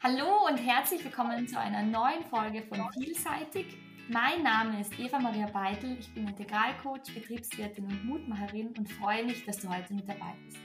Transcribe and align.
Hallo 0.00 0.46
und 0.46 0.58
herzlich 0.58 1.02
willkommen 1.02 1.48
zu 1.48 1.58
einer 1.58 1.82
neuen 1.82 2.22
Folge 2.30 2.62
von 2.62 2.88
Vielseitig. 2.92 3.66
Mein 4.08 4.44
Name 4.44 4.80
ist 4.80 4.96
Eva 4.96 5.18
Maria 5.18 5.46
Beitel, 5.46 5.96
ich 5.98 6.14
bin 6.14 6.28
Integralcoach, 6.28 7.12
Betriebswirtin 7.12 7.84
und 7.84 8.04
Mutmacherin 8.04 8.68
und 8.78 8.88
freue 8.92 9.24
mich, 9.24 9.44
dass 9.44 9.58
du 9.58 9.68
heute 9.68 9.92
mit 9.92 10.08
dabei 10.08 10.36
bist. 10.44 10.58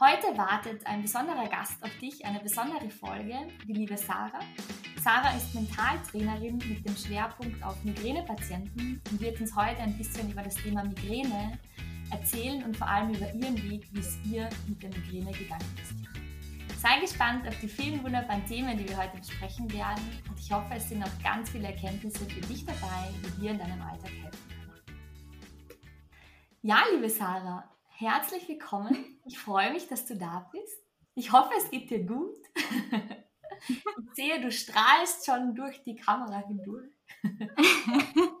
Heute 0.00 0.36
wartet 0.36 0.84
ein 0.88 1.02
besonderer 1.02 1.46
Gast 1.46 1.80
auf 1.84 1.96
dich, 1.98 2.26
eine 2.26 2.40
besondere 2.40 2.90
Folge, 2.90 3.46
die 3.64 3.74
liebe 3.74 3.96
Sarah. 3.96 4.40
Sarah 5.04 5.36
ist 5.36 5.54
Mentaltrainerin 5.54 6.58
mit 6.58 6.84
dem 6.84 6.96
Schwerpunkt 6.96 7.62
auf 7.62 7.84
Migränepatienten 7.84 9.00
und 9.08 9.20
wird 9.20 9.40
uns 9.40 9.54
heute 9.54 9.82
ein 9.82 9.96
bisschen 9.96 10.32
über 10.32 10.42
das 10.42 10.56
Thema 10.56 10.82
Migräne 10.82 11.60
erzählen 12.10 12.64
und 12.64 12.76
vor 12.76 12.88
allem 12.88 13.14
über 13.14 13.32
ihren 13.32 13.70
Weg, 13.70 13.86
wie 13.92 14.00
es 14.00 14.18
ihr 14.28 14.48
mit 14.66 14.82
der 14.82 14.90
Migräne 14.90 15.30
gegangen 15.30 15.76
ist. 15.80 16.17
Sei 16.78 17.00
gespannt 17.00 17.44
auf 17.48 17.58
die 17.58 17.66
vielen 17.66 18.04
wunderbaren 18.04 18.46
Themen, 18.46 18.78
die 18.78 18.88
wir 18.88 18.96
heute 18.96 19.16
besprechen 19.16 19.68
werden. 19.72 20.00
Und 20.28 20.38
ich 20.38 20.52
hoffe, 20.52 20.74
es 20.76 20.88
sind 20.88 21.02
auch 21.02 21.22
ganz 21.24 21.50
viele 21.50 21.66
Erkenntnisse 21.66 22.24
für 22.24 22.40
dich 22.42 22.64
dabei, 22.64 23.12
die 23.16 23.40
dir 23.40 23.50
in 23.50 23.58
deinem 23.58 23.82
Alltag 23.82 24.12
helfen 24.12 24.48
können. 24.48 24.98
Ja, 26.62 26.84
liebe 26.92 27.10
Sarah, 27.10 27.68
herzlich 27.96 28.48
willkommen. 28.48 29.18
Ich 29.26 29.40
freue 29.40 29.72
mich, 29.72 29.88
dass 29.88 30.06
du 30.06 30.14
da 30.14 30.48
bist. 30.52 30.80
Ich 31.16 31.32
hoffe, 31.32 31.50
es 31.58 31.68
geht 31.70 31.90
dir 31.90 32.04
gut. 32.04 32.36
Ich 33.66 34.14
sehe, 34.14 34.40
du 34.40 34.52
strahlst 34.52 35.26
schon 35.26 35.56
durch 35.56 35.82
die 35.82 35.96
Kamera 35.96 36.44
hindurch. 36.46 36.92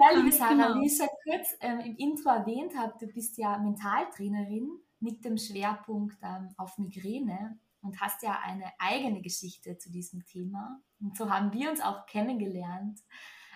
Ja, 0.00 0.16
liebe 0.16 0.32
Sarah, 0.32 0.68
genau. 0.68 0.80
wie 0.80 0.86
ich 0.86 0.96
schon 0.96 1.06
kurz 1.22 1.56
ähm, 1.60 1.78
im 1.80 1.96
Intro 1.96 2.30
erwähnt 2.30 2.76
habe, 2.76 2.94
du 2.98 3.06
bist 3.06 3.38
ja 3.38 3.56
Mentaltrainerin 3.58 4.80
mit 5.00 5.24
dem 5.24 5.36
Schwerpunkt 5.36 6.18
ähm, 6.22 6.54
auf 6.56 6.78
Migräne 6.78 7.58
und 7.82 8.00
hast 8.00 8.22
ja 8.22 8.38
eine 8.42 8.70
eigene 8.78 9.22
Geschichte 9.22 9.78
zu 9.78 9.90
diesem 9.90 10.24
Thema. 10.26 10.80
Und 11.00 11.16
so 11.16 11.30
haben 11.30 11.52
wir 11.52 11.70
uns 11.70 11.80
auch 11.80 12.06
kennengelernt, 12.06 13.00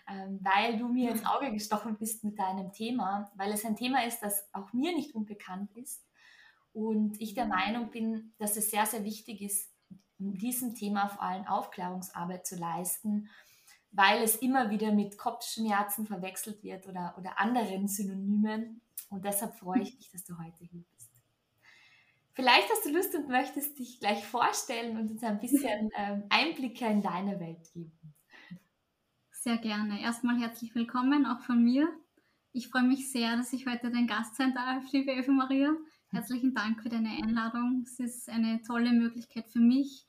ähm, 0.09 0.41
weil 0.43 0.79
du 0.79 0.89
mir 0.89 1.11
ins 1.11 1.25
Auge 1.25 1.53
gestochen 1.53 1.97
bist 1.97 2.25
mit 2.25 2.39
deinem 2.39 2.73
Thema, 2.73 3.31
weil 3.37 3.53
es 3.53 3.65
ein 3.65 3.77
Thema 3.77 4.05
ist, 4.05 4.21
das 4.21 4.49
auch 4.53 4.73
mir 4.73 4.95
nicht 4.95 5.15
unbekannt 5.15 5.71
ist. 5.77 6.07
Und 6.73 7.21
ich 7.21 7.35
der 7.35 7.47
Meinung 7.47 7.91
bin, 7.91 8.35
dass 8.39 8.57
es 8.57 8.71
sehr, 8.71 8.87
sehr 8.87 9.05
wichtig 9.05 9.43
ist, 9.43 9.71
in 10.19 10.35
diesem 10.35 10.75
Thema 10.75 11.09
vor 11.09 11.23
allem 11.23 11.47
Aufklärungsarbeit 11.47 12.47
zu 12.47 12.57
leisten, 12.57 13.29
weil 13.93 14.23
es 14.23 14.37
immer 14.37 14.71
wieder 14.71 14.93
mit 14.93 15.19
Kopfschmerzen 15.19 16.07
verwechselt 16.07 16.63
wird 16.65 16.89
oder, 16.89 17.15
oder 17.19 17.39
anderen 17.39 17.87
Synonymen. 17.87 18.81
Und 19.11 19.25
deshalb 19.25 19.55
freue 19.57 19.83
ich 19.83 19.97
mich, 19.97 20.11
dass 20.11 20.25
du 20.25 20.37
heute 20.39 20.65
hier 20.65 20.83
bist. 20.83 20.94
Vielleicht 22.35 22.69
hast 22.69 22.85
du 22.85 22.91
Lust 22.91 23.15
und 23.15 23.29
möchtest 23.29 23.79
dich 23.79 24.01
gleich 24.01 24.27
vorstellen 24.27 24.97
und 24.97 25.09
uns 25.09 25.23
ein 25.23 25.39
bisschen 25.39 25.91
ähm, 25.97 26.25
Einblicke 26.31 26.85
in 26.85 27.01
deine 27.01 27.39
Welt 27.39 27.73
geben. 27.73 27.93
Sehr 29.31 29.57
gerne. 29.59 30.03
Erstmal 30.03 30.41
herzlich 30.41 30.75
willkommen 30.75 31.27
auch 31.27 31.41
von 31.41 31.63
mir. 31.63 31.89
Ich 32.53 32.69
freue 32.69 32.83
mich 32.83 33.13
sehr, 33.13 33.37
dass 33.37 33.53
ich 33.53 33.67
heute 33.67 33.91
dein 33.91 34.09
Gast 34.09 34.35
sein 34.35 34.53
darf, 34.53 34.85
liebe 34.91 35.13
Eva 35.13 35.31
Maria. 35.31 35.77
Herzlichen 36.09 36.55
Dank 36.55 36.83
für 36.83 36.89
deine 36.89 37.11
Einladung. 37.11 37.85
Es 37.87 38.01
ist 38.01 38.29
eine 38.29 38.63
tolle 38.63 38.93
Möglichkeit 38.93 39.49
für 39.49 39.61
mich, 39.61 40.05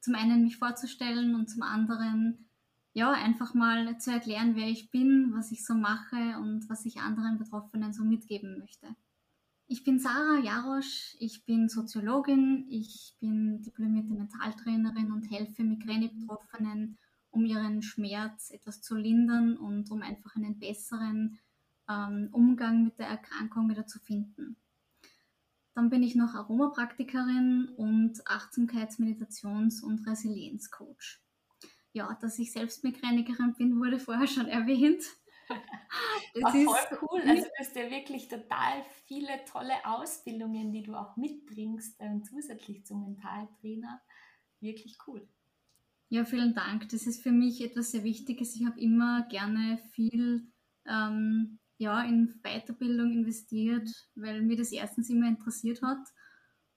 zum 0.00 0.14
einen 0.14 0.42
mich 0.42 0.58
vorzustellen 0.58 1.34
und 1.34 1.48
zum 1.48 1.62
anderen 1.62 2.50
ja 2.92 3.10
einfach 3.10 3.54
mal 3.54 3.98
zu 3.98 4.10
erklären, 4.10 4.54
wer 4.54 4.68
ich 4.68 4.90
bin, 4.90 5.32
was 5.34 5.50
ich 5.50 5.64
so 5.64 5.74
mache 5.74 6.38
und 6.40 6.68
was 6.68 6.84
ich 6.84 6.98
anderen 6.98 7.38
Betroffenen 7.38 7.94
so 7.94 8.04
mitgeben 8.04 8.58
möchte. 8.58 8.96
Ich 9.72 9.84
bin 9.84 10.00
Sarah 10.00 10.40
Jarosch, 10.40 11.14
ich 11.20 11.44
bin 11.44 11.68
Soziologin, 11.68 12.66
ich 12.68 13.14
bin 13.20 13.62
diplomierte 13.62 14.12
Mentaltrainerin 14.12 15.12
und 15.12 15.30
helfe 15.30 15.62
Migräne-Betroffenen, 15.62 16.98
um 17.30 17.44
ihren 17.44 17.80
Schmerz 17.80 18.50
etwas 18.50 18.82
zu 18.82 18.96
lindern 18.96 19.56
und 19.56 19.88
um 19.92 20.02
einfach 20.02 20.34
einen 20.34 20.58
besseren 20.58 21.38
ähm, 21.88 22.30
Umgang 22.32 22.82
mit 22.82 22.98
der 22.98 23.06
Erkrankung 23.06 23.70
wieder 23.70 23.86
zu 23.86 24.00
finden. 24.00 24.56
Dann 25.76 25.88
bin 25.88 26.02
ich 26.02 26.16
noch 26.16 26.34
Aromapraktikerin 26.34 27.68
und 27.76 28.26
Achtsamkeits-, 28.26 28.98
Meditations- 28.98 29.84
und 29.84 30.04
Resilienzcoach. 30.04 31.20
Ja, 31.92 32.18
dass 32.20 32.40
ich 32.40 32.50
selbst 32.50 32.82
Migränikerin 32.82 33.54
bin, 33.54 33.78
wurde 33.78 34.00
vorher 34.00 34.26
schon 34.26 34.48
erwähnt. 34.48 35.04
Das 36.34 36.44
War 36.44 36.52
voll 36.52 36.98
cool. 37.02 37.20
Also 37.26 37.42
du 37.42 37.50
hast 37.58 37.74
ja 37.74 37.90
wirklich 37.90 38.28
total 38.28 38.84
viele 39.06 39.44
tolle 39.46 39.74
Ausbildungen, 39.84 40.72
die 40.72 40.84
du 40.84 40.94
auch 40.94 41.16
mitbringst, 41.16 42.00
äh, 42.00 42.20
zusätzlich 42.22 42.86
zum 42.86 43.00
Mentaltrainer. 43.00 44.00
Wirklich 44.60 44.96
cool. 45.08 45.26
Ja, 46.08 46.24
vielen 46.24 46.54
Dank. 46.54 46.88
Das 46.90 47.06
ist 47.06 47.22
für 47.22 47.32
mich 47.32 47.60
etwas 47.62 47.90
sehr 47.90 48.04
Wichtiges. 48.04 48.54
Ich 48.54 48.64
habe 48.64 48.80
immer 48.80 49.26
gerne 49.28 49.78
viel 49.92 50.46
ähm, 50.86 51.58
ja, 51.78 52.02
in 52.02 52.40
Weiterbildung 52.42 53.12
investiert, 53.12 53.88
weil 54.14 54.42
mir 54.42 54.56
das 54.56 54.70
erstens 54.70 55.08
immer 55.08 55.28
interessiert 55.28 55.82
hat. 55.82 56.06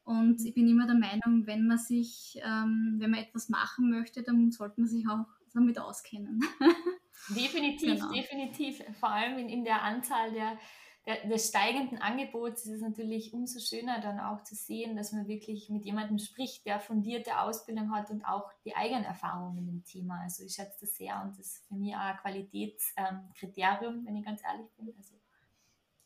Und 0.03 0.43
ich 0.45 0.53
bin 0.53 0.67
immer 0.67 0.85
der 0.85 0.97
Meinung, 0.97 1.47
wenn 1.47 1.67
man 1.67 1.77
sich, 1.77 2.39
ähm, 2.43 2.95
wenn 2.99 3.11
man 3.11 3.21
etwas 3.21 3.49
machen 3.49 3.89
möchte, 3.89 4.23
dann 4.23 4.51
sollte 4.51 4.81
man 4.81 4.89
sich 4.89 5.07
auch 5.07 5.25
damit 5.53 5.79
auskennen. 5.79 6.41
Definitiv, 7.29 7.99
genau. 7.99 8.11
definitiv. 8.11 8.83
Vor 8.99 9.09
allem 9.09 9.37
in, 9.37 9.49
in 9.49 9.63
der 9.63 9.81
Anzahl 9.81 10.31
der, 10.31 10.57
der, 11.05 11.27
des 11.27 11.49
steigenden 11.49 11.99
Angebots 11.99 12.65
ist 12.65 12.75
es 12.75 12.81
natürlich 12.81 13.33
umso 13.33 13.59
schöner 13.59 14.01
dann 14.01 14.19
auch 14.19 14.43
zu 14.43 14.55
sehen, 14.55 14.95
dass 14.95 15.11
man 15.11 15.27
wirklich 15.27 15.69
mit 15.69 15.85
jemandem 15.85 16.17
spricht, 16.17 16.65
der 16.65 16.79
fundierte 16.79 17.39
Ausbildung 17.39 17.93
hat 17.93 18.09
und 18.09 18.23
auch 18.25 18.49
die 18.65 18.75
eigenen 18.75 19.03
Erfahrungen 19.03 19.57
in 19.57 19.67
dem 19.67 19.83
Thema. 19.83 20.21
Also 20.21 20.43
ich 20.43 20.53
schätze 20.53 20.77
das 20.81 20.95
sehr 20.95 21.21
und 21.23 21.37
das 21.37 21.47
ist 21.47 21.67
für 21.67 21.75
mich 21.75 21.95
auch 21.95 21.99
ein 21.99 22.17
Qualitätskriterium, 22.17 23.95
ähm, 23.95 24.05
wenn 24.05 24.15
ich 24.17 24.25
ganz 24.25 24.41
ehrlich 24.43 24.69
bin. 24.77 24.93
Also 24.97 25.15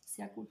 sehr 0.00 0.28
gut. 0.28 0.50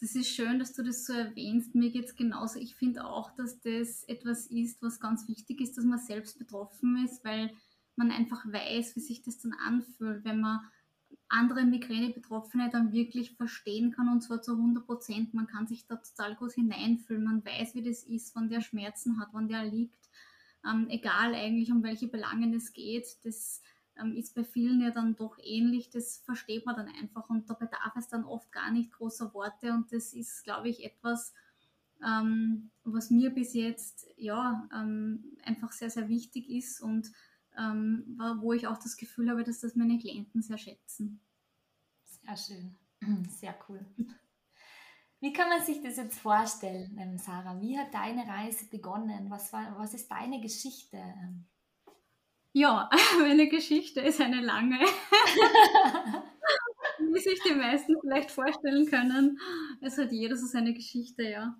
Das 0.00 0.14
ist 0.14 0.28
schön, 0.28 0.60
dass 0.60 0.74
du 0.74 0.84
das 0.84 1.04
so 1.04 1.12
erwähnst. 1.12 1.74
Mir 1.74 1.90
geht 1.90 2.04
es 2.04 2.14
genauso. 2.14 2.60
Ich 2.60 2.76
finde 2.76 3.04
auch, 3.04 3.32
dass 3.32 3.58
das 3.60 4.04
etwas 4.04 4.46
ist, 4.46 4.80
was 4.80 5.00
ganz 5.00 5.26
wichtig 5.26 5.60
ist, 5.60 5.76
dass 5.76 5.84
man 5.84 5.98
selbst 5.98 6.38
betroffen 6.38 7.04
ist, 7.04 7.24
weil 7.24 7.50
man 7.98 8.10
einfach 8.10 8.46
weiß, 8.46 8.96
wie 8.96 9.00
sich 9.00 9.22
das 9.22 9.38
dann 9.38 9.52
anfühlt, 9.52 10.24
wenn 10.24 10.40
man 10.40 10.60
andere 11.28 11.64
Migräne-Betroffene 11.64 12.70
dann 12.70 12.92
wirklich 12.92 13.32
verstehen 13.36 13.92
kann 13.92 14.08
und 14.08 14.22
zwar 14.22 14.40
zu 14.40 14.52
100 14.52 14.86
Prozent. 14.86 15.34
Man 15.34 15.46
kann 15.46 15.66
sich 15.66 15.86
da 15.86 15.96
total 15.96 16.34
gut 16.36 16.52
hineinfühlen. 16.52 17.24
Man 17.24 17.44
weiß, 17.44 17.74
wie 17.74 17.82
das 17.82 18.02
ist, 18.04 18.34
wann 18.34 18.48
der 18.48 18.62
Schmerzen 18.62 19.20
hat, 19.20 19.28
wann 19.32 19.48
der 19.48 19.64
liegt. 19.64 20.08
Ähm, 20.64 20.86
egal 20.88 21.34
eigentlich, 21.34 21.70
um 21.70 21.82
welche 21.82 22.08
Belangen 22.08 22.54
es 22.54 22.72
geht. 22.72 23.06
Das 23.24 23.62
ähm, 24.00 24.16
ist 24.16 24.34
bei 24.34 24.44
vielen 24.44 24.80
ja 24.80 24.90
dann 24.90 25.16
doch 25.16 25.36
ähnlich. 25.42 25.90
Das 25.90 26.22
versteht 26.24 26.64
man 26.64 26.76
dann 26.76 26.88
einfach 26.88 27.28
und 27.28 27.48
da 27.50 27.54
bedarf 27.54 27.94
es 27.96 28.08
dann 28.08 28.24
oft 28.24 28.50
gar 28.50 28.70
nicht 28.70 28.92
großer 28.92 29.32
Worte 29.34 29.72
und 29.72 29.92
das 29.92 30.12
ist, 30.14 30.44
glaube 30.44 30.68
ich, 30.68 30.84
etwas, 30.84 31.34
ähm, 32.04 32.70
was 32.84 33.10
mir 33.10 33.30
bis 33.30 33.54
jetzt 33.54 34.06
ja 34.16 34.68
ähm, 34.74 35.36
einfach 35.42 35.72
sehr, 35.72 35.90
sehr 35.90 36.08
wichtig 36.08 36.48
ist 36.48 36.80
und 36.80 37.10
ähm, 37.58 38.18
wo 38.40 38.52
ich 38.52 38.66
auch 38.66 38.78
das 38.78 38.96
Gefühl 38.96 39.30
habe, 39.30 39.44
dass 39.44 39.60
das 39.60 39.74
meine 39.74 39.98
Klienten 39.98 40.42
sehr 40.42 40.58
schätzen. 40.58 41.20
Sehr 42.04 42.36
schön, 42.36 42.76
sehr 43.28 43.54
cool. 43.68 43.84
Wie 45.20 45.32
kann 45.32 45.48
man 45.48 45.62
sich 45.62 45.82
das 45.82 45.96
jetzt 45.96 46.20
vorstellen, 46.20 46.96
ähm, 46.98 47.18
Sarah? 47.18 47.60
Wie 47.60 47.76
hat 47.76 47.92
deine 47.92 48.26
Reise 48.26 48.66
begonnen? 48.66 49.28
Was, 49.30 49.52
war, 49.52 49.76
was 49.76 49.94
ist 49.94 50.08
deine 50.08 50.40
Geschichte? 50.40 51.02
Ja, 52.52 52.88
meine 53.20 53.48
Geschichte 53.48 54.00
ist 54.00 54.20
eine 54.20 54.40
lange. 54.40 54.78
Wie 57.00 57.20
sich 57.20 57.40
die 57.42 57.54
meisten 57.54 57.96
vielleicht 58.00 58.30
vorstellen 58.30 58.86
können. 58.86 59.40
Es 59.80 59.98
hat 59.98 60.12
jeder 60.12 60.36
so 60.36 60.46
seine 60.46 60.72
Geschichte, 60.72 61.24
ja. 61.24 61.56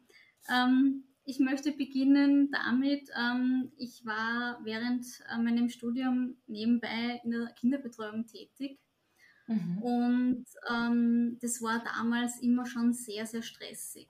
Ähm, 0.49 1.08
ich 1.29 1.41
möchte 1.41 1.73
beginnen 1.73 2.51
damit, 2.51 3.11
ähm, 3.15 3.71
ich 3.77 4.07
war 4.07 4.59
während 4.65 5.05
äh, 5.31 5.37
meinem 5.37 5.69
Studium 5.69 6.39
nebenbei 6.47 7.21
in 7.23 7.33
der 7.33 7.49
Kinderbetreuung 7.49 8.27
tätig. 8.27 8.79
Mhm. 9.47 9.79
Und 9.83 10.47
ähm, 10.71 11.37
das 11.43 11.61
war 11.61 11.85
damals 11.85 12.41
immer 12.41 12.65
schon 12.65 12.95
sehr, 12.95 13.27
sehr 13.27 13.43
stressig. 13.43 14.09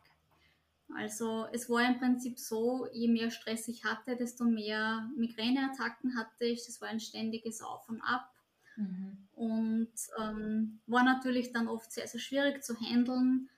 Also 0.94 1.48
es 1.52 1.68
war 1.68 1.84
im 1.88 1.98
Prinzip 1.98 2.38
so, 2.38 2.86
je 2.92 3.08
mehr 3.08 3.32
Stress 3.32 3.66
ich 3.66 3.84
hatte, 3.84 4.14
desto 4.14 4.44
mehr 4.44 5.10
Migräneattacken 5.16 6.16
hatte 6.16 6.44
ich. 6.44 6.66
Das 6.66 6.80
war 6.80 6.88
ein 6.88 7.00
ständiges 7.00 7.62
Auf 7.62 7.88
und 7.88 8.00
Ab. 8.00 8.30
Mhm. 8.76 9.26
Und 9.32 9.92
ähm, 10.20 10.78
war 10.86 11.02
natürlich 11.02 11.50
dann 11.50 11.66
oft 11.66 11.90
sehr, 11.90 12.06
sehr 12.06 12.20
schwierig 12.20 12.62
zu 12.62 12.76
handeln. 12.78 13.50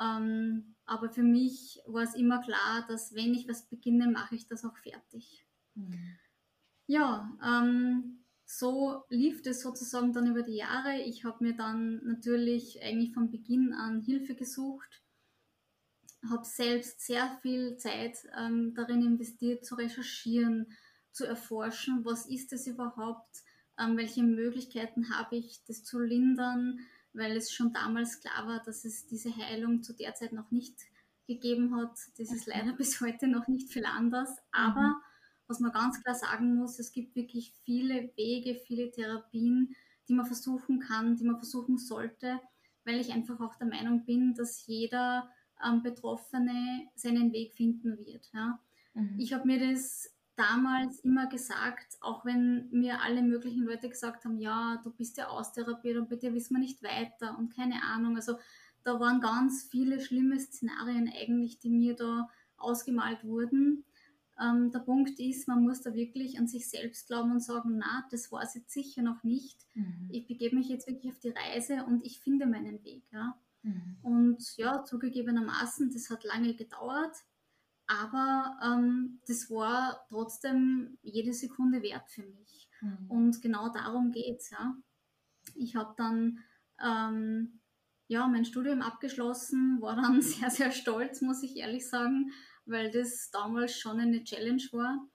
Ähm, 0.00 0.71
aber 0.84 1.10
für 1.10 1.22
mich 1.22 1.80
war 1.86 2.02
es 2.02 2.14
immer 2.14 2.40
klar, 2.42 2.84
dass 2.88 3.14
wenn 3.14 3.34
ich 3.34 3.48
was 3.48 3.68
beginne, 3.68 4.08
mache 4.08 4.34
ich 4.34 4.46
das 4.46 4.64
auch 4.64 4.76
fertig. 4.78 5.46
Mhm. 5.74 6.18
Ja, 6.86 7.30
ähm, 7.44 8.24
so 8.44 9.04
lief 9.08 9.42
das 9.42 9.60
sozusagen 9.60 10.12
dann 10.12 10.26
über 10.26 10.42
die 10.42 10.56
Jahre. 10.56 11.00
Ich 11.00 11.24
habe 11.24 11.42
mir 11.44 11.54
dann 11.54 12.04
natürlich 12.04 12.82
eigentlich 12.82 13.14
von 13.14 13.30
Beginn 13.30 13.72
an 13.72 14.00
Hilfe 14.00 14.34
gesucht, 14.34 15.02
habe 16.28 16.44
selbst 16.44 17.00
sehr 17.00 17.38
viel 17.40 17.76
Zeit 17.78 18.18
ähm, 18.36 18.74
darin 18.74 19.02
investiert, 19.02 19.64
zu 19.64 19.74
recherchieren, 19.76 20.72
zu 21.12 21.24
erforschen, 21.24 22.04
was 22.04 22.26
ist 22.26 22.52
es 22.52 22.66
überhaupt, 22.66 23.42
ähm, 23.78 23.96
welche 23.96 24.22
Möglichkeiten 24.22 25.16
habe 25.16 25.36
ich, 25.36 25.64
das 25.66 25.84
zu 25.84 26.00
lindern, 26.00 26.80
weil 27.14 27.36
es 27.36 27.52
schon 27.52 27.72
damals 27.72 28.20
klar 28.20 28.46
war, 28.46 28.62
dass 28.62 28.84
es 28.84 29.06
diese 29.06 29.34
Heilung 29.36 29.82
zu 29.82 29.92
der 29.92 30.14
Zeit 30.14 30.32
noch 30.32 30.50
nicht 30.50 30.74
gegeben 31.26 31.76
hat. 31.76 31.96
Das 32.18 32.32
ist 32.32 32.46
mhm. 32.46 32.54
leider 32.54 32.72
bis 32.76 33.00
heute 33.00 33.28
noch 33.28 33.48
nicht 33.48 33.72
viel 33.72 33.84
anders. 33.84 34.30
Aber 34.50 34.88
mhm. 34.88 34.94
was 35.46 35.60
man 35.60 35.72
ganz 35.72 36.02
klar 36.02 36.14
sagen 36.14 36.56
muss, 36.56 36.78
es 36.78 36.92
gibt 36.92 37.14
wirklich 37.14 37.54
viele 37.64 38.10
Wege, 38.16 38.60
viele 38.66 38.90
Therapien, 38.90 39.74
die 40.08 40.14
man 40.14 40.26
versuchen 40.26 40.80
kann, 40.80 41.16
die 41.16 41.24
man 41.24 41.36
versuchen 41.36 41.78
sollte, 41.78 42.40
weil 42.84 43.00
ich 43.00 43.12
einfach 43.12 43.40
auch 43.40 43.54
der 43.56 43.68
Meinung 43.68 44.04
bin, 44.04 44.34
dass 44.34 44.66
jeder 44.66 45.30
ähm, 45.64 45.82
Betroffene 45.82 46.88
seinen 46.94 47.32
Weg 47.32 47.54
finden 47.54 47.98
wird. 47.98 48.28
Ja. 48.32 48.58
Mhm. 48.94 49.18
Ich 49.18 49.32
habe 49.32 49.46
mir 49.46 49.72
das 49.72 50.12
damals 50.36 51.00
immer 51.00 51.26
gesagt, 51.28 51.96
auch 52.00 52.24
wenn 52.24 52.68
mir 52.70 53.02
alle 53.02 53.22
möglichen 53.22 53.64
Leute 53.64 53.88
gesagt 53.88 54.24
haben, 54.24 54.38
ja, 54.38 54.80
du 54.82 54.90
bist 54.90 55.18
ja 55.18 55.28
austherapiert 55.28 55.98
und 55.98 56.08
bitte 56.08 56.32
wissen 56.34 56.54
wir 56.54 56.60
nicht 56.60 56.82
weiter 56.82 57.38
und 57.38 57.54
keine 57.54 57.82
Ahnung. 57.82 58.16
Also 58.16 58.38
da 58.84 58.98
waren 58.98 59.20
ganz 59.20 59.68
viele 59.70 60.00
schlimme 60.00 60.38
Szenarien 60.38 61.10
eigentlich, 61.14 61.58
die 61.58 61.70
mir 61.70 61.94
da 61.94 62.28
ausgemalt 62.56 63.24
wurden. 63.24 63.84
Ähm, 64.40 64.70
der 64.72 64.80
Punkt 64.80 65.20
ist, 65.20 65.46
man 65.46 65.62
muss 65.62 65.82
da 65.82 65.94
wirklich 65.94 66.38
an 66.38 66.48
sich 66.48 66.68
selbst 66.68 67.06
glauben 67.06 67.32
und 67.32 67.40
sagen, 67.40 67.78
na, 67.78 68.04
das 68.10 68.32
war 68.32 68.42
es 68.42 68.54
jetzt 68.54 68.72
sicher 68.72 69.02
noch 69.02 69.22
nicht. 69.22 69.66
Mhm. 69.74 70.08
Ich 70.10 70.26
begebe 70.26 70.56
mich 70.56 70.68
jetzt 70.68 70.88
wirklich 70.88 71.12
auf 71.12 71.18
die 71.18 71.30
Reise 71.30 71.84
und 71.84 72.04
ich 72.04 72.20
finde 72.20 72.46
meinen 72.46 72.82
Weg. 72.82 73.04
Ja. 73.12 73.38
Mhm. 73.62 73.96
Und 74.02 74.56
ja, 74.56 74.84
zugegebenermaßen, 74.84 75.92
das 75.92 76.10
hat 76.10 76.24
lange 76.24 76.54
gedauert, 76.54 77.16
aber 78.00 78.58
ähm, 78.64 79.20
das 79.26 79.50
war 79.50 80.06
trotzdem 80.08 80.98
jede 81.02 81.32
Sekunde 81.32 81.82
wert 81.82 82.10
für 82.10 82.22
mich. 82.22 82.68
Mhm. 82.80 83.10
Und 83.10 83.42
genau 83.42 83.68
darum 83.72 84.10
geht 84.10 84.40
es. 84.40 84.50
Ja. 84.50 84.74
Ich 85.54 85.76
habe 85.76 85.94
dann 85.96 86.38
ähm, 86.82 87.60
ja, 88.08 88.26
mein 88.26 88.44
Studium 88.44 88.82
abgeschlossen, 88.82 89.80
war 89.80 89.96
dann 89.96 90.22
sehr, 90.22 90.50
sehr 90.50 90.70
stolz, 90.70 91.20
muss 91.20 91.42
ich 91.42 91.56
ehrlich 91.56 91.88
sagen, 91.88 92.32
weil 92.64 92.90
das 92.90 93.30
damals 93.30 93.78
schon 93.78 94.00
eine 94.00 94.24
Challenge 94.24 94.62
war. 94.72 95.06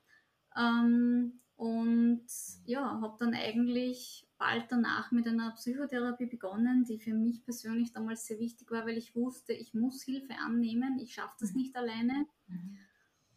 Ähm, 0.56 1.41
und 1.56 2.27
ja, 2.65 3.00
habe 3.01 3.18
dann 3.19 3.33
eigentlich 3.33 4.26
bald 4.38 4.66
danach 4.69 5.12
mit 5.12 5.28
einer 5.28 5.51
Psychotherapie 5.51 6.28
begonnen, 6.28 6.84
die 6.84 7.00
für 7.00 7.13
mich 7.13 7.44
persönlich 7.44 7.92
damals 7.92 8.25
sehr 8.25 8.39
wichtig 8.39 8.69
war, 8.72 8.86
weil 8.86 8.98
ich 8.98 9.16
wusste, 9.16 9.54
ich 9.54 9.74
muss 9.74 10.04
Hilfe 10.04 10.34
annehmen, 10.45 11.00
ich 11.00 11.13
schaffe 11.13 11.36
das 11.39 11.54
mhm. 11.54 11.62
nicht 11.62 11.75
alleine. 11.75 12.25
Mhm. 12.48 12.78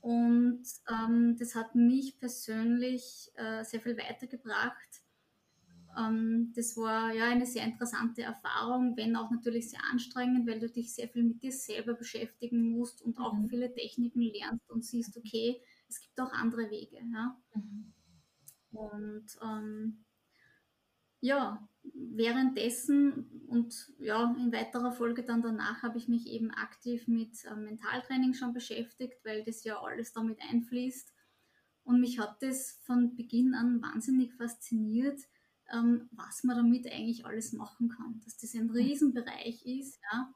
Und 0.00 0.62
ähm, 0.88 1.37
das 1.38 1.55
hat 1.55 1.75
mich 1.75 2.19
persönlich 2.19 3.31
äh, 3.35 3.64
sehr 3.64 3.81
viel 3.81 3.97
weitergebracht. 3.99 5.02
Ähm, 5.99 6.52
das 6.55 6.76
war 6.76 7.12
ja 7.12 7.25
eine 7.25 7.47
sehr 7.47 7.64
interessante 7.64 8.23
Erfahrung, 8.23 8.97
wenn 8.97 9.17
auch 9.17 9.31
natürlich 9.31 9.70
sehr 9.70 9.81
anstrengend, 9.91 10.47
weil 10.49 10.61
du 10.61 10.70
dich 10.70 10.94
sehr 10.94 11.08
viel 11.08 11.25
mit 11.25 11.43
dir 11.43 11.52
selber 11.52 11.94
beschäftigen 11.94 12.70
musst 12.70 13.02
und 13.02 13.19
auch 13.19 13.35
mhm. 13.35 13.49
viele 13.49 13.73
Techniken 13.73 14.20
lernst 14.20 14.70
und 14.70 14.85
siehst, 14.85 15.17
okay, 15.17 15.61
es 15.88 16.00
gibt 16.00 16.19
auch 16.20 16.32
andere 16.32 16.70
Wege. 16.70 16.99
Ja? 17.12 17.37
Mhm. 17.55 17.93
Und 18.70 19.26
ähm, 19.43 20.05
ja, 21.20 21.69
währenddessen 21.82 23.26
und 23.46 23.93
ja, 23.99 24.34
in 24.38 24.52
weiterer 24.52 24.93
Folge 24.93 25.22
dann 25.22 25.43
danach 25.43 25.82
habe 25.82 25.99
ich 25.99 26.08
mich 26.08 26.26
eben 26.26 26.50
aktiv 26.50 27.08
mit 27.08 27.44
äh, 27.44 27.56
Mentaltraining 27.56 28.34
schon 28.34 28.52
beschäftigt, 28.52 29.25
weil 29.25 29.44
das 29.44 29.64
ja 29.64 29.81
alles 29.81 30.12
damit 30.12 30.38
einfließt. 30.40 31.12
Und 31.84 32.00
mich 32.00 32.19
hat 32.19 32.43
das 32.43 32.78
von 32.84 33.17
Beginn 33.17 33.55
an 33.55 33.82
wahnsinnig 33.82 34.34
fasziniert, 34.34 35.20
ähm, 35.72 36.08
was 36.12 36.44
man 36.44 36.56
damit 36.56 36.87
eigentlich 36.87 37.25
alles 37.25 37.52
machen 37.52 37.88
kann. 37.88 38.20
Dass 38.25 38.37
das 38.37 38.55
ein 38.55 38.70
Riesenbereich 38.70 39.64
ist, 39.66 39.99
ja. 40.12 40.32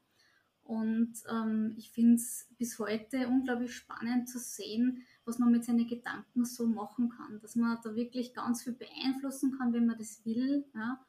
Und 0.63 1.13
ähm, 1.29 1.75
ich 1.77 1.91
finde 1.91 2.15
es 2.15 2.49
bis 2.57 2.79
heute 2.79 3.29
unglaublich 3.29 3.75
spannend 3.75 4.31
zu 4.31 4.39
sehen, 4.39 5.05
was 5.25 5.38
man 5.38 5.50
mit 5.50 5.65
seinen 5.65 5.87
Gedanken 5.87 6.44
so 6.44 6.67
machen 6.67 7.11
kann. 7.11 7.41
Dass 7.41 7.56
man 7.56 7.79
da 7.82 7.94
wirklich 7.94 8.35
ganz 8.35 8.62
viel 8.62 8.75
beeinflussen 8.75 9.56
kann, 9.56 9.73
wenn 9.73 9.87
man 9.87 9.99
das 9.99 10.25
will. 10.25 10.65
Ja? 10.75 11.05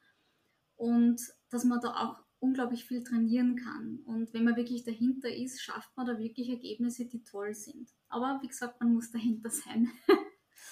Und 0.75 1.21
dass 1.49 1.63
man 1.63 1.79
da 1.81 1.95
auch 1.95 2.25
unglaublich 2.39 2.85
viel 2.85 3.03
trainieren 3.03 3.55
kann. 3.55 3.99
Und 4.05 4.33
wenn 4.33 4.43
man 4.43 4.55
wirklich 4.55 4.83
dahinter 4.83 5.33
ist, 5.33 5.61
schafft 5.61 5.95
man 5.97 6.05
da 6.05 6.19
wirklich 6.19 6.49
Ergebnisse, 6.49 7.05
die 7.05 7.23
toll 7.23 7.53
sind. 7.53 7.89
Aber 8.07 8.39
wie 8.41 8.47
gesagt, 8.47 8.79
man 8.79 8.93
muss 8.93 9.11
dahinter 9.11 9.49
sein. 9.49 9.91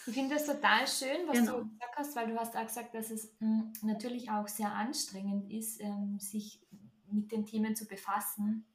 Ich 0.06 0.14
finde 0.14 0.36
das 0.36 0.46
total 0.46 0.88
schön, 0.88 1.28
was 1.28 1.38
genau. 1.38 1.62
du 1.62 1.70
gesagt 1.70 1.96
hast, 1.98 2.16
weil 2.16 2.28
du 2.28 2.38
hast 2.38 2.56
auch 2.56 2.66
gesagt, 2.66 2.94
dass 2.94 3.10
es 3.10 3.34
mh, 3.40 3.48
hm, 3.48 3.74
natürlich 3.84 4.30
auch 4.30 4.48
sehr 4.48 4.74
anstrengend 4.74 5.50
ist, 5.50 5.80
ähm, 5.82 6.20
sich 6.20 6.62
mit 7.10 7.32
den 7.32 7.46
Themen 7.46 7.76
zu 7.76 7.86
befassen, 7.86 8.66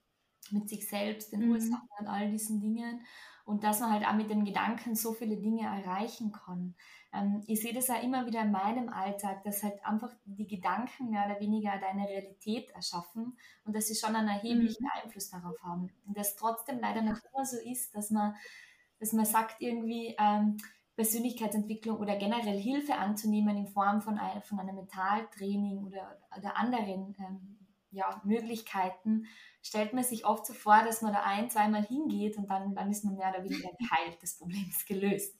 mit 0.50 0.69
sich 0.69 0.88
selbst, 0.88 1.32
den 1.32 1.47
mhm. 1.47 1.53
Ursachen 1.53 1.88
und 1.99 2.06
all 2.06 2.31
diesen 2.31 2.61
Dingen 2.61 3.00
und 3.49 3.65
dass 3.65 3.81
man 3.81 3.91
halt 3.91 4.06
auch 4.06 4.12
mit 4.12 4.29
den 4.29 4.45
Gedanken 4.45 4.95
so 4.95 5.15
viele 5.15 5.39
Dinge 5.39 5.62
erreichen 5.62 6.33
kann. 6.33 6.75
Ähm, 7.15 7.43
ich 7.47 7.62
sehe 7.62 7.73
das 7.73 7.87
ja 7.89 7.95
immer 7.95 8.27
wieder 8.27 8.43
in 8.43 8.50
meinem 8.50 8.91
Alltag, 8.91 9.43
dass 9.43 9.62
halt 9.62 9.83
einfach 9.87 10.12
die 10.27 10.47
Gedanken 10.47 11.09
mehr 11.09 11.25
oder 11.25 11.41
weniger 11.41 11.73
deine 11.81 12.06
Realität 12.06 12.71
erschaffen 12.73 13.39
und 13.65 13.75
dass 13.75 13.89
sie 13.89 13.95
schon 13.95 14.15
einen 14.15 14.29
erheblichen 14.29 14.85
mhm. 14.85 15.03
Einfluss 15.03 15.31
darauf 15.31 15.56
haben. 15.62 15.89
Und 16.06 16.19
das 16.19 16.37
trotzdem 16.37 16.79
leider 16.79 17.00
noch 17.00 17.17
immer 17.33 17.47
so 17.47 17.56
ist, 17.59 17.95
dass 17.95 18.11
man, 18.11 18.35
dass 19.00 19.15
man 19.15 19.25
sagt 19.25 19.62
irgendwie, 19.62 20.15
ähm, 20.19 20.59
Persönlichkeitsentwicklung 20.97 21.97
oder 21.97 22.17
generell 22.17 22.61
Hilfe 22.61 22.97
anzunehmen 22.97 23.56
in 23.56 23.67
Form 23.69 24.03
von, 24.03 24.19
ein, 24.19 24.43
von 24.43 24.61
einem 24.61 24.75
Mentaltraining 24.75 25.87
oder, 25.87 26.19
oder 26.37 26.55
anderen 26.55 27.17
ähm, 27.19 27.58
ja, 27.90 28.20
Möglichkeiten, 28.25 29.26
stellt 29.62 29.93
man 29.93 30.05
sich 30.05 30.25
oft 30.25 30.46
so 30.46 30.55
vor, 30.55 30.82
dass 30.85 31.02
man 31.02 31.12
da 31.12 31.23
ein, 31.23 31.50
zweimal 31.50 31.85
hingeht 31.85 32.37
und 32.37 32.49
dann, 32.49 32.75
dann 32.75 32.90
ist 32.90 33.05
man 33.05 33.17
mehr 33.17 33.31
oder 33.31 33.44
weniger 33.44 33.70
geheilt, 33.79 34.19
das 34.23 34.37
Problem 34.37 34.67
ist 34.69 34.87
gelöst. 34.87 35.38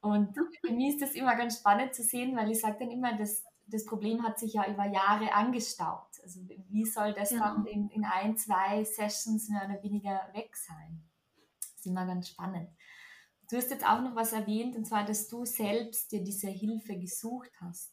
Und 0.00 0.34
für 0.64 0.72
mich 0.72 0.94
ist 0.94 1.02
das 1.02 1.14
immer 1.14 1.36
ganz 1.36 1.58
spannend 1.58 1.94
zu 1.94 2.02
sehen, 2.02 2.36
weil 2.36 2.50
ich 2.50 2.60
sage 2.60 2.78
dann 2.80 2.90
immer, 2.90 3.16
dass 3.16 3.44
das 3.66 3.84
Problem 3.84 4.22
hat 4.22 4.38
sich 4.38 4.54
ja 4.54 4.66
über 4.66 4.86
Jahre 4.86 5.32
angestaut. 5.32 6.08
Also 6.22 6.40
wie 6.68 6.84
soll 6.84 7.12
das 7.14 7.30
ja. 7.30 7.38
dann 7.38 7.66
in, 7.66 7.88
in 7.90 8.04
ein, 8.04 8.36
zwei 8.36 8.84
Sessions 8.84 9.48
mehr 9.48 9.64
oder 9.66 9.82
weniger 9.82 10.28
weg 10.32 10.56
sein? 10.56 11.02
Das 11.60 11.70
ist 11.76 11.86
immer 11.86 12.06
ganz 12.06 12.28
spannend. 12.28 12.68
Du 13.48 13.56
hast 13.56 13.70
jetzt 13.70 13.86
auch 13.86 14.00
noch 14.00 14.14
was 14.14 14.32
erwähnt, 14.32 14.76
und 14.76 14.86
zwar, 14.86 15.04
dass 15.04 15.28
du 15.28 15.44
selbst 15.44 16.12
dir 16.12 16.22
diese 16.22 16.48
Hilfe 16.48 16.96
gesucht 16.96 17.50
hast. 17.60 17.92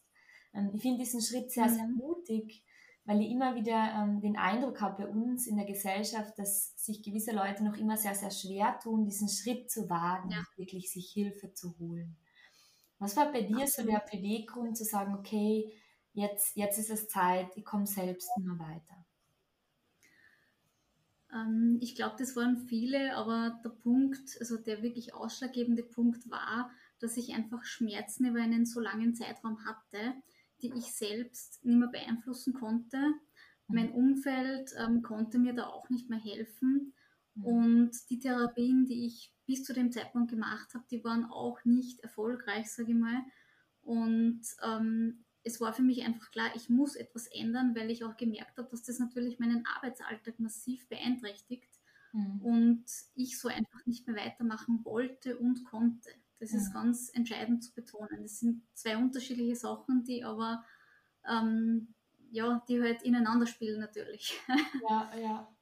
Ähm, 0.54 0.70
ich 0.72 0.82
finde 0.82 0.98
diesen 0.98 1.20
Schritt 1.20 1.50
sehr, 1.50 1.68
sehr 1.68 1.86
mhm. 1.86 1.96
mutig, 1.96 2.64
weil 3.08 3.22
ich 3.22 3.30
immer 3.30 3.54
wieder 3.54 3.94
ähm, 3.96 4.20
den 4.20 4.36
Eindruck 4.36 4.82
habe 4.82 5.04
bei 5.04 5.08
uns 5.08 5.46
in 5.46 5.56
der 5.56 5.64
Gesellschaft, 5.64 6.38
dass 6.38 6.74
sich 6.76 7.02
gewisse 7.02 7.32
Leute 7.32 7.64
noch 7.64 7.74
immer 7.74 7.96
sehr, 7.96 8.14
sehr 8.14 8.30
schwer 8.30 8.78
tun, 8.82 9.06
diesen 9.06 9.30
Schritt 9.30 9.70
zu 9.70 9.88
wagen, 9.88 10.30
ja. 10.30 10.44
wirklich 10.56 10.92
sich 10.92 11.10
Hilfe 11.10 11.54
zu 11.54 11.74
holen. 11.78 12.18
Was 12.98 13.16
war 13.16 13.32
bei 13.32 13.40
dir 13.40 13.62
Absolut. 13.62 13.92
so 13.92 13.96
der 13.96 14.04
Beweggrund 14.12 14.76
zu 14.76 14.84
sagen, 14.84 15.14
okay, 15.14 15.72
jetzt, 16.12 16.54
jetzt 16.54 16.76
ist 16.76 16.90
es 16.90 17.08
Zeit, 17.08 17.48
ich 17.56 17.64
komme 17.64 17.86
selbst 17.86 18.28
immer 18.36 18.58
weiter? 18.58 19.06
Ähm, 21.32 21.78
ich 21.80 21.94
glaube, 21.94 22.16
das 22.18 22.36
waren 22.36 22.58
viele, 22.58 23.16
aber 23.16 23.58
der 23.64 23.70
Punkt, 23.70 24.36
also 24.38 24.58
der 24.58 24.82
wirklich 24.82 25.14
ausschlaggebende 25.14 25.82
Punkt 25.82 26.28
war, 26.28 26.70
dass 27.00 27.16
ich 27.16 27.32
einfach 27.32 27.64
Schmerzen 27.64 28.26
über 28.26 28.42
einen 28.42 28.66
so 28.66 28.80
langen 28.80 29.14
Zeitraum 29.14 29.64
hatte, 29.64 30.12
die 30.62 30.72
ich 30.74 30.92
selbst 30.92 31.64
nicht 31.64 31.78
mehr 31.78 31.88
beeinflussen 31.88 32.52
konnte. 32.52 32.98
Mhm. 32.98 33.74
Mein 33.74 33.92
Umfeld 33.92 34.72
ähm, 34.78 35.02
konnte 35.02 35.38
mir 35.38 35.54
da 35.54 35.66
auch 35.66 35.88
nicht 35.90 36.08
mehr 36.10 36.18
helfen. 36.18 36.94
Mhm. 37.34 37.44
Und 37.44 38.10
die 38.10 38.18
Therapien, 38.18 38.86
die 38.86 39.06
ich 39.06 39.32
bis 39.46 39.64
zu 39.64 39.72
dem 39.72 39.92
Zeitpunkt 39.92 40.30
gemacht 40.30 40.74
habe, 40.74 40.84
die 40.90 41.02
waren 41.04 41.24
auch 41.24 41.64
nicht 41.64 42.00
erfolgreich, 42.00 42.70
sage 42.70 42.92
ich 42.92 42.98
mal. 42.98 43.22
Und 43.82 44.42
ähm, 44.62 45.24
es 45.44 45.60
war 45.60 45.72
für 45.72 45.82
mich 45.82 46.04
einfach 46.04 46.30
klar, 46.30 46.50
ich 46.54 46.68
muss 46.68 46.94
etwas 46.94 47.26
ändern, 47.28 47.74
weil 47.74 47.90
ich 47.90 48.04
auch 48.04 48.16
gemerkt 48.16 48.58
habe, 48.58 48.68
dass 48.70 48.82
das 48.82 48.98
natürlich 48.98 49.38
meinen 49.38 49.64
Arbeitsalltag 49.66 50.38
massiv 50.38 50.86
beeinträchtigt 50.88 51.70
mhm. 52.12 52.40
und 52.42 52.84
ich 53.14 53.38
so 53.38 53.48
einfach 53.48 53.86
nicht 53.86 54.06
mehr 54.06 54.16
weitermachen 54.16 54.84
wollte 54.84 55.38
und 55.38 55.64
konnte. 55.64 56.10
Das 56.40 56.52
mhm. 56.52 56.58
ist 56.58 56.72
ganz 56.72 57.10
entscheidend 57.14 57.64
zu 57.64 57.74
betonen. 57.74 58.22
Das 58.22 58.38
sind 58.38 58.62
zwei 58.74 58.96
unterschiedliche 58.96 59.56
Sachen, 59.56 60.04
die 60.04 60.24
aber 60.24 60.64
ähm, 61.28 61.94
ja, 62.30 62.62
die 62.68 62.80
halt 62.80 63.02
ineinander 63.02 63.46
spielen 63.46 63.80
natürlich. 63.80 64.38
Ja, 64.88 65.10
ja. 65.16 65.54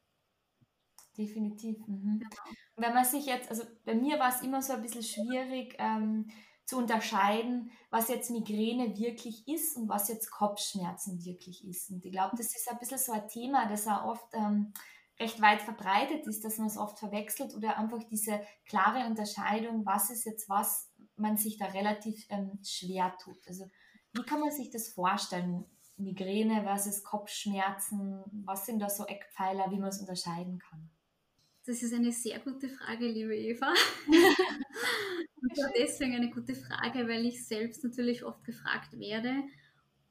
Definitiv. 1.16 1.78
Mhm. 1.87 2.18
Genau. 2.18 2.42
Wenn 2.76 2.92
man 2.92 3.04
sich 3.04 3.25
jetzt, 3.25 3.49
also 3.49 3.62
bei 3.85 3.95
mir 3.95 4.18
war 4.18 4.28
es 4.28 4.42
immer 4.42 4.61
so 4.61 4.75
ein 4.75 4.83
bisschen 4.83 5.02
schwierig, 5.02 5.75
ähm, 5.78 6.28
zu 6.66 6.78
unterscheiden, 6.78 7.71
was 7.90 8.09
jetzt 8.09 8.30
Migräne 8.30 8.99
wirklich 8.99 9.47
ist 9.47 9.76
und 9.76 9.88
was 9.88 10.09
jetzt 10.09 10.30
Kopfschmerzen 10.30 11.25
wirklich 11.25 11.66
ist. 11.66 11.90
Und 11.90 12.04
ich 12.04 12.12
glaube, 12.12 12.37
das 12.37 12.54
ist 12.54 12.68
ein 12.71 12.78
bisschen 12.78 12.99
so 12.99 13.12
ein 13.12 13.28
Thema, 13.28 13.68
das 13.68 13.87
auch 13.87 14.04
oft 14.04 14.26
ähm, 14.35 14.75
recht 15.18 15.40
weit 15.40 15.62
verbreitet 15.62 16.26
ist, 16.26 16.44
dass 16.44 16.58
man 16.58 16.66
es 16.66 16.76
oft 16.76 16.99
verwechselt 16.99 17.54
oder 17.54 17.78
einfach 17.78 18.02
diese 18.04 18.40
klare 18.66 19.06
Unterscheidung, 19.06 19.87
was 19.87 20.11
ist 20.11 20.25
jetzt 20.25 20.49
was, 20.49 20.90
man 21.16 21.37
sich 21.37 21.58
da 21.58 21.66
relativ 21.66 22.26
ähm, 22.28 22.58
schwer 22.62 23.16
tut. 23.23 23.38
Also 23.46 23.64
wie 24.12 24.23
kann 24.23 24.40
man 24.40 24.50
sich 24.50 24.70
das 24.70 24.88
vorstellen? 24.88 25.64
Migräne 25.99 26.62
versus 26.62 27.02
Kopfschmerzen, 27.02 28.23
was 28.44 28.66
sind 28.66 28.80
da 28.80 28.90
so 28.90 29.06
Eckpfeiler, 29.06 29.70
wie 29.70 29.78
man 29.78 29.88
es 29.88 30.00
unterscheiden 30.00 30.58
kann? 30.58 30.90
Das 31.64 31.82
ist 31.82 31.94
eine 31.94 32.12
sehr 32.12 32.38
gute 32.38 32.68
Frage, 32.68 33.08
liebe 33.08 33.35
Eva. 33.35 33.73
und 34.06 35.58
deswegen 35.78 36.14
eine 36.14 36.30
gute 36.30 36.54
Frage, 36.54 37.08
weil 37.08 37.25
ich 37.25 37.46
selbst 37.46 37.82
natürlich 37.82 38.25
oft 38.25 38.44
gefragt 38.44 38.99
werde 38.99 39.32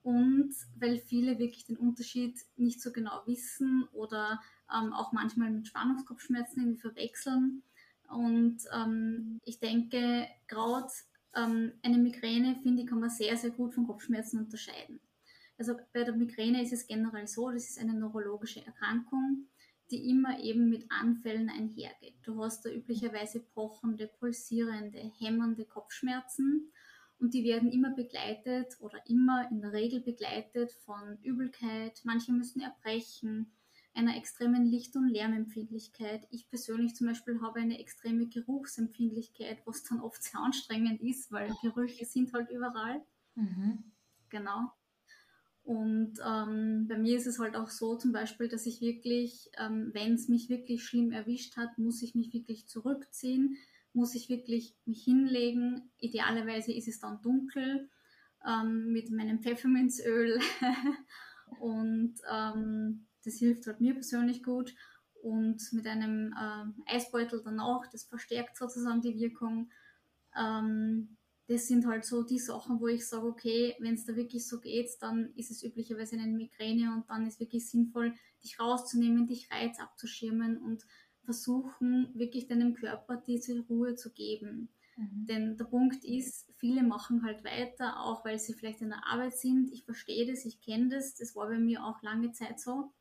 und 0.01 0.53
weil 0.75 0.97
viele 0.97 1.39
wirklich 1.39 1.65
den 1.65 1.77
Unterschied 1.77 2.39
nicht 2.57 2.81
so 2.81 2.91
genau 2.91 3.21
wissen 3.25 3.87
oder 3.93 4.41
ähm, 4.73 4.93
auch 4.93 5.11
manchmal 5.11 5.51
mit 5.51 5.67
Spannungskopfschmerzen 5.67 6.61
irgendwie 6.61 6.81
verwechseln. 6.81 7.63
Und 8.09 8.57
ähm, 8.73 9.39
ich 9.45 9.59
denke, 9.59 10.27
gerade 10.47 10.91
ähm, 11.35 11.73
eine 11.81 11.97
Migräne, 11.97 12.55
finde 12.61 12.83
ich, 12.83 12.87
kann 12.87 12.99
man 12.99 13.09
sehr, 13.09 13.35
sehr 13.37 13.51
gut 13.51 13.73
von 13.73 13.87
Kopfschmerzen 13.87 14.39
unterscheiden. 14.39 14.99
Also 15.57 15.75
bei 15.93 16.03
der 16.03 16.15
Migräne 16.15 16.61
ist 16.61 16.73
es 16.73 16.87
generell 16.87 17.27
so, 17.27 17.49
das 17.49 17.69
ist 17.69 17.79
eine 17.79 17.93
neurologische 17.93 18.65
Erkrankung, 18.65 19.47
die 19.89 20.09
immer 20.09 20.39
eben 20.39 20.69
mit 20.69 20.85
Anfällen 20.89 21.49
einhergeht. 21.49 22.15
Du 22.23 22.43
hast 22.43 22.65
da 22.65 22.69
üblicherweise 22.69 23.39
pochende, 23.39 24.07
pulsierende, 24.07 24.99
hämmernde 25.19 25.65
Kopfschmerzen 25.65 26.71
und 27.19 27.33
die 27.33 27.43
werden 27.43 27.71
immer 27.71 27.91
begleitet 27.91 28.75
oder 28.79 28.99
immer 29.07 29.49
in 29.49 29.61
der 29.61 29.71
Regel 29.71 30.01
begleitet 30.01 30.73
von 30.73 31.17
Übelkeit. 31.21 32.01
Manche 32.03 32.33
müssen 32.33 32.61
erbrechen, 32.61 33.51
einer 33.95 34.17
extremen 34.17 34.65
Licht- 34.65 34.95
und 34.95 35.09
Lärmempfindlichkeit. 35.09 36.27
Ich 36.29 36.49
persönlich 36.49 36.95
zum 36.95 37.07
Beispiel 37.07 37.41
habe 37.41 37.59
eine 37.59 37.79
extreme 37.79 38.27
Geruchsempfindlichkeit, 38.27 39.59
was 39.65 39.83
dann 39.83 40.01
oft 40.01 40.21
sehr 40.21 40.39
anstrengend 40.39 41.01
ist, 41.01 41.31
weil 41.31 41.53
Gerüche 41.61 42.05
sind 42.05 42.33
halt 42.33 42.49
überall. 42.51 43.01
Mhm. 43.35 43.83
Genau. 44.29 44.71
Und 45.63 46.19
ähm, 46.23 46.87
bei 46.87 46.97
mir 46.97 47.17
ist 47.17 47.25
es 47.25 47.39
halt 47.39 47.55
auch 47.55 47.69
so 47.69 47.95
zum 47.95 48.11
Beispiel, 48.11 48.47
dass 48.47 48.67
ich 48.67 48.81
wirklich, 48.81 49.49
ähm, 49.57 49.89
wenn 49.93 50.13
es 50.13 50.27
mich 50.27 50.47
wirklich 50.49 50.83
schlimm 50.83 51.11
erwischt 51.11 51.57
hat, 51.57 51.77
muss 51.79 52.03
ich 52.03 52.13
mich 52.13 52.33
wirklich 52.33 52.67
zurückziehen, 52.67 53.57
muss 53.93 54.13
ich 54.13 54.29
wirklich 54.29 54.75
mich 54.85 55.03
hinlegen. 55.03 55.89
Idealerweise 55.97 56.71
ist 56.71 56.87
es 56.87 56.99
dann 56.99 57.21
dunkel 57.23 57.89
ähm, 58.45 58.91
mit 58.91 59.09
meinem 59.09 59.41
Pfefferminzöl 59.41 60.39
und 61.59 62.15
ähm, 62.31 63.07
das 63.25 63.35
hilft 63.35 63.67
halt 63.67 63.81
mir 63.81 63.93
persönlich 63.93 64.43
gut. 64.43 64.73
Und 65.21 65.61
mit 65.73 65.87
einem 65.87 66.33
äh, 66.33 66.93
Eisbeutel 66.95 67.41
danach, 67.43 67.87
das 67.91 68.03
verstärkt 68.03 68.57
sozusagen 68.57 69.01
die 69.01 69.17
Wirkung. 69.17 69.71
Ähm, 70.37 71.17
das 71.47 71.67
sind 71.67 71.85
halt 71.85 72.05
so 72.05 72.23
die 72.23 72.39
Sachen, 72.39 72.79
wo 72.79 72.87
ich 72.87 73.07
sage, 73.07 73.27
okay, 73.27 73.75
wenn 73.79 73.93
es 73.93 74.05
da 74.05 74.15
wirklich 74.15 74.47
so 74.47 74.59
geht, 74.59 74.89
dann 74.99 75.31
ist 75.35 75.51
es 75.51 75.63
üblicherweise 75.63 76.15
eine 76.15 76.31
Migräne 76.31 76.93
und 76.93 77.09
dann 77.09 77.27
ist 77.27 77.39
wirklich 77.39 77.69
sinnvoll, 77.69 78.13
dich 78.43 78.59
rauszunehmen, 78.59 79.27
dich 79.27 79.49
Reiz 79.51 79.79
abzuschirmen 79.79 80.57
und 80.57 80.83
versuchen, 81.23 82.09
wirklich 82.13 82.47
deinem 82.47 82.73
Körper 82.73 83.17
diese 83.17 83.59
Ruhe 83.61 83.95
zu 83.95 84.11
geben. 84.11 84.69
Mhm. 84.95 85.25
Denn 85.27 85.57
der 85.57 85.65
Punkt 85.65 86.03
ist, 86.03 86.47
viele 86.57 86.83
machen 86.83 87.23
halt 87.23 87.43
weiter, 87.43 87.99
auch 87.99 88.23
weil 88.25 88.39
sie 88.39 88.53
vielleicht 88.53 88.81
in 88.81 88.89
der 88.89 89.05
Arbeit 89.07 89.37
sind. 89.37 89.71
Ich 89.71 89.85
verstehe 89.85 90.25
das, 90.25 90.45
ich 90.45 90.61
kenne 90.61 90.89
das, 90.89 91.15
das 91.15 91.35
war 91.35 91.47
bei 91.47 91.59
mir 91.59 91.83
auch 91.85 92.01
lange 92.01 92.31
Zeit 92.31 92.59
so. 92.59 92.91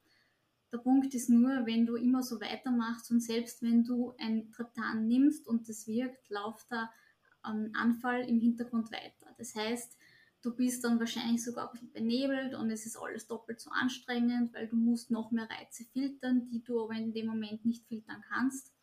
Der 0.75 0.81
Punkt 0.81 1.15
ist 1.15 1.31
nur, 1.31 1.67
wenn 1.67 1.87
du 1.87 1.95
immer 1.95 2.21
so 2.25 2.41
weitermachst 2.41 3.09
und 3.13 3.21
selbst 3.21 3.63
wenn 3.63 3.85
du 3.85 4.13
ein 4.19 4.51
Triptan 4.51 5.07
nimmst 5.07 5.47
und 5.47 5.69
das 5.69 5.87
wirkt, 5.87 6.29
läuft 6.31 6.69
der 6.73 6.91
ähm, 7.49 7.71
Anfall 7.75 8.29
im 8.29 8.41
Hintergrund 8.41 8.91
weiter. 8.91 9.33
Das 9.39 9.55
heißt, 9.55 9.97
du 10.43 10.53
bist 10.57 10.83
dann 10.83 10.99
wahrscheinlich 10.99 11.45
sogar 11.45 11.69
ein 11.69 11.73
bisschen 11.75 11.93
benebelt 11.93 12.57
und 12.57 12.73
es 12.73 12.87
ist 12.87 12.97
alles 12.97 13.29
doppelt 13.29 13.61
so 13.61 13.71
anstrengend, 13.71 14.53
weil 14.53 14.67
du 14.67 14.75
musst 14.75 15.13
noch 15.13 15.31
mehr 15.31 15.49
Reize 15.49 15.85
filtern, 15.93 16.49
die 16.49 16.65
du 16.65 16.83
aber 16.83 16.95
in 16.95 17.13
dem 17.13 17.27
Moment 17.27 17.65
nicht 17.65 17.87
filtern 17.87 18.25
kannst. 18.29 18.75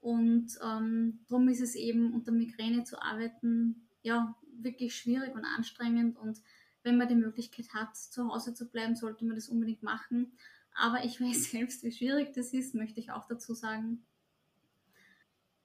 Und 0.00 0.58
ähm, 0.64 1.20
darum 1.28 1.48
ist 1.48 1.60
es 1.60 1.74
eben 1.74 2.14
unter 2.14 2.32
Migräne 2.32 2.84
zu 2.84 2.98
arbeiten, 2.98 3.90
ja, 4.00 4.34
wirklich 4.56 4.96
schwierig 4.96 5.34
und 5.34 5.44
anstrengend. 5.44 6.16
Und 6.16 6.40
wenn 6.82 6.96
man 6.96 7.08
die 7.08 7.14
Möglichkeit 7.14 7.74
hat, 7.74 7.94
zu 7.94 8.26
Hause 8.26 8.54
zu 8.54 8.70
bleiben, 8.70 8.96
sollte 8.96 9.26
man 9.26 9.34
das 9.34 9.50
unbedingt 9.50 9.82
machen. 9.82 10.32
Aber 10.74 11.04
ich 11.04 11.20
weiß 11.20 11.50
selbst, 11.50 11.82
wie 11.82 11.92
schwierig 11.92 12.32
das 12.34 12.52
ist, 12.52 12.74
möchte 12.74 13.00
ich 13.00 13.10
auch 13.10 13.26
dazu 13.26 13.54
sagen. 13.54 14.04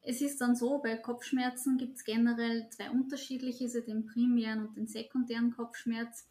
Es 0.01 0.21
ist 0.21 0.39
dann 0.39 0.55
so, 0.55 0.79
bei 0.79 0.97
Kopfschmerzen 0.97 1.77
gibt 1.77 1.95
es 1.95 2.03
generell 2.03 2.69
zwei 2.69 2.91
unterschiedliche, 2.91 3.63
also 3.63 3.81
den 3.81 4.05
primären 4.05 4.67
und 4.67 4.77
den 4.77 4.87
sekundären 4.87 5.51
Kopfschmerz. 5.51 6.29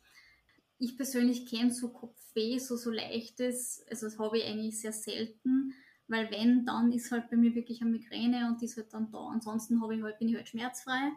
Ich 0.78 0.96
persönlich 0.96 1.46
kenne 1.46 1.72
so 1.72 1.88
Kopfweh, 1.88 2.58
so, 2.58 2.76
so 2.76 2.90
leichtes, 2.90 3.84
also 3.90 4.06
das 4.06 4.18
habe 4.18 4.38
ich 4.38 4.44
eigentlich 4.44 4.80
sehr 4.80 4.92
selten, 4.92 5.74
weil 6.06 6.30
wenn, 6.30 6.64
dann 6.64 6.92
ist 6.92 7.10
halt 7.10 7.30
bei 7.30 7.36
mir 7.36 7.54
wirklich 7.56 7.80
eine 7.80 7.90
Migräne 7.90 8.46
und 8.46 8.60
die 8.60 8.66
ist 8.66 8.76
halt 8.76 8.92
dann 8.92 9.10
da. 9.10 9.26
Ansonsten 9.26 9.74
ich 9.74 10.02
halt, 10.02 10.18
bin 10.18 10.28
ich 10.28 10.36
halt 10.36 10.48
schmerzfrei. 10.48 11.10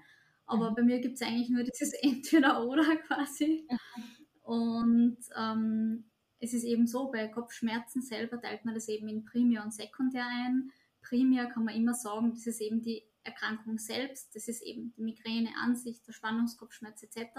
Aber 0.47 0.71
mhm. 0.71 0.75
bei 0.75 0.81
mir 0.81 0.99
gibt 0.99 1.15
es 1.15 1.21
eigentlich 1.21 1.49
nur 1.49 1.63
dieses 1.63 1.93
Entweder-Oder 2.01 2.95
quasi. 2.97 3.67
Mhm. 3.69 4.03
Und 4.41 5.17
ähm, 5.37 6.05
es 6.39 6.53
ist 6.53 6.63
eben 6.63 6.87
so, 6.87 7.09
bei 7.11 7.27
Kopfschmerzen 7.27 8.01
selber 8.01 8.39
teilt 8.39 8.65
man 8.65 8.75
das 8.75 8.87
eben 8.87 9.07
in 9.07 9.25
Primär 9.25 9.63
und 9.63 9.73
Sekundär 9.73 10.25
ein. 10.25 10.71
Primär 11.01 11.47
kann 11.47 11.65
man 11.65 11.75
immer 11.75 11.93
sagen, 11.93 12.31
das 12.31 12.45
ist 12.45 12.61
eben 12.61 12.81
die 12.81 13.03
Erkrankung 13.23 13.77
selbst, 13.77 14.35
das 14.35 14.47
ist 14.47 14.61
eben 14.61 14.93
die 14.95 15.01
Migräne 15.01 15.49
an 15.61 15.75
sich, 15.75 16.01
der 16.03 16.13
Spannungskopfschmerz 16.13 17.03
etc. 17.03 17.31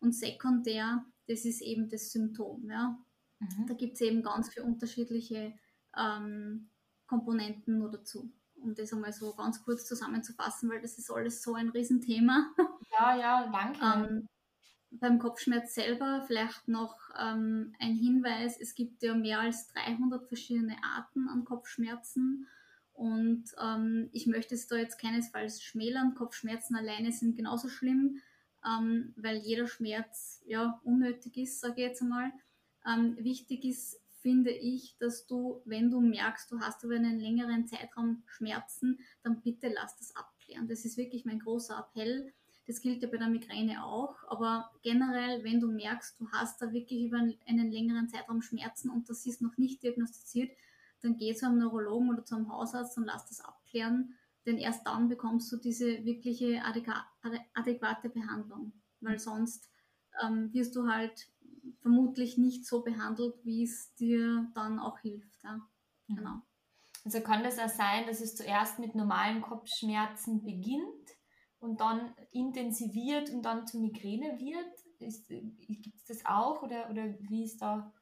Und 0.00 0.14
sekundär, 0.14 1.04
das 1.26 1.44
ist 1.44 1.60
eben 1.60 1.88
das 1.88 2.12
Symptom. 2.12 2.68
Ja. 2.70 2.98
Mhm. 3.38 3.66
Da 3.66 3.74
gibt 3.74 3.94
es 3.94 4.00
eben 4.00 4.22
ganz 4.22 4.52
viele 4.52 4.66
unterschiedliche 4.66 5.54
ähm, 5.96 6.68
Komponenten 7.06 7.78
nur 7.78 7.90
dazu. 7.90 8.30
Um 8.56 8.74
das 8.74 8.92
einmal 8.92 9.12
so 9.12 9.34
ganz 9.34 9.64
kurz 9.64 9.86
zusammenzufassen, 9.86 10.70
weil 10.70 10.80
das 10.80 10.96
ist 10.98 11.10
alles 11.10 11.42
so 11.42 11.54
ein 11.54 11.70
Riesenthema. 11.70 12.54
Ja, 12.92 13.16
ja, 13.16 13.50
danke. 13.50 13.80
ähm, 13.82 14.28
beim 15.00 15.18
Kopfschmerz 15.18 15.74
selber 15.74 16.24
vielleicht 16.26 16.68
noch 16.68 16.96
ähm, 17.18 17.74
ein 17.78 17.94
Hinweis, 17.94 18.58
es 18.60 18.74
gibt 18.74 19.02
ja 19.02 19.14
mehr 19.14 19.40
als 19.40 19.68
300 19.68 20.26
verschiedene 20.28 20.76
Arten 20.82 21.28
an 21.28 21.44
Kopfschmerzen 21.44 22.46
und 22.92 23.44
ähm, 23.60 24.10
ich 24.12 24.26
möchte 24.26 24.54
es 24.54 24.66
da 24.66 24.76
jetzt 24.76 25.00
keinesfalls 25.00 25.62
schmälern. 25.62 26.14
Kopfschmerzen 26.14 26.76
alleine 26.76 27.10
sind 27.10 27.36
genauso 27.36 27.68
schlimm, 27.68 28.20
ähm, 28.66 29.14
weil 29.16 29.38
jeder 29.38 29.66
Schmerz 29.66 30.42
ja 30.46 30.80
unnötig 30.84 31.36
ist, 31.36 31.60
sage 31.60 31.74
ich 31.78 31.88
jetzt 31.88 32.02
einmal. 32.02 32.30
Ähm, 32.86 33.16
wichtig 33.18 33.64
ist, 33.64 34.00
finde 34.20 34.50
ich, 34.50 34.96
dass 34.98 35.26
du, 35.26 35.62
wenn 35.64 35.90
du 35.90 36.00
merkst, 36.00 36.50
du 36.52 36.60
hast 36.60 36.84
über 36.84 36.94
einen 36.94 37.18
längeren 37.18 37.66
Zeitraum 37.66 38.22
Schmerzen, 38.26 39.00
dann 39.22 39.40
bitte 39.40 39.68
lass 39.68 39.96
das 39.96 40.14
abklären. 40.14 40.68
Das 40.68 40.84
ist 40.84 40.96
wirklich 40.96 41.24
mein 41.24 41.40
großer 41.40 41.78
Appell 41.78 42.32
das 42.66 42.80
gilt 42.80 43.02
ja 43.02 43.08
bei 43.08 43.16
der 43.16 43.28
Migräne 43.28 43.84
auch. 43.84 44.16
Aber 44.28 44.70
generell, 44.82 45.42
wenn 45.44 45.60
du 45.60 45.68
merkst, 45.68 46.20
du 46.20 46.28
hast 46.30 46.62
da 46.62 46.72
wirklich 46.72 47.04
über 47.04 47.18
einen 47.18 47.72
längeren 47.72 48.08
Zeitraum 48.08 48.42
Schmerzen 48.42 48.90
und 48.90 49.08
das 49.08 49.26
ist 49.26 49.42
noch 49.42 49.56
nicht 49.56 49.82
diagnostiziert, 49.82 50.50
dann 51.00 51.16
geh 51.16 51.34
zu 51.34 51.46
einem 51.46 51.58
Neurologen 51.58 52.10
oder 52.10 52.24
zu 52.24 52.36
einem 52.36 52.50
Hausarzt 52.50 52.96
und 52.96 53.04
lass 53.04 53.28
das 53.28 53.40
abklären. 53.40 54.14
Denn 54.46 54.58
erst 54.58 54.86
dann 54.86 55.08
bekommst 55.08 55.50
du 55.52 55.56
diese 55.56 56.04
wirkliche 56.04 56.62
adäquate 56.64 58.08
Behandlung. 58.08 58.72
Weil 59.00 59.18
sonst 59.18 59.68
ähm, 60.22 60.52
wirst 60.52 60.76
du 60.76 60.86
halt 60.86 61.28
vermutlich 61.80 62.38
nicht 62.38 62.66
so 62.66 62.82
behandelt, 62.82 63.34
wie 63.44 63.64
es 63.64 63.94
dir 63.94 64.50
dann 64.54 64.78
auch 64.78 64.98
hilft. 65.00 65.42
Ja. 65.42 65.56
Mhm. 66.06 66.16
Genau. 66.16 66.42
Also 67.04 67.20
kann 67.20 67.42
das 67.42 67.58
auch 67.58 67.68
sein, 67.68 68.06
dass 68.06 68.20
es 68.20 68.36
zuerst 68.36 68.78
mit 68.78 68.94
normalen 68.94 69.42
Kopfschmerzen 69.42 70.44
beginnt 70.44 71.16
und 71.62 71.80
dann 71.80 72.12
intensiviert 72.32 73.30
und 73.30 73.42
dann 73.42 73.66
zu 73.66 73.78
Migräne 73.78 74.38
wird? 74.38 74.66
Gibt 74.98 75.96
es 75.96 76.04
das 76.06 76.26
auch 76.26 76.62
oder, 76.62 76.90
oder 76.90 77.14
wie 77.20 77.44
ist 77.44 77.62
da? 77.62 77.92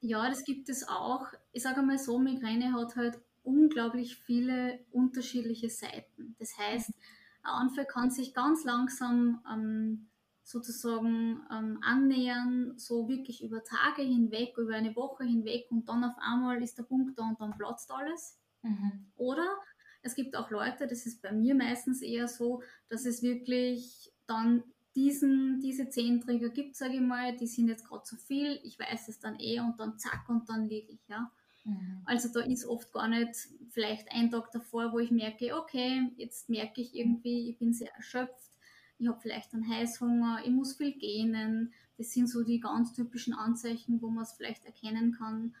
Ja, 0.00 0.28
das 0.28 0.44
gibt 0.44 0.68
es 0.68 0.88
auch. 0.88 1.26
Ich 1.52 1.62
sage 1.62 1.82
mal 1.82 1.98
so, 1.98 2.18
Migräne 2.18 2.72
hat 2.72 2.96
halt 2.96 3.20
unglaublich 3.42 4.16
viele 4.16 4.80
unterschiedliche 4.90 5.68
Seiten. 5.68 6.34
Das 6.38 6.56
heißt, 6.56 6.90
ein 7.42 7.50
Anfall 7.50 7.86
kann 7.86 8.10
sich 8.10 8.34
ganz 8.34 8.64
langsam 8.64 9.42
ähm, 9.50 10.08
sozusagen 10.42 11.42
ähm, 11.50 11.78
annähern, 11.82 12.78
so 12.78 13.08
wirklich 13.08 13.42
über 13.42 13.62
Tage 13.62 14.02
hinweg, 14.02 14.56
über 14.56 14.74
eine 14.74 14.96
Woche 14.96 15.24
hinweg 15.24 15.66
und 15.70 15.88
dann 15.88 16.04
auf 16.04 16.16
einmal 16.18 16.62
ist 16.62 16.78
der 16.78 16.84
Punkt 16.84 17.18
da 17.18 17.28
und 17.28 17.40
dann 17.40 17.56
platzt 17.56 17.90
alles. 17.90 18.38
Mhm. 18.62 19.12
Oder 19.16 19.46
es 20.02 20.14
gibt 20.14 20.36
auch 20.36 20.50
Leute, 20.50 20.86
das 20.86 21.06
ist 21.06 21.22
bei 21.22 21.32
mir 21.32 21.54
meistens 21.54 22.02
eher 22.02 22.28
so, 22.28 22.62
dass 22.88 23.04
es 23.04 23.22
wirklich 23.22 24.12
dann 24.26 24.62
diesen, 24.94 25.60
diese 25.60 25.88
zehn 25.88 26.20
Trigger 26.20 26.48
gibt, 26.48 26.76
sage 26.76 26.94
ich 26.94 27.00
mal, 27.00 27.36
die 27.36 27.46
sind 27.46 27.68
jetzt 27.68 27.86
gerade 27.86 28.02
zu 28.02 28.16
viel, 28.16 28.58
ich 28.64 28.78
weiß 28.78 29.08
es 29.08 29.20
dann 29.20 29.38
eh 29.38 29.60
und 29.60 29.78
dann 29.78 29.98
zack 29.98 30.28
und 30.28 30.48
dann 30.48 30.68
liege 30.68 30.92
ich, 30.92 31.06
ja. 31.08 31.30
Mhm. 31.64 32.02
Also 32.04 32.28
da 32.32 32.40
ist 32.40 32.66
oft 32.66 32.92
gar 32.92 33.08
nicht 33.08 33.34
vielleicht 33.70 34.10
ein 34.12 34.30
Tag 34.30 34.50
davor, 34.50 34.92
wo 34.92 34.98
ich 34.98 35.10
merke, 35.10 35.56
okay, 35.56 36.10
jetzt 36.16 36.48
merke 36.48 36.80
ich 36.80 36.94
irgendwie, 36.94 37.50
ich 37.50 37.58
bin 37.58 37.72
sehr 37.72 37.94
erschöpft, 37.94 38.50
ich 39.00 39.08
habe 39.08 39.20
vielleicht 39.20 39.54
einen 39.54 39.66
Heißhunger, 39.66 40.42
ich 40.44 40.50
muss 40.50 40.76
viel 40.76 40.92
gähnen. 40.92 41.72
Das 41.96 42.12
sind 42.12 42.28
so 42.28 42.44
die 42.44 42.60
ganz 42.60 42.92
typischen 42.92 43.32
Anzeichen, 43.32 44.02
wo 44.02 44.10
man 44.10 44.24
es 44.24 44.32
vielleicht 44.32 44.66
erkennen 44.66 45.12
kann. 45.12 45.54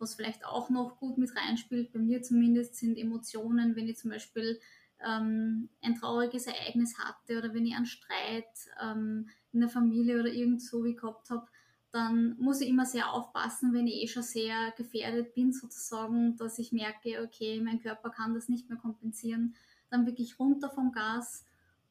Was 0.00 0.14
vielleicht 0.14 0.44
auch 0.44 0.70
noch 0.70 0.98
gut 0.98 1.18
mit 1.18 1.36
reinspielt, 1.36 1.92
bei 1.92 1.98
mir 1.98 2.22
zumindest, 2.22 2.74
sind 2.74 2.96
Emotionen, 2.96 3.76
wenn 3.76 3.86
ich 3.86 3.98
zum 3.98 4.10
Beispiel 4.10 4.58
ähm, 5.06 5.68
ein 5.82 5.94
trauriges 5.94 6.46
Ereignis 6.46 6.98
hatte 6.98 7.38
oder 7.38 7.54
wenn 7.54 7.66
ich 7.66 7.74
einen 7.74 7.86
Streit 7.86 8.48
ähm, 8.82 9.28
in 9.52 9.60
der 9.60 9.68
Familie 9.68 10.20
oder 10.20 10.32
irgend 10.32 10.62
so 10.62 10.84
wie 10.84 10.94
gehabt 10.94 11.30
habe, 11.30 11.46
dann 11.92 12.36
muss 12.38 12.60
ich 12.60 12.68
immer 12.68 12.86
sehr 12.86 13.12
aufpassen, 13.12 13.72
wenn 13.72 13.86
ich 13.86 14.02
eh 14.02 14.08
schon 14.08 14.22
sehr 14.22 14.72
gefährdet 14.76 15.34
bin, 15.34 15.52
sozusagen, 15.52 16.36
dass 16.36 16.58
ich 16.58 16.72
merke, 16.72 17.22
okay, 17.22 17.60
mein 17.60 17.80
Körper 17.80 18.10
kann 18.10 18.34
das 18.34 18.48
nicht 18.48 18.68
mehr 18.68 18.78
kompensieren, 18.78 19.54
dann 19.90 20.06
wirklich 20.06 20.38
runter 20.38 20.70
vom 20.70 20.92
Gas 20.92 21.44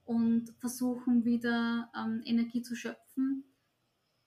und 0.05 0.53
versuchen 0.59 1.25
wieder 1.25 1.91
ähm, 1.95 2.21
Energie 2.25 2.61
zu 2.61 2.75
schöpfen. 2.75 3.43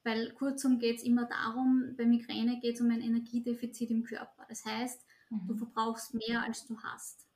Weil 0.04 0.32
kurzum 0.32 0.78
geht 0.78 0.98
es 0.98 1.04
immer 1.04 1.26
darum, 1.26 1.94
bei 1.96 2.04
Migräne 2.04 2.58
geht 2.60 2.74
es 2.74 2.80
um 2.80 2.90
ein 2.90 3.00
Energiedefizit 3.00 3.90
im 3.90 4.02
Körper. 4.02 4.44
Das 4.48 4.64
heißt, 4.64 5.00
mhm. 5.30 5.46
du 5.46 5.54
verbrauchst 5.54 6.14
mehr, 6.14 6.42
als 6.42 6.66
du 6.66 6.76
hast. 6.78 7.28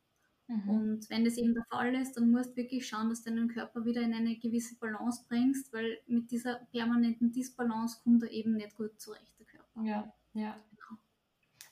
Mhm. 0.49 0.69
Und 0.69 1.11
wenn 1.11 1.25
das 1.25 1.37
eben 1.37 1.55
der 1.55 1.65
Fall 1.65 1.95
ist, 1.95 2.17
dann 2.17 2.31
musst 2.31 2.51
du 2.51 2.57
wirklich 2.57 2.87
schauen, 2.87 3.09
dass 3.09 3.23
du 3.23 3.31
deinen 3.31 3.49
Körper 3.49 3.85
wieder 3.85 4.03
in 4.03 4.15
eine 4.15 4.37
gewisse 4.37 4.77
Balance 4.77 5.25
bringst, 5.29 5.73
weil 5.73 5.99
mit 6.07 6.31
dieser 6.31 6.57
permanenten 6.73 7.33
Disbalance 7.33 8.01
kommt 8.03 8.23
er 8.23 8.31
eben 8.31 8.55
nicht 8.55 8.77
gut 8.77 9.01
zurecht, 9.01 9.33
der 9.39 9.47
Körper. 9.47 9.83
Ja, 9.83 10.13
ja. 10.35 10.57
Genau. 10.71 11.01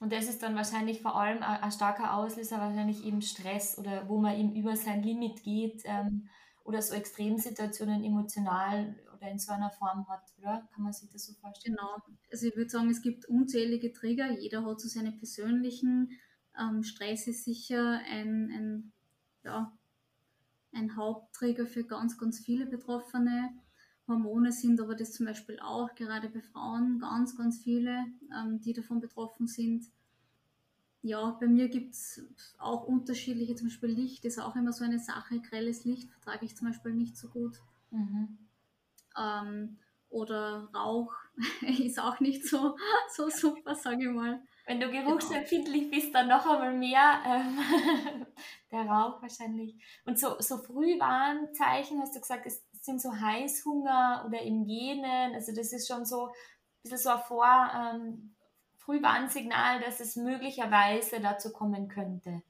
Und 0.00 0.12
das 0.12 0.28
ist 0.28 0.42
dann 0.42 0.56
wahrscheinlich 0.56 1.00
vor 1.00 1.16
allem 1.18 1.42
ein, 1.42 1.70
starker 1.70 2.14
Auslöser, 2.14 2.58
wahrscheinlich 2.58 3.04
eben 3.04 3.22
Stress 3.22 3.78
oder 3.78 4.08
wo 4.08 4.18
man 4.18 4.36
eben 4.38 4.54
über 4.56 4.76
sein 4.76 5.02
Limit 5.02 5.42
geht 5.44 5.82
ähm, 5.84 6.28
oder 6.64 6.82
so 6.82 6.94
Extremsituationen 6.94 8.02
emotional 8.02 8.96
oder 9.24 9.32
in 9.32 9.38
so 9.38 9.52
einer 9.52 9.70
Form 9.70 10.06
hat, 10.08 10.22
oder? 10.38 10.68
Kann 10.74 10.84
man 10.84 10.92
sich 10.92 11.08
das 11.10 11.24
so 11.26 11.32
vorstellen? 11.34 11.76
Genau. 11.76 11.96
Also 12.30 12.46
ich 12.46 12.56
würde 12.56 12.70
sagen, 12.70 12.90
es 12.90 13.02
gibt 13.02 13.26
unzählige 13.26 13.92
Trigger. 13.92 14.30
Jeder 14.30 14.64
hat 14.64 14.80
so 14.80 14.88
seine 14.88 15.12
persönlichen 15.12 16.18
ähm, 16.58 16.82
Stress 16.82 17.26
ist 17.26 17.44
sicher 17.44 18.00
ein, 18.08 18.50
ein, 18.50 18.92
ja, 19.42 19.76
ein 20.72 20.96
Hauptträger 20.96 21.66
für 21.66 21.84
ganz, 21.84 22.18
ganz 22.18 22.40
viele 22.40 22.66
Betroffene. 22.66 23.50
Hormone 24.06 24.52
sind 24.52 24.80
aber 24.80 24.94
das 24.94 25.12
zum 25.12 25.26
Beispiel 25.26 25.58
auch, 25.60 25.94
gerade 25.94 26.28
bei 26.28 26.42
Frauen, 26.42 26.98
ganz, 26.98 27.36
ganz 27.36 27.58
viele, 27.62 28.04
ähm, 28.36 28.60
die 28.60 28.72
davon 28.72 29.00
betroffen 29.00 29.46
sind. 29.46 29.86
Ja, 31.02 31.32
bei 31.32 31.46
mir 31.46 31.68
gibt 31.68 31.94
es 31.94 32.22
auch 32.58 32.84
unterschiedliche, 32.84 33.54
zum 33.54 33.68
Beispiel 33.68 33.90
Licht 33.90 34.24
ist 34.24 34.38
auch 34.38 34.56
immer 34.56 34.72
so 34.72 34.84
eine 34.84 34.98
Sache. 34.98 35.40
Grelles 35.40 35.84
Licht 35.84 36.10
vertrage 36.10 36.46
ich 36.46 36.56
zum 36.56 36.68
Beispiel 36.68 36.92
nicht 36.92 37.16
so 37.16 37.28
gut. 37.28 37.60
Mhm. 37.90 38.38
Ähm, 39.18 39.78
oder 40.10 40.68
Rauch 40.74 41.12
ist 41.62 41.98
auch 41.98 42.20
nicht 42.20 42.46
so, 42.46 42.76
so 43.12 43.28
super, 43.28 43.74
sage 43.74 44.04
ich 44.04 44.10
mal. 44.10 44.40
Wenn 44.66 44.80
du 44.80 44.90
geruchsempfindlich 44.90 45.90
bist, 45.90 46.14
dann 46.14 46.28
noch 46.28 46.46
einmal 46.46 46.72
mehr 46.72 47.20
ähm, 47.26 47.58
der 48.70 48.86
Rauch 48.86 49.20
wahrscheinlich. 49.20 49.74
Und 50.06 50.18
so, 50.18 50.40
so 50.40 50.58
Frühwarnzeichen, 50.58 52.00
hast 52.00 52.14
du 52.14 52.20
gesagt, 52.20 52.46
es 52.46 52.62
sind 52.80 53.02
so 53.02 53.12
Heißhunger 53.12 54.24
oder 54.26 54.40
im 54.40 54.64
Genen. 54.66 55.34
Also 55.34 55.54
das 55.54 55.72
ist 55.72 55.88
schon 55.88 56.06
so 56.06 56.28
ein 56.28 56.32
bisschen 56.82 56.98
so 56.98 57.10
ein 57.10 57.20
Vor, 57.20 57.70
ähm, 57.74 58.34
Frühwarnsignal, 58.78 59.80
dass 59.80 60.00
es 60.00 60.16
möglicherweise 60.16 61.20
dazu 61.20 61.52
kommen 61.52 61.88
könnte. 61.88 62.42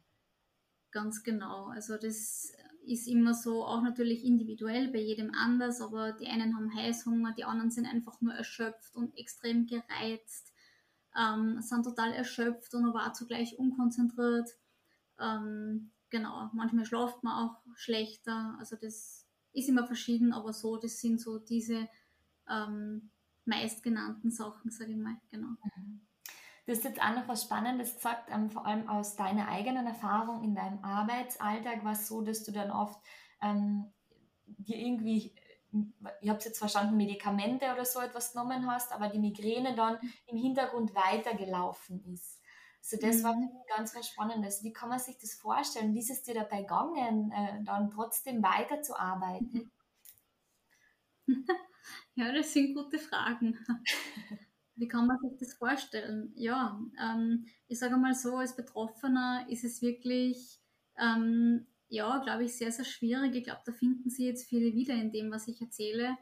Ganz 0.91 1.23
genau. 1.23 1.67
Also 1.67 1.97
das 1.97 2.53
ist 2.87 3.07
immer 3.09 3.35
so, 3.35 3.65
auch 3.65 3.83
natürlich 3.83 4.25
individuell 4.25 4.89
bei 4.89 5.01
jedem 5.01 5.33
anders, 5.35 5.81
aber 5.81 6.13
die 6.13 6.27
einen 6.27 6.57
haben 6.57 6.75
Heißhunger, 6.75 7.33
die 7.33 7.45
anderen 7.45 7.71
sind 7.71 7.87
einfach 7.87 8.21
nur 8.21 8.35
erschöpft 8.35 8.95
und 8.95 9.17
extrem 9.17 9.67
gereizt 9.67 10.55
ähm, 11.17 11.61
sind 11.61 11.85
total 11.85 12.13
erschöpft 12.13 12.75
und 12.75 12.87
aber 12.87 13.07
auch 13.07 13.13
zugleich 13.13 13.59
unkonzentriert. 13.59 14.51
Ähm, 15.19 15.93
genau, 16.11 16.51
manchmal 16.53 16.85
schlaft 16.85 17.23
man 17.23 17.49
auch 17.49 17.63
schlechter. 17.75 18.57
Also 18.59 18.77
das 18.77 19.27
ist 19.53 19.69
immer 19.69 19.87
verschieden, 19.87 20.33
aber 20.33 20.53
so, 20.53 20.77
das 20.77 21.01
sind 21.01 21.21
so 21.21 21.39
diese 21.39 21.89
ähm, 22.49 23.11
meistgenannten 23.45 24.31
Sachen, 24.31 24.71
sage 24.71 24.93
ich 24.93 24.99
mal, 24.99 25.17
genau. 25.31 25.57
Mhm. 25.77 26.01
Du 26.67 26.73
hast 26.73 26.85
jetzt 26.85 27.01
auch 27.01 27.15
noch 27.15 27.29
was 27.29 27.43
Spannendes 27.43 27.95
gesagt, 27.95 28.31
ähm, 28.33 28.51
vor 28.51 28.67
allem 28.67 28.89
aus 28.89 29.17
deiner 29.17 29.49
eigenen 29.49 29.87
Erfahrung 29.87 30.43
in 30.43 30.55
deinem 30.55 30.83
Arbeitsalltag 30.83 31.85
war 31.85 31.93
es 31.93 32.09
so, 32.09 32.23
dass 32.23 32.43
du 32.43 32.53
dann 32.53 32.71
oft 32.71 32.99
ähm, 33.43 33.93
dir 34.47 34.77
irgendwie 34.77 35.35
ich 36.21 36.29
habe 36.29 36.41
jetzt 36.43 36.59
verstanden, 36.59 36.97
Medikamente 36.97 37.73
oder 37.73 37.85
so 37.85 38.01
etwas 38.01 38.33
genommen 38.33 38.71
hast, 38.71 38.93
aber 38.93 39.09
die 39.09 39.19
Migräne 39.19 39.75
dann 39.75 39.99
im 40.27 40.37
Hintergrund 40.37 40.95
weitergelaufen 40.95 42.05
ist. 42.13 42.41
So, 42.81 42.97
das 42.97 43.19
mhm. 43.19 43.25
war 43.25 43.37
ganz, 43.77 43.93
ganz 43.93 44.09
spannend. 44.09 44.45
Also, 44.45 44.63
wie 44.63 44.73
kann 44.73 44.89
man 44.89 44.99
sich 44.99 45.19
das 45.19 45.35
vorstellen? 45.35 45.95
Wie 45.95 46.01
ist 46.01 46.11
es 46.11 46.23
dir 46.23 46.35
dabei 46.35 46.61
gegangen, 46.61 47.33
äh, 47.33 47.65
dann 47.65 47.91
trotzdem 47.91 48.43
weiterzuarbeiten? 48.43 49.71
Ja, 52.17 52.33
das 52.33 52.53
sind 52.55 52.75
gute 52.75 52.99
Fragen. 52.99 53.59
Wie 54.77 54.89
kann 54.89 55.07
man 55.07 55.19
sich 55.21 55.39
das 55.39 55.55
vorstellen? 55.55 56.33
Ja, 56.35 56.81
ähm, 57.01 57.47
ich 57.69 57.79
sage 57.79 57.97
mal 57.97 58.15
so, 58.15 58.37
als 58.37 58.57
Betroffener 58.57 59.47
ist 59.49 59.65
es 59.65 59.83
wirklich 59.83 60.61
ähm, 60.99 61.67
ja, 61.89 62.19
glaube 62.19 62.45
ich, 62.45 62.57
sehr, 62.57 62.73
sehr 62.73 62.85
schwierig. 62.85 63.35
Ich 63.35 63.45
glaube, 63.45 63.61
da 63.65 63.73
finden 63.73 64.11
Sie 64.11 64.27
jetzt 64.27 64.49
viele 64.49 64.75
wieder 64.75 64.95
in 64.95 65.13
dem, 65.13 65.31
was 65.31 65.49
ich 65.49 65.61
erzähle. 65.61 66.17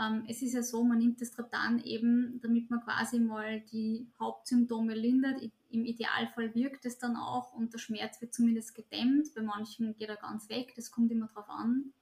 Ähm, 0.00 0.24
es 0.28 0.40
ist 0.40 0.52
ja 0.52 0.62
so, 0.62 0.84
man 0.84 0.98
nimmt 0.98 1.20
das 1.20 1.32
Triptan 1.32 1.80
eben, 1.80 2.38
damit 2.42 2.70
man 2.70 2.80
quasi 2.80 3.18
mal 3.18 3.60
die 3.72 4.08
Hauptsymptome 4.20 4.94
lindert. 4.94 5.42
Im 5.70 5.84
Idealfall 5.84 6.54
wirkt 6.54 6.86
es 6.86 6.98
dann 6.98 7.16
auch 7.16 7.52
und 7.52 7.72
der 7.72 7.78
Schmerz 7.78 8.20
wird 8.20 8.32
zumindest 8.32 8.74
gedämmt. 8.74 9.34
Bei 9.34 9.42
manchen 9.42 9.96
geht 9.96 10.08
er 10.08 10.16
ganz 10.16 10.48
weg, 10.48 10.74
das 10.76 10.92
kommt 10.92 11.10
immer 11.10 11.26
drauf 11.26 11.48
an. 11.48 11.92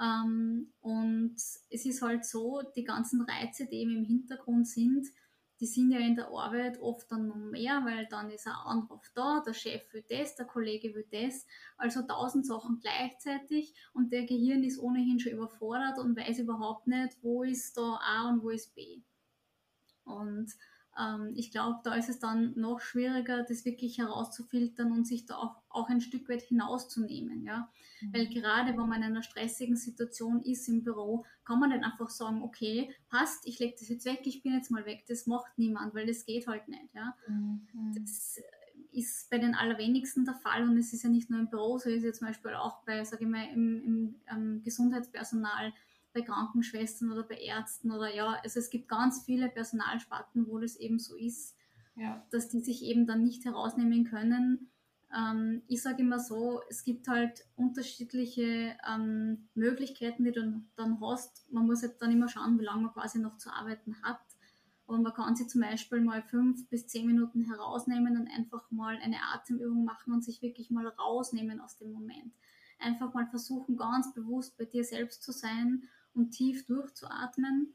Ähm, 0.00 0.72
und 0.80 1.34
es 1.36 1.66
ist 1.68 2.02
halt 2.02 2.24
so, 2.24 2.62
die 2.74 2.84
ganzen 2.84 3.22
Reize, 3.22 3.66
die 3.66 3.76
eben 3.76 3.96
im 3.96 4.04
Hintergrund 4.04 4.66
sind, 4.66 5.06
die 5.62 5.66
sind 5.66 5.92
ja 5.92 6.00
in 6.00 6.16
der 6.16 6.26
Arbeit 6.26 6.80
oft 6.80 7.10
dann 7.12 7.28
noch 7.28 7.36
mehr, 7.36 7.82
weil 7.84 8.06
dann 8.06 8.30
ist 8.30 8.48
ein 8.48 8.52
Anruf 8.52 9.08
da, 9.14 9.40
der 9.46 9.54
Chef 9.54 9.80
will 9.92 10.04
das, 10.08 10.34
der 10.34 10.44
Kollege 10.44 10.92
will 10.92 11.06
das, 11.12 11.46
also 11.76 12.02
tausend 12.02 12.44
Sachen 12.44 12.80
gleichzeitig 12.80 13.72
und 13.92 14.12
der 14.12 14.24
Gehirn 14.24 14.64
ist 14.64 14.80
ohnehin 14.80 15.20
schon 15.20 15.32
überfordert 15.32 15.98
und 15.98 16.16
weiß 16.16 16.40
überhaupt 16.40 16.88
nicht, 16.88 17.16
wo 17.22 17.44
ist 17.44 17.76
da 17.76 18.00
A 18.02 18.28
und 18.28 18.42
wo 18.42 18.50
ist 18.50 18.74
B. 18.74 19.02
Und 20.04 20.52
ähm, 20.98 21.32
ich 21.36 21.50
glaube, 21.50 21.80
da 21.84 21.94
ist 21.94 22.08
es 22.08 22.18
dann 22.18 22.52
noch 22.56 22.80
schwieriger, 22.80 23.42
das 23.42 23.64
wirklich 23.64 23.98
herauszufiltern 23.98 24.92
und 24.92 25.06
sich 25.06 25.26
da 25.26 25.36
auch, 25.36 25.56
auch 25.68 25.88
ein 25.88 26.00
Stück 26.00 26.28
weit 26.28 26.42
hinauszunehmen. 26.42 27.44
Ja? 27.44 27.70
Mhm. 28.00 28.14
Weil 28.14 28.28
gerade 28.28 28.70
wenn 28.72 28.88
man 28.88 28.98
in 28.98 29.04
einer 29.04 29.22
stressigen 29.22 29.76
Situation 29.76 30.42
ist 30.42 30.68
im 30.68 30.84
Büro, 30.84 31.24
kann 31.44 31.58
man 31.58 31.70
nicht 31.70 31.84
einfach 31.84 32.10
sagen, 32.10 32.42
okay, 32.42 32.94
passt, 33.08 33.46
ich 33.46 33.58
lege 33.58 33.76
das 33.78 33.88
jetzt 33.88 34.04
weg, 34.04 34.20
ich 34.24 34.42
bin 34.42 34.52
jetzt 34.52 34.70
mal 34.70 34.84
weg. 34.84 35.04
Das 35.08 35.26
macht 35.26 35.56
niemand, 35.56 35.94
weil 35.94 36.06
das 36.06 36.26
geht 36.26 36.46
halt 36.46 36.68
nicht. 36.68 36.94
Ja? 36.94 37.16
Mhm. 37.26 37.66
Das 37.94 38.38
ist 38.92 39.30
bei 39.30 39.38
den 39.38 39.54
allerwenigsten 39.54 40.24
der 40.24 40.34
Fall 40.34 40.68
und 40.68 40.76
es 40.76 40.92
ist 40.92 41.02
ja 41.02 41.08
nicht 41.08 41.30
nur 41.30 41.40
im 41.40 41.48
Büro, 41.48 41.78
so 41.78 41.88
ist 41.88 41.98
es 41.98 42.04
ja 42.04 42.12
zum 42.12 42.28
Beispiel 42.28 42.52
auch 42.54 42.82
bei, 42.84 43.02
sage 43.04 43.24
ich 43.24 43.30
mal, 43.30 43.48
im, 43.52 43.82
im 43.82 44.14
ähm, 44.30 44.62
Gesundheitspersonal 44.62 45.72
bei 46.12 46.22
Krankenschwestern 46.22 47.10
oder 47.10 47.22
bei 47.22 47.36
Ärzten 47.36 47.90
oder 47.90 48.14
ja, 48.14 48.38
also 48.42 48.58
es 48.58 48.70
gibt 48.70 48.88
ganz 48.88 49.24
viele 49.24 49.48
Personalsparten, 49.48 50.46
wo 50.46 50.58
das 50.58 50.76
eben 50.76 50.98
so 50.98 51.16
ist, 51.16 51.56
ja. 51.96 52.24
dass 52.30 52.48
die 52.48 52.60
sich 52.60 52.82
eben 52.82 53.06
dann 53.06 53.22
nicht 53.22 53.44
herausnehmen 53.44 54.04
können. 54.04 54.70
Ähm, 55.14 55.62
ich 55.68 55.82
sage 55.82 56.02
immer 56.02 56.18
so, 56.18 56.62
es 56.68 56.84
gibt 56.84 57.08
halt 57.08 57.44
unterschiedliche 57.56 58.76
ähm, 58.88 59.48
Möglichkeiten, 59.54 60.24
die 60.24 60.32
du 60.32 60.62
dann 60.76 61.00
hast. 61.00 61.50
Man 61.52 61.66
muss 61.66 61.82
halt 61.82 62.00
dann 62.00 62.12
immer 62.12 62.28
schauen, 62.28 62.58
wie 62.58 62.64
lange 62.64 62.82
man 62.82 62.92
quasi 62.92 63.18
noch 63.18 63.36
zu 63.36 63.50
arbeiten 63.50 63.96
hat. 64.02 64.20
Aber 64.86 64.98
man 64.98 65.14
kann 65.14 65.36
sich 65.36 65.48
zum 65.48 65.60
Beispiel 65.60 66.00
mal 66.00 66.22
fünf 66.22 66.68
bis 66.68 66.86
zehn 66.86 67.06
Minuten 67.06 67.44
herausnehmen 67.44 68.16
und 68.16 68.28
einfach 68.28 68.70
mal 68.70 68.98
eine 68.98 69.16
Atemübung 69.34 69.84
machen 69.84 70.12
und 70.12 70.24
sich 70.24 70.42
wirklich 70.42 70.70
mal 70.70 70.86
rausnehmen 70.86 71.60
aus 71.60 71.78
dem 71.78 71.92
Moment. 71.92 72.34
Einfach 72.78 73.14
mal 73.14 73.26
versuchen, 73.26 73.76
ganz 73.76 74.12
bewusst 74.12 74.58
bei 74.58 74.64
dir 74.64 74.84
selbst 74.84 75.22
zu 75.22 75.30
sein 75.30 75.88
und 76.14 76.30
tief 76.30 76.66
durchzuatmen. 76.66 77.74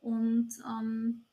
Und 0.00 0.50
ähm, 0.66 1.26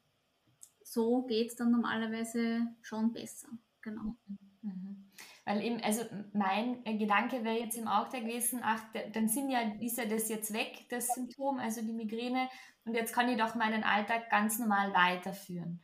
so 0.83 1.23
geht 1.23 1.49
es 1.49 1.55
dann 1.55 1.71
normalerweise 1.71 2.67
schon 2.81 3.11
besser. 3.11 3.49
Genau. 3.81 4.17
Mhm. 4.61 5.11
Weil 5.45 5.61
eben, 5.63 5.81
also 5.81 6.03
mein 6.33 6.83
Gedanke 6.83 7.43
wäre 7.45 7.59
jetzt 7.59 7.77
im 7.77 7.87
Alltag 7.87 8.21
gewesen, 8.21 8.59
ach, 8.61 8.83
dann 9.13 9.29
sind 9.29 9.49
ja, 9.49 9.61
ist 9.79 9.97
ja 9.97 10.05
das 10.05 10.27
jetzt 10.27 10.51
weg, 10.51 10.87
das 10.89 11.07
Symptom, 11.13 11.57
also 11.59 11.81
die 11.81 11.93
Migräne, 11.93 12.49
und 12.83 12.93
jetzt 12.93 13.13
kann 13.13 13.29
ich 13.29 13.37
doch 13.37 13.55
meinen 13.55 13.83
Alltag 13.83 14.29
ganz 14.29 14.59
normal 14.59 14.93
weiterführen. 14.93 15.81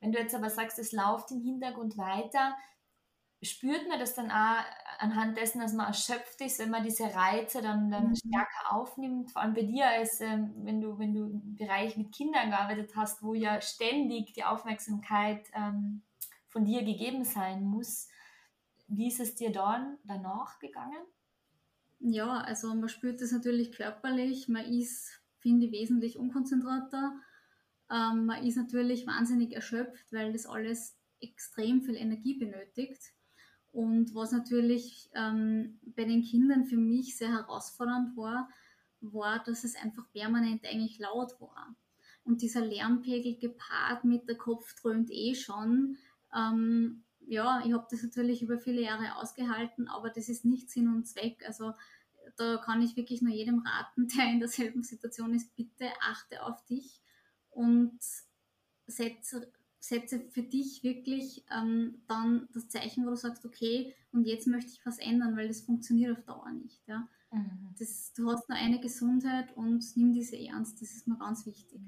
Wenn 0.00 0.12
du 0.12 0.18
jetzt 0.18 0.34
aber 0.34 0.50
sagst, 0.50 0.78
es 0.78 0.92
läuft 0.92 1.30
im 1.30 1.40
Hintergrund 1.40 1.96
weiter, 1.96 2.54
spürt 3.44 3.88
man 3.88 3.98
das 3.98 4.14
dann 4.14 4.30
auch 4.30 4.64
anhand 4.98 5.36
dessen, 5.36 5.60
dass 5.60 5.72
man 5.72 5.86
erschöpft 5.86 6.40
ist, 6.40 6.58
wenn 6.58 6.70
man 6.70 6.84
diese 6.84 7.04
Reize 7.04 7.62
dann, 7.62 7.90
dann 7.90 8.08
mhm. 8.08 8.16
stärker 8.16 8.72
aufnimmt. 8.72 9.30
Vor 9.30 9.42
allem 9.42 9.54
bei 9.54 9.62
dir, 9.62 9.86
als 9.86 10.20
ähm, 10.20 10.52
wenn 10.64 10.80
du, 10.80 10.98
wenn 10.98 11.14
du 11.14 11.26
im 11.26 11.56
Bereich 11.56 11.96
mit 11.96 12.12
Kindern 12.12 12.50
gearbeitet 12.50 12.92
hast, 12.96 13.22
wo 13.22 13.34
ja 13.34 13.60
ständig 13.60 14.32
die 14.32 14.44
Aufmerksamkeit 14.44 15.46
ähm, 15.54 16.02
von 16.48 16.64
dir 16.64 16.82
gegeben 16.84 17.24
sein 17.24 17.64
muss. 17.64 18.08
Wie 18.86 19.08
ist 19.08 19.20
es 19.20 19.34
dir 19.34 19.50
dann 19.50 19.98
danach 20.04 20.58
gegangen? 20.58 21.04
Ja, 22.00 22.38
also 22.38 22.74
man 22.74 22.88
spürt 22.88 23.20
es 23.22 23.32
natürlich 23.32 23.72
körperlich, 23.72 24.48
man 24.48 24.64
ist, 24.64 25.22
finde 25.38 25.66
ich, 25.66 25.72
wesentlich 25.72 26.18
unkonzentrierter. 26.18 27.18
Ähm, 27.90 28.26
man 28.26 28.46
ist 28.46 28.56
natürlich 28.56 29.06
wahnsinnig 29.06 29.52
erschöpft, 29.52 30.12
weil 30.12 30.32
das 30.32 30.46
alles 30.46 30.98
extrem 31.20 31.82
viel 31.82 31.96
Energie 31.96 32.38
benötigt. 32.38 33.13
Und 33.74 34.14
was 34.14 34.30
natürlich 34.30 35.10
ähm, 35.14 35.80
bei 35.96 36.04
den 36.04 36.22
Kindern 36.22 36.64
für 36.64 36.76
mich 36.76 37.16
sehr 37.16 37.32
herausfordernd 37.32 38.16
war, 38.16 38.48
war, 39.00 39.42
dass 39.42 39.64
es 39.64 39.74
einfach 39.74 40.08
permanent 40.12 40.64
eigentlich 40.64 41.00
laut 41.00 41.40
war. 41.40 41.74
Und 42.22 42.40
dieser 42.40 42.64
Lärmpegel 42.64 43.36
gepaart 43.36 44.04
mit 44.04 44.28
der 44.28 44.38
Kopf 44.38 44.80
dröhnt 44.80 45.10
eh 45.10 45.34
schon. 45.34 45.98
Ähm, 46.32 47.02
ja, 47.26 47.64
ich 47.66 47.72
habe 47.72 47.86
das 47.90 48.04
natürlich 48.04 48.42
über 48.42 48.60
viele 48.60 48.80
Jahre 48.80 49.16
ausgehalten, 49.16 49.88
aber 49.88 50.08
das 50.08 50.28
ist 50.28 50.44
nicht 50.44 50.70
Sinn 50.70 50.86
und 50.86 51.08
Zweck. 51.08 51.42
Also 51.44 51.72
da 52.36 52.58
kann 52.58 52.80
ich 52.80 52.96
wirklich 52.96 53.22
nur 53.22 53.32
jedem 53.32 53.58
raten, 53.58 54.06
der 54.16 54.30
in 54.30 54.38
derselben 54.38 54.84
Situation 54.84 55.34
ist, 55.34 55.56
bitte 55.56 55.88
achte 56.00 56.44
auf 56.44 56.64
dich 56.66 57.02
und 57.50 57.98
setze 58.86 59.52
setze 59.86 60.20
für 60.30 60.42
dich 60.42 60.82
wirklich 60.82 61.44
ähm, 61.50 62.02
dann 62.08 62.48
das 62.54 62.68
Zeichen, 62.68 63.04
wo 63.04 63.10
du 63.10 63.16
sagst, 63.16 63.44
okay, 63.44 63.94
und 64.12 64.26
jetzt 64.26 64.46
möchte 64.46 64.70
ich 64.72 64.84
was 64.86 64.98
ändern, 64.98 65.36
weil 65.36 65.48
das 65.48 65.60
funktioniert 65.60 66.16
auf 66.16 66.24
Dauer 66.24 66.50
nicht. 66.52 66.86
Ja? 66.86 67.06
Mhm. 67.30 67.74
Das, 67.78 68.12
du 68.14 68.30
hast 68.30 68.48
nur 68.48 68.56
eine 68.56 68.80
Gesundheit 68.80 69.54
und 69.56 69.84
nimm 69.96 70.12
diese 70.12 70.38
ernst, 70.38 70.80
das 70.80 70.92
ist 70.92 71.06
mir 71.06 71.18
ganz 71.18 71.44
wichtig. 71.44 71.82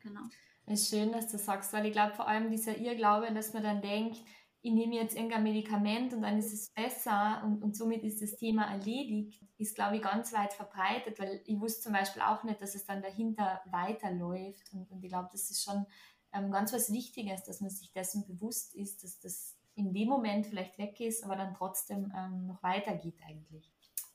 Genau. 0.00 0.22
Es 0.66 0.82
ist 0.82 0.90
schön, 0.90 1.12
dass 1.12 1.28
du 1.28 1.38
sagst, 1.38 1.72
weil 1.72 1.86
ich 1.86 1.92
glaube 1.92 2.14
vor 2.14 2.26
allem 2.26 2.50
dieser 2.50 2.76
Irrglaube, 2.76 3.32
dass 3.32 3.52
man 3.52 3.62
dann 3.62 3.80
denkt, 3.80 4.20
ich 4.62 4.72
nehme 4.72 4.96
jetzt 4.96 5.14
irgendein 5.14 5.44
Medikament 5.44 6.12
und 6.12 6.22
dann 6.22 6.38
ist 6.38 6.52
es 6.52 6.70
besser 6.70 7.40
und, 7.44 7.62
und 7.62 7.76
somit 7.76 8.02
ist 8.02 8.20
das 8.20 8.34
Thema 8.34 8.64
erledigt, 8.64 9.40
ist, 9.58 9.76
glaube 9.76 9.96
ich, 9.96 10.02
ganz 10.02 10.32
weit 10.32 10.52
verbreitet, 10.52 11.20
weil 11.20 11.40
ich 11.44 11.60
wusste 11.60 11.82
zum 11.82 11.92
Beispiel 11.92 12.22
auch 12.22 12.42
nicht, 12.42 12.60
dass 12.60 12.74
es 12.74 12.84
dann 12.84 13.00
dahinter 13.00 13.60
weiterläuft 13.66 14.72
und, 14.72 14.90
und 14.90 15.04
ich 15.04 15.10
glaube, 15.10 15.28
das 15.30 15.48
ist 15.50 15.62
schon 15.62 15.86
ähm, 16.36 16.50
ganz 16.50 16.72
was 16.72 16.92
Wichtiges, 16.92 17.44
dass 17.44 17.60
man 17.60 17.70
sich 17.70 17.92
dessen 17.92 18.26
bewusst 18.26 18.74
ist, 18.74 19.02
dass 19.02 19.18
das 19.20 19.56
in 19.74 19.92
dem 19.92 20.08
Moment 20.08 20.46
vielleicht 20.46 20.78
weg 20.78 21.00
ist, 21.00 21.24
aber 21.24 21.36
dann 21.36 21.54
trotzdem 21.54 22.12
ähm, 22.16 22.46
noch 22.46 22.62
weitergeht 22.62 23.18
eigentlich 23.26 23.70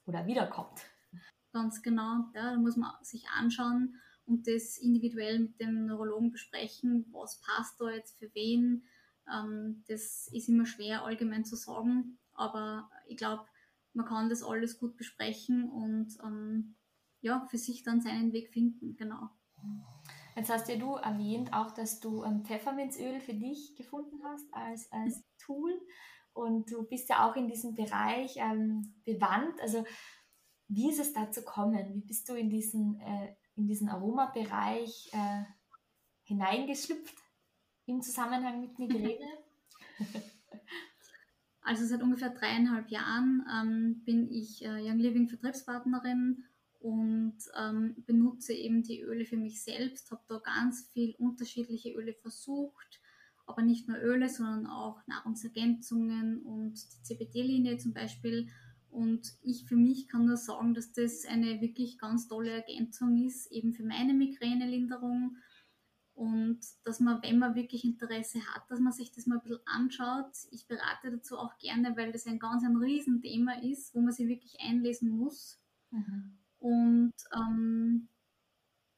oder 0.06 0.26
wiederkommt. 0.26 0.82
Ganz 1.54 1.82
genau, 1.82 2.26
ja, 2.34 2.52
da 2.52 2.58
muss 2.58 2.78
man 2.78 2.92
sich 3.04 3.28
anschauen 3.30 3.96
und 4.26 4.48
das 4.48 4.78
individuell 4.78 5.40
mit 5.40 5.60
dem 5.60 5.86
Neurologen 5.86 6.32
besprechen, 6.32 7.06
was 7.12 7.42
passt 7.42 7.80
da 7.80 7.90
jetzt 7.90 8.18
für 8.18 8.34
wen. 8.34 8.84
Ähm, 9.32 9.84
das 9.88 10.28
ist 10.32 10.50
immer 10.50 10.66
schwer 10.66 11.04
allgemein 11.04 11.46
zu 11.46 11.56
sagen, 11.56 12.18
aber 12.34 12.90
ich 13.08 13.18
glaube, 13.18 13.46
man 13.94 14.06
kann 14.06 14.30
das 14.30 14.44
alles 14.44 14.80
gut 14.80 14.96
besprechen 14.96 15.70
und 15.70 16.18
ähm, 16.24 16.76
ja, 17.20 17.46
für 17.50 17.58
sich 17.58 17.84
dann 17.84 18.02
seinen 18.02 18.34
Weg 18.34 18.50
finden, 18.50 18.96
genau. 18.96 19.30
Jetzt 20.36 20.50
hast 20.50 20.70
ja 20.70 20.78
du 20.78 20.96
erwähnt 20.96 21.54
auch, 21.54 21.72
dass 21.72 22.00
du 22.00 22.24
ähm, 22.24 22.44
Pfefferminzöl 22.46 23.20
für 23.20 23.34
dich 23.34 23.76
gefunden 23.76 24.22
hast 24.24 24.46
als, 24.54 24.92
als 24.92 25.24
Tool 25.38 25.74
und 26.34 26.72
du 26.72 26.84
bist 26.84 27.10
ja 27.10 27.30
auch 27.30 27.36
in 27.36 27.48
diesem 27.48 27.76
Bereich 27.76 28.38
ähm, 28.38 28.96
bewandt. 29.04 29.60
Also 29.62 29.84
wie 30.68 30.90
ist 30.90 31.00
es 31.00 31.14
dazu 31.14 31.42
gekommen? 31.42 31.94
Wie 31.94 32.02
bist 32.02 32.30
du 32.30 32.34
in 32.36 32.50
diesen, 32.50 33.00
äh, 33.02 33.36
in 33.56 33.68
diesen 33.68 33.90
Aromabereich 33.90 35.12
äh, 35.14 35.44
hineingeschlüpft 36.24 37.18
im 37.86 38.02
Zusammenhang 38.02 38.62
mit 38.62 38.80
Migräne? 38.80 39.28
Also 41.64 41.86
seit 41.86 42.02
ungefähr 42.02 42.32
dreieinhalb 42.32 42.90
Jahren 42.90 43.46
ähm, 43.54 44.04
bin 44.04 44.32
ich 44.32 44.66
äh, 44.66 44.82
Young 44.82 44.98
Living 44.98 45.30
Vertriebspartnerin 45.30 46.44
und 46.82 47.38
ähm, 47.58 47.96
benutze 48.08 48.54
eben 48.54 48.82
die 48.82 49.02
Öle 49.02 49.26
für 49.26 49.38
mich 49.38 49.64
selbst, 49.64 50.10
habe 50.12 50.24
da 50.28 50.40
ganz 50.40 50.90
viel 50.92 51.16
unterschiedliche 51.20 51.92
Öle 51.92 52.14
versucht, 52.14 53.00
aber 53.46 53.62
nicht 53.62 53.88
nur 53.88 54.00
Öle, 54.00 54.30
sondern 54.30 54.66
auch 54.66 55.06
Nahrungsergänzungen 55.08 56.42
und 56.42 56.74
die 56.74 57.04
CBD-Linie 57.04 57.78
zum 57.78 57.94
Beispiel. 57.94 58.48
Und 58.90 59.32
ich 59.42 59.66
für 59.66 59.76
mich 59.76 60.10
kann 60.10 60.26
nur 60.26 60.38
sagen, 60.38 60.74
dass 60.74 60.92
das 60.92 61.26
eine 61.26 61.62
wirklich 61.62 62.00
ganz 62.00 62.28
tolle 62.28 62.52
Ergänzung 62.52 63.26
ist, 63.26 63.52
eben 63.52 63.74
für 63.74 63.84
meine 63.84 64.14
Migränelinderung. 64.14 65.38
Und 66.14 66.60
dass 66.84 67.00
man, 67.00 67.22
wenn 67.22 67.40
man 67.40 67.56
wirklich 67.56 67.86
Interesse 67.86 68.40
hat, 68.54 68.70
dass 68.70 68.80
man 68.80 68.92
sich 68.92 69.12
das 69.12 69.28
mal 69.28 69.36
ein 69.36 69.44
bisschen 69.44 69.66
anschaut. 69.66 70.32
Ich 70.50 70.68
berate 70.68 71.12
dazu 71.12 71.38
auch 71.38 71.58
gerne, 71.58 71.96
weil 71.96 72.12
das 72.12 72.26
ein 72.26 72.40
ganz 72.40 72.64
ein 72.64 72.76
Riesenthema 72.76 73.54
ist, 73.62 73.94
wo 73.96 74.02
man 74.02 74.14
sich 74.14 74.28
wirklich 74.28 74.60
einlesen 74.60 75.10
muss. 75.10 75.62
Mhm. 75.92 76.41
Und 76.62 77.14
ähm, 77.36 78.08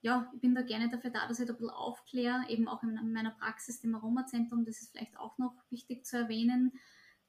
ja, 0.01 0.29
ich 0.33 0.41
bin 0.41 0.53
da 0.53 0.61
gerne 0.61 0.89
dafür 0.89 1.11
da, 1.11 1.27
dass 1.27 1.39
ich 1.39 1.47
da 1.47 1.53
ein 1.53 1.57
bisschen 1.57 1.73
aufkläre, 1.73 2.43
eben 2.49 2.67
auch 2.67 2.83
in 2.83 3.13
meiner 3.13 3.31
Praxis, 3.31 3.79
dem 3.79 3.95
Aromazentrum, 3.95 4.65
das 4.65 4.81
ist 4.81 4.91
vielleicht 4.91 5.17
auch 5.17 5.37
noch 5.37 5.55
wichtig 5.69 6.05
zu 6.05 6.17
erwähnen. 6.17 6.73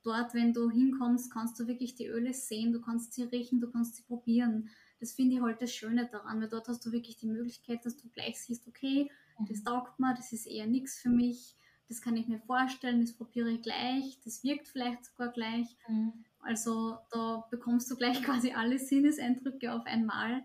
Dort, 0.03 0.35
wenn 0.35 0.53
du 0.53 0.69
hinkommst, 0.71 1.33
kannst 1.33 1.59
du 1.59 1.69
wirklich 1.69 1.95
die 1.95 2.09
Öle 2.09 2.35
sehen, 2.35 2.73
du 2.73 2.81
kannst 2.81 3.15
sie 3.15 3.23
riechen, 3.23 3.61
du 3.61 3.71
kannst 3.71 3.95
sie 3.95 4.03
probieren. 4.03 4.69
Das 4.99 5.13
finde 5.13 5.37
ich 5.37 5.41
halt 5.41 5.63
das 5.63 5.73
Schöne 5.73 6.09
daran, 6.11 6.41
weil 6.41 6.49
dort 6.49 6.67
hast 6.67 6.85
du 6.85 6.91
wirklich 6.91 7.17
die 7.17 7.29
Möglichkeit, 7.29 7.87
dass 7.87 7.97
du 7.97 8.09
gleich 8.09 8.41
siehst, 8.41 8.67
okay, 8.67 9.09
das 9.49 9.61
mhm. 9.61 9.65
taugt 9.65 10.01
mir, 10.01 10.13
das 10.15 10.33
ist 10.33 10.47
eher 10.47 10.67
nichts 10.67 10.99
für 10.99 11.11
mich, 11.11 11.57
das 11.89 12.03
kann 12.03 12.17
ich 12.17 12.27
mir 12.27 12.41
vorstellen, 12.41 13.01
das 13.03 13.13
probiere 13.13 13.51
ich 13.51 13.63
gleich, 13.63 14.19
das 14.25 14.43
wirkt 14.43 14.67
vielleicht 14.67 15.05
sogar 15.05 15.29
gleich. 15.29 15.77
Mhm. 15.89 16.25
Also 16.45 16.99
da 17.11 17.47
bekommst 17.51 17.91
du 17.91 17.97
gleich 17.97 18.23
quasi 18.23 18.53
alle 18.53 18.79
Sinneseindrücke 18.79 19.73
auf 19.73 19.85
einmal 19.87 20.43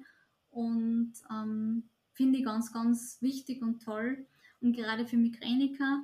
und 0.52 1.14
ähm, 1.32 1.84
finde 2.14 2.40
ich 2.40 2.46
ganz, 2.46 2.74
ganz 2.74 3.22
wichtig 3.22 3.62
und 3.62 3.84
toll. 3.84 4.26
Und 4.62 4.74
gerade 4.74 5.06
für 5.06 5.18
Migräniker 5.18 6.04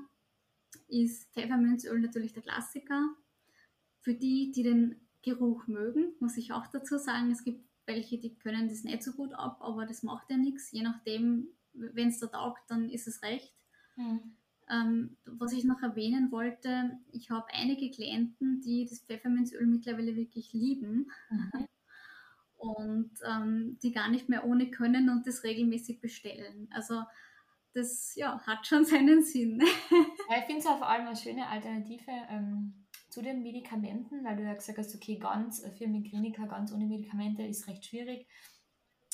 ist 0.87 1.31
Pfefferminzöl 1.33 1.99
natürlich 1.99 2.33
der 2.33 2.43
Klassiker. 2.43 3.09
Für 4.01 4.13
die, 4.13 4.51
die 4.51 4.63
den 4.63 5.01
Geruch 5.23 5.67
mögen, 5.67 6.13
muss 6.19 6.37
ich 6.37 6.53
auch 6.53 6.67
dazu 6.67 6.97
sagen, 6.97 7.31
es 7.31 7.43
gibt 7.43 7.65
welche, 7.87 8.17
die 8.17 8.35
können 8.35 8.69
das 8.69 8.83
nicht 8.83 9.03
so 9.03 9.11
gut 9.11 9.33
ab, 9.33 9.57
aber 9.61 9.85
das 9.85 10.03
macht 10.03 10.29
ja 10.29 10.37
nichts. 10.37 10.71
Je 10.71 10.83
nachdem, 10.83 11.47
wenn 11.73 12.09
es 12.09 12.19
da 12.19 12.27
taugt, 12.27 12.63
dann 12.67 12.89
ist 12.89 13.07
es 13.07 13.21
recht. 13.21 13.53
Mhm. 13.95 14.35
Ähm, 14.69 15.17
was 15.25 15.53
ich 15.53 15.63
noch 15.63 15.81
erwähnen 15.83 16.31
wollte, 16.31 16.97
ich 17.11 17.29
habe 17.29 17.45
einige 17.53 17.91
Klienten, 17.91 18.61
die 18.61 18.87
das 18.89 19.01
Pfefferminzöl 19.01 19.67
mittlerweile 19.67 20.15
wirklich 20.15 20.53
lieben 20.53 21.11
mhm. 21.29 21.67
und 22.57 23.11
ähm, 23.29 23.77
die 23.83 23.91
gar 23.91 24.09
nicht 24.09 24.27
mehr 24.27 24.45
ohne 24.45 24.71
können 24.71 25.09
und 25.09 25.27
das 25.27 25.43
regelmäßig 25.43 26.01
bestellen. 26.01 26.67
Also 26.71 27.03
das 27.75 28.15
ja, 28.15 28.41
hat 28.41 28.65
schon 28.65 28.85
seinen 28.85 29.23
Sinn. 29.23 29.61
ja, 30.29 30.37
ich 30.39 30.45
finde 30.45 30.59
es 30.59 30.65
vor 30.65 30.87
allem 30.87 31.07
eine 31.07 31.15
schöne 31.15 31.47
Alternative 31.47 32.11
ähm, 32.29 32.85
zu 33.09 33.21
den 33.21 33.43
Medikamenten, 33.43 34.23
weil 34.25 34.35
du 34.35 34.43
ja 34.43 34.53
gesagt 34.53 34.79
hast, 34.79 34.95
okay, 34.95 35.17
ganz 35.17 35.63
für 35.77 35.87
Migräniker, 35.87 36.47
ganz 36.47 36.73
ohne 36.73 36.85
Medikamente 36.85 37.43
ist 37.43 37.67
recht 37.67 37.85
schwierig. 37.85 38.27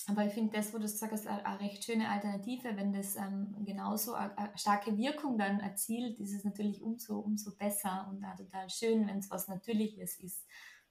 Aber 0.08 0.26
ich 0.26 0.34
finde 0.34 0.58
das, 0.58 0.74
wo 0.74 0.80
du 0.80 0.88
sagst, 0.88 1.28
eine, 1.28 1.46
eine 1.46 1.60
recht 1.60 1.84
schöne 1.84 2.10
Alternative. 2.10 2.76
Wenn 2.76 2.94
das 2.94 3.16
ähm, 3.16 3.56
genauso 3.66 4.14
eine, 4.14 4.36
eine, 4.38 4.58
starke 4.58 4.98
Wirkung 4.98 5.38
dann 5.38 5.60
erzielt, 5.60 6.20
ist 6.20 6.34
es 6.34 6.44
natürlich 6.44 6.82
umso, 6.82 7.20
umso 7.20 7.56
besser 7.56 8.08
und 8.10 8.24
auch 8.26 8.36
total 8.36 8.70
schön, 8.70 9.08
wenn 9.08 9.20
es 9.20 9.30
was 9.30 9.48
Natürliches 9.48 10.20
ist. 10.20 10.46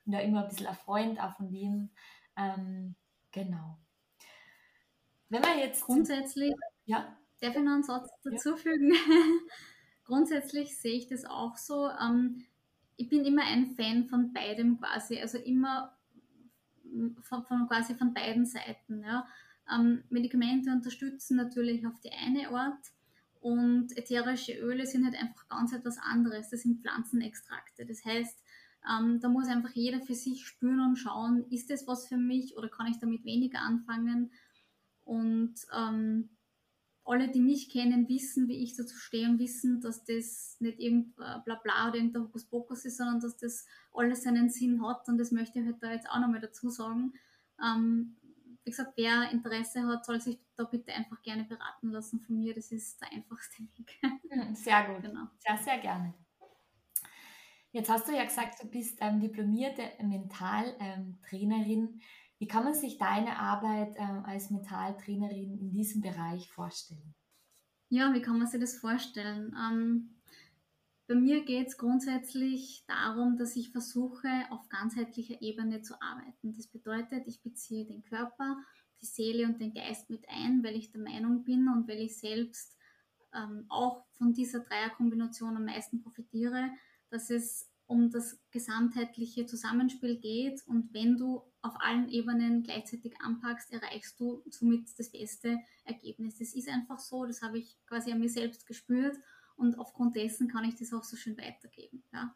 Und 0.07 0.12
da 0.12 0.20
immer 0.20 0.42
ein 0.42 0.49
bisschen 0.49 0.66
ein 0.66 0.77
Freund 0.77 1.20
auch 1.20 1.37
von 1.37 1.51
dem. 1.51 1.90
Ähm, 2.37 2.94
genau. 3.33 3.79
Wenn 5.29 5.42
man 5.42 5.59
jetzt. 5.59 5.83
Grundsätzlich. 5.83 6.55
Ja. 6.85 7.16
Darf 7.40 7.57
ich 7.57 7.62
noch 7.62 7.73
einen 7.73 7.83
Satz 7.83 8.11
dazufügen? 8.23 8.92
Ja. 8.92 9.01
Grundsätzlich 10.05 10.77
sehe 10.79 10.96
ich 10.96 11.09
das 11.09 11.25
auch 11.25 11.57
so. 11.57 11.88
Ähm, 11.88 12.44
ich 12.96 13.09
bin 13.09 13.25
immer 13.25 13.44
ein 13.44 13.75
Fan 13.77 14.05
von 14.07 14.33
beidem 14.33 14.79
quasi. 14.79 15.20
Also 15.20 15.38
immer 15.38 15.96
von, 17.22 17.44
von 17.44 17.68
quasi 17.68 17.94
von 17.94 18.14
beiden 18.14 18.46
Seiten. 18.46 19.03
Ja. 19.03 19.26
Ähm, 19.72 20.05
Medikamente 20.11 20.70
unterstützen 20.70 21.37
natürlich 21.37 21.87
auf 21.87 22.00
die 22.00 22.11
eine 22.11 22.48
Art 22.48 22.85
und 23.40 23.96
ätherische 23.96 24.53
Öle 24.53 24.87
sind 24.87 25.05
halt 25.05 25.16
einfach 25.20 25.48
ganz 25.48 25.72
etwas 25.72 25.98
anderes. 25.98 26.50
Das 26.50 26.62
sind 26.62 26.83
Pflanzenextrakte. 26.83 27.87
Das 27.87 28.05
heißt, 28.05 28.38
ähm, 28.88 29.20
da 29.20 29.29
muss 29.29 29.48
einfach 29.48 29.70
jeder 29.72 30.00
für 30.00 30.14
sich 30.14 30.46
spüren 30.46 30.81
und 30.81 30.96
schauen, 30.96 31.44
ist 31.50 31.70
das 31.70 31.87
was 31.87 32.07
für 32.07 32.16
mich 32.16 32.57
oder 32.57 32.68
kann 32.68 32.87
ich 32.87 32.98
damit 32.98 33.24
weniger 33.24 33.61
anfangen? 33.61 34.31
Und 35.05 35.55
ähm, 35.76 36.29
alle, 37.11 37.29
die 37.29 37.40
mich 37.40 37.70
kennen, 37.70 38.09
wissen, 38.09 38.49
wie 38.49 38.62
ich 38.62 38.77
dazu 38.77 38.96
stehe 38.96 39.29
und 39.29 39.38
wissen, 39.40 39.81
dass 39.81 40.05
das 40.05 40.57
nicht 40.61 40.79
irgendein 40.79 41.42
Blabla 41.44 41.88
oder 41.88 41.96
irgendein 41.96 42.23
Hokuspokus 42.25 42.85
ist, 42.85 42.99
sondern 42.99 43.20
dass 43.20 43.37
das 43.37 43.66
alles 43.92 44.23
seinen 44.23 44.49
Sinn 44.49 44.87
hat. 44.87 45.09
Und 45.09 45.18
das 45.18 45.33
möchte 45.33 45.59
ich 45.59 45.66
halt 45.66 45.83
da 45.83 45.92
jetzt 45.92 46.09
auch 46.09 46.20
nochmal 46.20 46.40
dazu 46.40 46.70
sagen. 46.70 47.12
Ähm, 47.62 48.16
wie 48.64 48.70
gesagt, 48.70 48.92
wer 48.96 49.31
Interesse 49.31 49.87
hat, 49.87 50.05
soll 50.05 50.20
sich 50.20 50.38
da 50.57 50.64
bitte 50.64 50.92
einfach 50.92 51.20
gerne 51.23 51.44
beraten 51.44 51.90
lassen 51.90 52.20
von 52.20 52.38
mir. 52.38 52.55
Das 52.55 52.70
ist 52.70 53.01
der 53.01 53.11
einfachste 53.12 53.62
Weg. 53.77 53.99
Hm, 54.29 54.55
sehr 54.55 54.85
gut. 54.87 55.03
Genau. 55.03 55.27
Sehr, 55.38 55.59
sehr 55.59 55.79
gerne. 55.79 56.14
Jetzt 57.73 57.90
hast 57.90 58.09
du 58.09 58.12
ja 58.12 58.25
gesagt, 58.25 58.62
du 58.62 58.68
bist 58.68 58.99
ähm, 59.01 59.20
diplomierte 59.20 59.83
Mentaltrainerin. 60.03 61.20
Ähm, 61.31 62.01
wie 62.40 62.48
kann 62.48 62.64
man 62.64 62.74
sich 62.74 62.96
deine 62.96 63.38
Arbeit 63.38 63.94
ähm, 63.98 64.24
als 64.24 64.50
Mentaltrainerin 64.50 65.59
in 65.59 65.70
diesem 65.70 66.00
Bereich 66.00 66.50
vorstellen? 66.50 67.14
Ja, 67.90 68.14
wie 68.14 68.22
kann 68.22 68.38
man 68.38 68.48
sich 68.48 68.61
das 68.61 68.79
vorstellen? 68.79 69.55
Ähm, 69.55 70.20
bei 71.07 71.16
mir 71.16 71.44
geht 71.44 71.68
es 71.68 71.76
grundsätzlich 71.76 72.85
darum, 72.87 73.37
dass 73.37 73.57
ich 73.57 73.72
versuche, 73.72 74.29
auf 74.48 74.68
ganzheitlicher 74.70 75.42
Ebene 75.42 75.83
zu 75.83 76.00
arbeiten. 76.00 76.55
Das 76.57 76.66
bedeutet, 76.66 77.26
ich 77.26 77.42
beziehe 77.42 77.85
den 77.85 78.05
Körper, 78.05 78.57
die 79.03 79.07
Seele 79.07 79.44
und 79.44 79.61
den 79.61 79.74
Geist 79.74 80.09
mit 80.09 80.26
ein, 80.29 80.64
weil 80.64 80.76
ich 80.76 80.92
der 80.92 81.03
Meinung 81.03 81.44
bin 81.44 81.68
und 81.68 81.87
weil 81.88 81.98
ich 81.98 82.16
selbst 82.18 82.74
ähm, 83.35 83.66
auch 83.68 84.07
von 84.12 84.33
dieser 84.33 84.61
Dreierkombination 84.61 85.57
am 85.57 85.66
meisten 85.66 86.03
profitiere, 86.03 86.70
dass 87.11 87.29
es 87.29 87.69
um 87.90 88.09
das 88.09 88.38
gesamtheitliche 88.53 89.46
Zusammenspiel 89.46 90.16
geht 90.16 90.62
und 90.68 90.94
wenn 90.94 91.16
du 91.16 91.42
auf 91.61 91.74
allen 91.81 92.09
Ebenen 92.09 92.62
gleichzeitig 92.62 93.20
anpackst, 93.20 93.72
erreichst 93.72 94.18
du 94.20 94.42
somit 94.48 94.87
das 94.96 95.11
beste 95.11 95.59
Ergebnis. 95.85 96.38
Das 96.38 96.55
ist 96.55 96.68
einfach 96.68 97.00
so, 97.00 97.26
das 97.26 97.42
habe 97.42 97.59
ich 97.59 97.76
quasi 97.87 98.12
an 98.12 98.20
mir 98.20 98.29
selbst 98.29 98.64
gespürt 98.66 99.18
und 99.57 99.76
aufgrund 99.76 100.14
dessen 100.14 100.46
kann 100.46 100.64
ich 100.64 100.76
das 100.76 100.92
auch 100.92 101.03
so 101.03 101.16
schön 101.16 101.37
weitergeben. 101.37 102.05
Ja. 102.12 102.33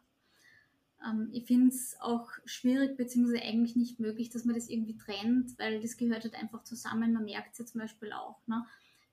Ähm, 1.07 1.29
ich 1.31 1.45
finde 1.45 1.69
es 1.69 1.95
auch 2.01 2.29
schwierig, 2.43 2.97
beziehungsweise 2.97 3.41
eigentlich 3.41 3.77
nicht 3.77 3.97
möglich, 3.97 4.29
dass 4.29 4.43
man 4.43 4.55
das 4.55 4.67
irgendwie 4.67 4.97
trennt, 4.97 5.57
weil 5.57 5.81
das 5.81 5.95
gehört 5.95 6.25
halt 6.25 6.35
einfach 6.35 6.63
zusammen. 6.63 7.13
Man 7.13 7.23
merkt 7.23 7.53
es 7.53 7.59
ja 7.59 7.65
zum 7.65 7.79
Beispiel 7.79 8.11
auch. 8.11 8.45
Ne? 8.45 8.65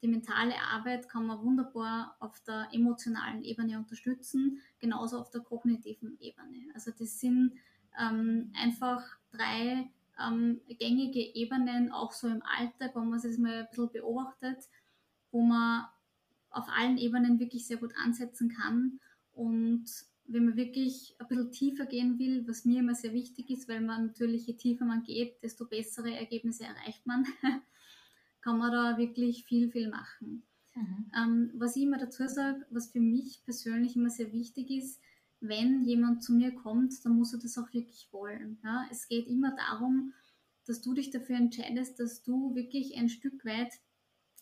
Die 0.03 0.09
mentale 0.09 0.55
Arbeit 0.61 1.09
kann 1.09 1.27
man 1.27 1.41
wunderbar 1.43 2.17
auf 2.19 2.41
der 2.41 2.69
emotionalen 2.73 3.45
Ebene 3.45 3.79
unterstützen, 3.79 4.61
genauso 4.81 5.19
auf 5.19 5.31
der 5.31 5.43
kognitiven 5.43 6.19
Ebene. 6.21 6.75
Also 6.75 6.91
das 6.91 7.21
sind 7.21 7.53
ähm, 7.99 8.53
einfach 8.55 9.05
drei 9.31 9.89
ähm, 10.21 10.61
gängige 10.69 11.21
Ebenen, 11.21 11.93
auch 11.93 12.13
so 12.13 12.27
im 12.27 12.43
Alltag, 12.43 12.97
wenn 12.97 13.09
man 13.09 13.23
das 13.23 13.39
mal 13.39 13.61
ein 13.61 13.69
bisschen 13.69 13.93
beobachtet, 13.93 14.69
wo 15.31 15.43
man 15.43 15.87
auf 16.51 16.69
allen 16.69 16.99
Ebenen 16.99 17.39
wirklich 17.39 17.67
sehr 17.67 17.77
gut 17.77 17.95
ansetzen 18.05 18.51
kann. 18.51 19.01
Und 19.35 19.85
wenn 20.27 20.45
man 20.47 20.57
wirklich 20.57 21.15
ein 21.19 21.29
bisschen 21.29 21.53
tiefer 21.53 21.87
gehen 21.87 22.19
will, 22.19 22.47
was 22.47 22.65
mir 22.65 22.81
immer 22.81 22.95
sehr 22.95 23.13
wichtig 23.13 23.51
ist, 23.51 23.69
weil 23.69 23.81
man 23.81 24.07
natürlich, 24.07 24.47
je 24.47 24.55
tiefer 24.55 24.85
man 24.85 25.03
geht, 25.03 25.43
desto 25.43 25.67
bessere 25.67 26.15
Ergebnisse 26.15 26.65
erreicht 26.65 27.07
man. 27.07 27.27
kann 28.43 28.59
man 28.59 28.73
da 28.73 28.99
wirklich 28.99 29.45
viel, 29.45 29.71
viel 29.71 29.89
machen. 29.89 30.43
Mhm. 30.75 31.11
Ähm, 31.17 31.51
was 31.55 31.77
ich 31.77 31.83
immer 31.83 31.99
dazu 31.99 32.27
sage, 32.27 32.67
was 32.71 32.91
für 32.91 33.01
mich 33.01 33.43
persönlich 33.45 33.97
immer 33.97 34.11
sehr 34.11 34.33
wichtig 34.33 34.71
ist, 34.71 35.01
wenn 35.41 35.85
jemand 35.85 36.23
zu 36.23 36.33
mir 36.33 36.55
kommt, 36.55 37.05
dann 37.05 37.17
muss 37.17 37.33
er 37.33 37.41
das 37.41 37.59
auch 37.59 37.73
wirklich 37.73 38.09
wollen. 38.13 38.59
Ja? 38.63 38.87
Es 38.91 39.09
geht 39.09 39.27
immer 39.27 39.55
darum, 39.57 40.13
dass 40.67 40.81
du 40.81 40.95
dich 40.95 41.11
dafür 41.11 41.37
entscheidest, 41.37 41.99
dass 41.99 42.23
du 42.23 42.55
wirklich 42.55 42.97
ein 42.97 43.09
Stück 43.09 43.45
weit 43.45 43.73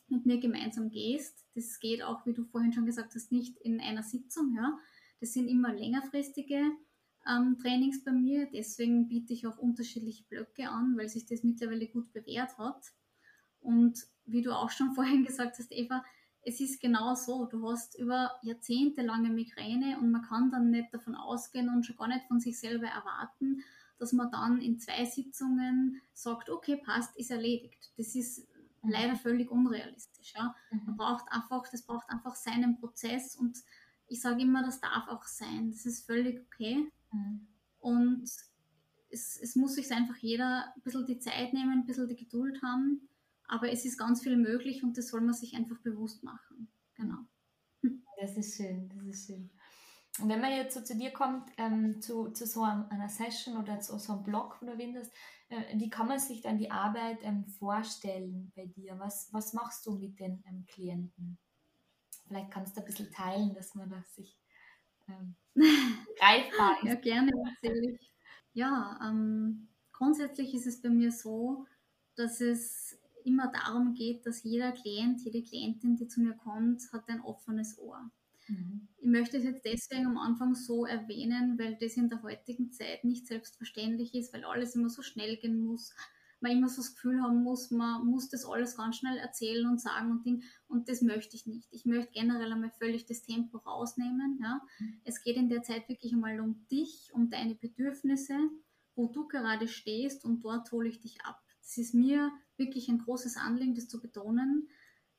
mit 0.08 0.26
mir 0.26 0.38
gemeinsam 0.38 0.90
gehst. 0.90 1.46
Das 1.54 1.80
geht 1.80 2.02
auch, 2.02 2.26
wie 2.26 2.34
du 2.34 2.44
vorhin 2.44 2.72
schon 2.72 2.84
gesagt 2.84 3.14
hast, 3.14 3.32
nicht 3.32 3.56
in 3.58 3.80
einer 3.80 4.02
Sitzung. 4.02 4.54
Ja? 4.54 4.78
Das 5.20 5.32
sind 5.32 5.48
immer 5.48 5.72
längerfristige 5.72 6.70
ähm, 7.26 7.58
Trainings 7.60 8.04
bei 8.04 8.12
mir. 8.12 8.46
Deswegen 8.52 9.08
biete 9.08 9.32
ich 9.32 9.46
auch 9.46 9.56
unterschiedliche 9.56 10.24
Blöcke 10.24 10.68
an, 10.68 10.96
weil 10.98 11.08
sich 11.08 11.24
das 11.24 11.42
mittlerweile 11.42 11.86
gut 11.86 12.12
bewährt 12.12 12.58
hat. 12.58 12.92
Und 13.60 14.06
wie 14.26 14.42
du 14.42 14.52
auch 14.52 14.70
schon 14.70 14.90
vorhin 14.94 15.24
gesagt 15.24 15.58
hast, 15.58 15.72
Eva, 15.72 16.04
es 16.42 16.60
ist 16.60 16.80
genau 16.80 17.14
so. 17.14 17.46
Du 17.46 17.70
hast 17.70 17.98
über 17.98 18.32
Jahrzehnte 18.42 19.02
lange 19.02 19.30
Migräne 19.30 19.98
und 19.98 20.10
man 20.10 20.22
kann 20.22 20.50
dann 20.50 20.70
nicht 20.70 20.92
davon 20.92 21.14
ausgehen 21.14 21.68
und 21.68 21.84
schon 21.84 21.96
gar 21.96 22.08
nicht 22.08 22.26
von 22.26 22.40
sich 22.40 22.58
selber 22.58 22.86
erwarten, 22.86 23.62
dass 23.98 24.12
man 24.12 24.30
dann 24.30 24.60
in 24.60 24.78
zwei 24.78 25.04
Sitzungen 25.04 26.00
sagt, 26.14 26.48
okay, 26.48 26.80
passt, 26.82 27.16
ist 27.16 27.30
erledigt. 27.30 27.90
Das 27.98 28.14
ist 28.14 28.48
mhm. 28.82 28.90
leider 28.90 29.16
völlig 29.16 29.50
unrealistisch. 29.50 30.32
Ja. 30.34 30.54
Mhm. 30.70 30.80
Man 30.86 30.96
braucht 30.96 31.26
einfach, 31.30 31.68
das 31.70 31.82
braucht 31.82 32.08
einfach 32.08 32.34
seinen 32.34 32.78
Prozess 32.78 33.36
und 33.36 33.58
ich 34.06 34.20
sage 34.20 34.42
immer, 34.42 34.64
das 34.64 34.80
darf 34.80 35.08
auch 35.08 35.24
sein. 35.24 35.70
Das 35.70 35.84
ist 35.84 36.06
völlig 36.06 36.40
okay. 36.46 36.90
Mhm. 37.12 37.46
Und 37.80 38.30
es, 39.10 39.38
es 39.40 39.56
muss 39.56 39.74
sich 39.74 39.90
einfach 39.92 40.16
jeder 40.16 40.72
ein 40.74 40.82
bisschen 40.82 41.04
die 41.04 41.18
Zeit 41.18 41.52
nehmen, 41.52 41.80
ein 41.80 41.86
bisschen 41.86 42.08
die 42.08 42.16
Geduld 42.16 42.62
haben 42.62 43.09
aber 43.50 43.70
es 43.72 43.84
ist 43.84 43.98
ganz 43.98 44.22
viel 44.22 44.36
möglich 44.36 44.82
und 44.82 44.96
das 44.96 45.08
soll 45.08 45.20
man 45.20 45.34
sich 45.34 45.54
einfach 45.54 45.78
bewusst 45.78 46.22
machen. 46.22 46.68
Genau. 46.94 47.18
Das 48.20 48.36
ist 48.36 48.56
schön, 48.56 48.88
das 48.90 49.02
ist 49.04 49.26
schön. 49.26 49.50
Und 50.20 50.28
wenn 50.28 50.40
man 50.40 50.52
jetzt 50.52 50.74
so 50.74 50.82
zu 50.82 50.96
dir 50.96 51.12
kommt, 51.12 51.50
ähm, 51.56 52.00
zu, 52.00 52.30
zu 52.30 52.46
so 52.46 52.62
einer 52.62 53.08
Session 53.08 53.56
oder 53.56 53.80
zu 53.80 53.98
so 53.98 54.12
einem 54.12 54.22
Blog, 54.22 54.58
wo 54.60 54.66
du 54.66 54.72
erwähnt 54.72 54.96
äh, 55.48 55.78
wie 55.78 55.90
kann 55.90 56.06
man 56.06 56.18
sich 56.18 56.42
dann 56.42 56.58
die 56.58 56.70
Arbeit 56.70 57.18
ähm, 57.22 57.44
vorstellen 57.44 58.52
bei 58.54 58.66
dir? 58.66 58.98
Was, 58.98 59.32
was 59.32 59.52
machst 59.52 59.86
du 59.86 59.92
mit 59.92 60.20
den 60.20 60.44
ähm, 60.46 60.64
Klienten? 60.66 61.38
Vielleicht 62.26 62.50
kannst 62.50 62.76
du 62.76 62.80
ein 62.80 62.86
bisschen 62.86 63.10
teilen, 63.10 63.54
dass 63.54 63.74
man 63.74 63.90
das 63.90 64.14
sich 64.14 64.38
ähm, 65.08 65.34
greifbar 66.18 66.76
ist. 66.82 66.88
Ja, 66.88 66.94
gerne 66.94 67.32
erzähle 67.62 67.92
ich. 67.94 68.12
Ja, 68.52 68.98
ähm, 69.02 69.68
grundsätzlich 69.92 70.54
ist 70.54 70.66
es 70.66 70.82
bei 70.82 70.90
mir 70.90 71.10
so, 71.10 71.66
dass 72.16 72.40
es 72.40 72.99
immer 73.24 73.50
darum 73.52 73.94
geht, 73.94 74.26
dass 74.26 74.42
jeder 74.42 74.72
Klient, 74.72 75.22
jede 75.22 75.42
Klientin, 75.42 75.96
die 75.96 76.08
zu 76.08 76.20
mir 76.20 76.34
kommt, 76.34 76.82
hat 76.92 77.08
ein 77.08 77.20
offenes 77.20 77.78
Ohr. 77.78 78.10
Mhm. 78.48 78.88
Ich 78.98 79.06
möchte 79.06 79.36
es 79.38 79.44
jetzt 79.44 79.64
deswegen 79.64 80.06
am 80.06 80.18
Anfang 80.18 80.54
so 80.54 80.84
erwähnen, 80.84 81.58
weil 81.58 81.76
das 81.80 81.96
in 81.96 82.08
der 82.08 82.22
heutigen 82.22 82.72
Zeit 82.72 83.04
nicht 83.04 83.26
selbstverständlich 83.26 84.14
ist, 84.14 84.32
weil 84.32 84.44
alles 84.44 84.74
immer 84.74 84.90
so 84.90 85.02
schnell 85.02 85.36
gehen 85.36 85.64
muss. 85.64 85.94
Man 86.42 86.52
immer 86.52 86.68
so 86.68 86.76
das 86.76 86.94
Gefühl 86.94 87.20
haben 87.20 87.42
muss, 87.42 87.70
man 87.70 88.06
muss 88.06 88.30
das 88.30 88.46
alles 88.46 88.76
ganz 88.76 88.96
schnell 88.96 89.18
erzählen 89.18 89.66
und 89.66 89.80
sagen 89.80 90.10
und 90.10 90.24
Ding. 90.24 90.42
Und 90.68 90.88
das 90.88 91.02
möchte 91.02 91.36
ich 91.36 91.46
nicht. 91.46 91.68
Ich 91.70 91.84
möchte 91.84 92.12
generell 92.12 92.52
einmal 92.52 92.70
völlig 92.70 93.04
das 93.04 93.22
Tempo 93.22 93.58
rausnehmen. 93.58 94.38
Ja. 94.42 94.62
Mhm. 94.78 95.00
Es 95.04 95.22
geht 95.22 95.36
in 95.36 95.50
der 95.50 95.62
Zeit 95.62 95.88
wirklich 95.88 96.12
einmal 96.12 96.40
um 96.40 96.66
dich, 96.70 97.10
um 97.12 97.28
deine 97.28 97.54
Bedürfnisse, 97.54 98.34
wo 98.94 99.06
du 99.06 99.28
gerade 99.28 99.68
stehst 99.68 100.24
und 100.24 100.42
dort 100.42 100.72
hole 100.72 100.88
ich 100.88 101.00
dich 101.00 101.20
ab. 101.22 101.40
Das 101.70 101.78
ist 101.78 101.94
mir 101.94 102.32
wirklich 102.56 102.88
ein 102.88 102.98
großes 102.98 103.36
Anliegen, 103.36 103.76
das 103.76 103.86
zu 103.86 104.00
betonen, 104.00 104.68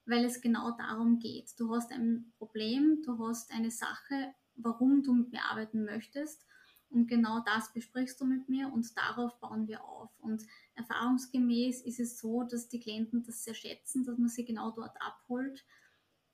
weil 0.06 0.26
es 0.26 0.42
genau 0.42 0.72
darum 0.72 1.18
geht. 1.20 1.58
Du 1.58 1.74
hast 1.74 1.94
ein 1.94 2.34
Problem, 2.38 3.02
du 3.06 3.26
hast 3.26 3.54
eine 3.54 3.72
Sache, 3.72 4.34
warum 4.56 5.02
du 5.02 5.14
mit 5.14 5.32
mir 5.32 5.46
arbeiten 5.46 5.86
möchtest. 5.86 6.46
Und 6.90 7.08
genau 7.08 7.40
das 7.46 7.72
besprichst 7.72 8.20
du 8.20 8.26
mit 8.26 8.50
mir 8.50 8.68
und 8.68 8.86
darauf 8.98 9.40
bauen 9.40 9.70
wir 9.70 9.82
auf. 9.86 10.10
Und 10.20 10.46
erfahrungsgemäß 10.76 11.84
ist 11.84 12.02
es 12.02 12.20
so, 12.20 12.44
dass 12.44 12.68
die 12.68 12.82
Klienten 12.82 13.24
das 13.24 13.46
sehr 13.46 13.54
schätzen, 13.54 14.04
dass 14.04 14.18
man 14.18 14.28
sie 14.28 14.44
genau 14.44 14.72
dort 14.72 15.02
abholt, 15.02 15.64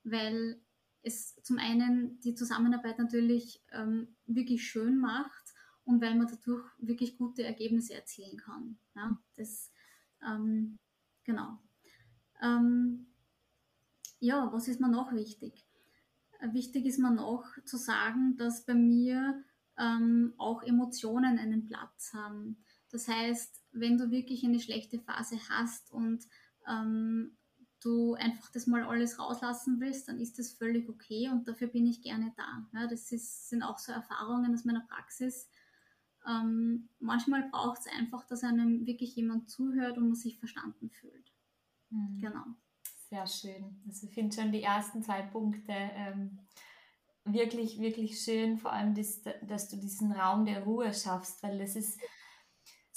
weil 0.03 0.59
es 1.03 1.35
zum 1.43 1.59
einen 1.59 2.19
die 2.21 2.33
Zusammenarbeit 2.33 2.97
natürlich 2.97 3.63
ähm, 3.71 4.15
wirklich 4.25 4.67
schön 4.67 4.97
macht 4.97 5.53
und 5.83 6.01
weil 6.01 6.15
man 6.15 6.25
dadurch 6.25 6.67
wirklich 6.79 7.19
gute 7.19 7.43
Ergebnisse 7.43 7.93
erzielen 7.93 8.37
kann. 8.37 8.79
Ja, 8.95 9.15
das 9.35 9.71
ähm, 10.25 10.77
genau. 11.23 11.59
Ähm, 12.41 13.07
ja, 14.19 14.51
was 14.51 14.67
ist 14.67 14.79
mir 14.79 14.89
noch 14.89 15.13
wichtig? 15.13 15.65
Wichtig 16.41 16.85
ist 16.85 16.99
mir 16.99 17.11
noch 17.11 17.45
zu 17.65 17.77
sagen, 17.77 18.37
dass 18.37 18.65
bei 18.65 18.75
mir 18.75 19.43
ähm, 19.77 20.33
auch 20.37 20.63
Emotionen 20.63 21.39
einen 21.39 21.65
Platz 21.65 22.13
haben. 22.13 22.63
Das 22.91 23.07
heißt, 23.07 23.63
wenn 23.71 23.97
du 23.97 24.11
wirklich 24.11 24.43
eine 24.45 24.59
schlechte 24.59 24.99
Phase 24.99 25.37
hast 25.49 25.91
und 25.91 26.25
ähm, 26.67 27.37
du 27.81 28.15
einfach 28.15 28.51
das 28.51 28.67
mal 28.67 28.83
alles 28.83 29.19
rauslassen 29.19 29.79
willst, 29.79 30.07
dann 30.07 30.19
ist 30.19 30.39
das 30.39 30.51
völlig 30.51 30.89
okay 30.89 31.29
und 31.29 31.47
dafür 31.47 31.67
bin 31.67 31.85
ich 31.85 32.01
gerne 32.01 32.33
da. 32.35 32.67
Ja, 32.73 32.87
das 32.87 33.11
ist, 33.11 33.49
sind 33.49 33.63
auch 33.63 33.77
so 33.77 33.91
Erfahrungen 33.91 34.53
aus 34.53 34.65
meiner 34.65 34.81
Praxis, 34.81 35.49
ähm, 36.27 36.89
manchmal 36.99 37.49
braucht 37.49 37.79
es 37.79 37.87
einfach, 37.87 38.25
dass 38.27 38.43
einem 38.43 38.85
wirklich 38.85 39.15
jemand 39.15 39.49
zuhört 39.49 39.97
und 39.97 40.07
man 40.07 40.15
sich 40.15 40.39
verstanden 40.39 40.89
fühlt. 40.89 41.33
Mhm. 41.89 42.19
Genau. 42.19 42.43
Sehr 43.09 43.25
schön. 43.25 43.81
Also 43.87 44.07
ich 44.07 44.13
finde 44.13 44.35
schon 44.35 44.51
die 44.51 44.63
ersten 44.63 45.01
zwei 45.01 45.21
Punkte 45.21 45.73
ähm, 45.73 46.39
wirklich, 47.23 47.79
wirklich 47.79 48.19
schön, 48.19 48.57
vor 48.57 48.73
allem, 48.73 48.93
das, 48.95 49.21
dass 49.43 49.69
du 49.69 49.77
diesen 49.77 50.11
Raum 50.11 50.45
der 50.45 50.63
Ruhe 50.63 50.93
schaffst, 50.93 51.41
weil 51.43 51.57
das 51.57 51.75
ist 51.75 51.99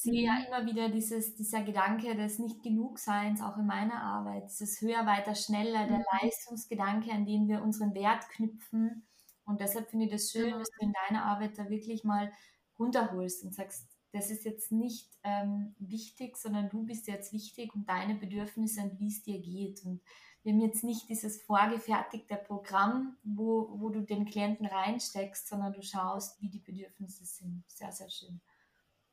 sehe 0.01 0.25
ja 0.25 0.33
mhm. 0.33 0.47
immer 0.47 0.67
wieder 0.67 0.89
dieses, 0.89 1.35
dieser 1.35 1.63
Gedanke 1.63 2.17
des 2.17 2.39
Nicht-Genug-Seins 2.39 3.43
auch 3.43 3.59
in 3.59 3.67
meiner 3.67 4.03
Arbeit, 4.03 4.45
dieses 4.45 4.81
höher, 4.81 5.05
weiter, 5.05 5.35
schneller, 5.35 5.87
der 5.87 5.99
mhm. 5.99 6.05
Leistungsgedanke, 6.23 7.13
an 7.13 7.27
den 7.27 7.49
wir 7.49 7.63
unseren 7.63 7.95
Wert 7.95 8.29
knüpfen. 8.31 9.07
Und 9.45 9.61
deshalb 9.61 9.91
finde 9.91 10.07
ich 10.07 10.13
das 10.13 10.31
schön, 10.31 10.45
genau. 10.45 10.59
dass 10.59 10.71
du 10.71 10.87
in 10.87 10.95
deiner 11.07 11.25
Arbeit 11.25 11.59
da 11.59 11.69
wirklich 11.69 12.05
mal 12.05 12.33
runterholst 12.81 13.45
und 13.45 13.55
sagst, 13.55 13.87
das 14.13 14.31
ist 14.31 14.45
jetzt 14.45 14.73
nicht 14.73 15.09
ähm, 15.23 15.75
wichtig, 15.79 16.37
sondern 16.37 16.69
du 16.69 16.85
bist 16.85 17.07
jetzt 17.07 17.33
wichtig 17.33 17.73
und 17.75 17.89
deine 17.89 18.17
Bedürfnisse 18.17 18.81
und 18.81 18.99
wie 18.99 19.07
es 19.07 19.23
dir 19.23 19.39
geht. 19.39 19.85
Und 19.85 20.01
wir 20.43 20.53
haben 20.53 20.61
jetzt 20.61 20.83
nicht 20.83 21.09
dieses 21.09 21.43
vorgefertigte 21.43 22.37
Programm, 22.37 23.17
wo, 23.23 23.69
wo 23.79 23.91
du 23.91 24.01
den 24.01 24.25
Klienten 24.25 24.67
reinsteckst, 24.67 25.47
sondern 25.47 25.73
du 25.73 25.83
schaust, 25.83 26.41
wie 26.41 26.49
die 26.49 26.59
Bedürfnisse 26.59 27.25
sind. 27.25 27.63
Sehr, 27.69 27.93
sehr 27.93 28.11
schön. 28.11 28.41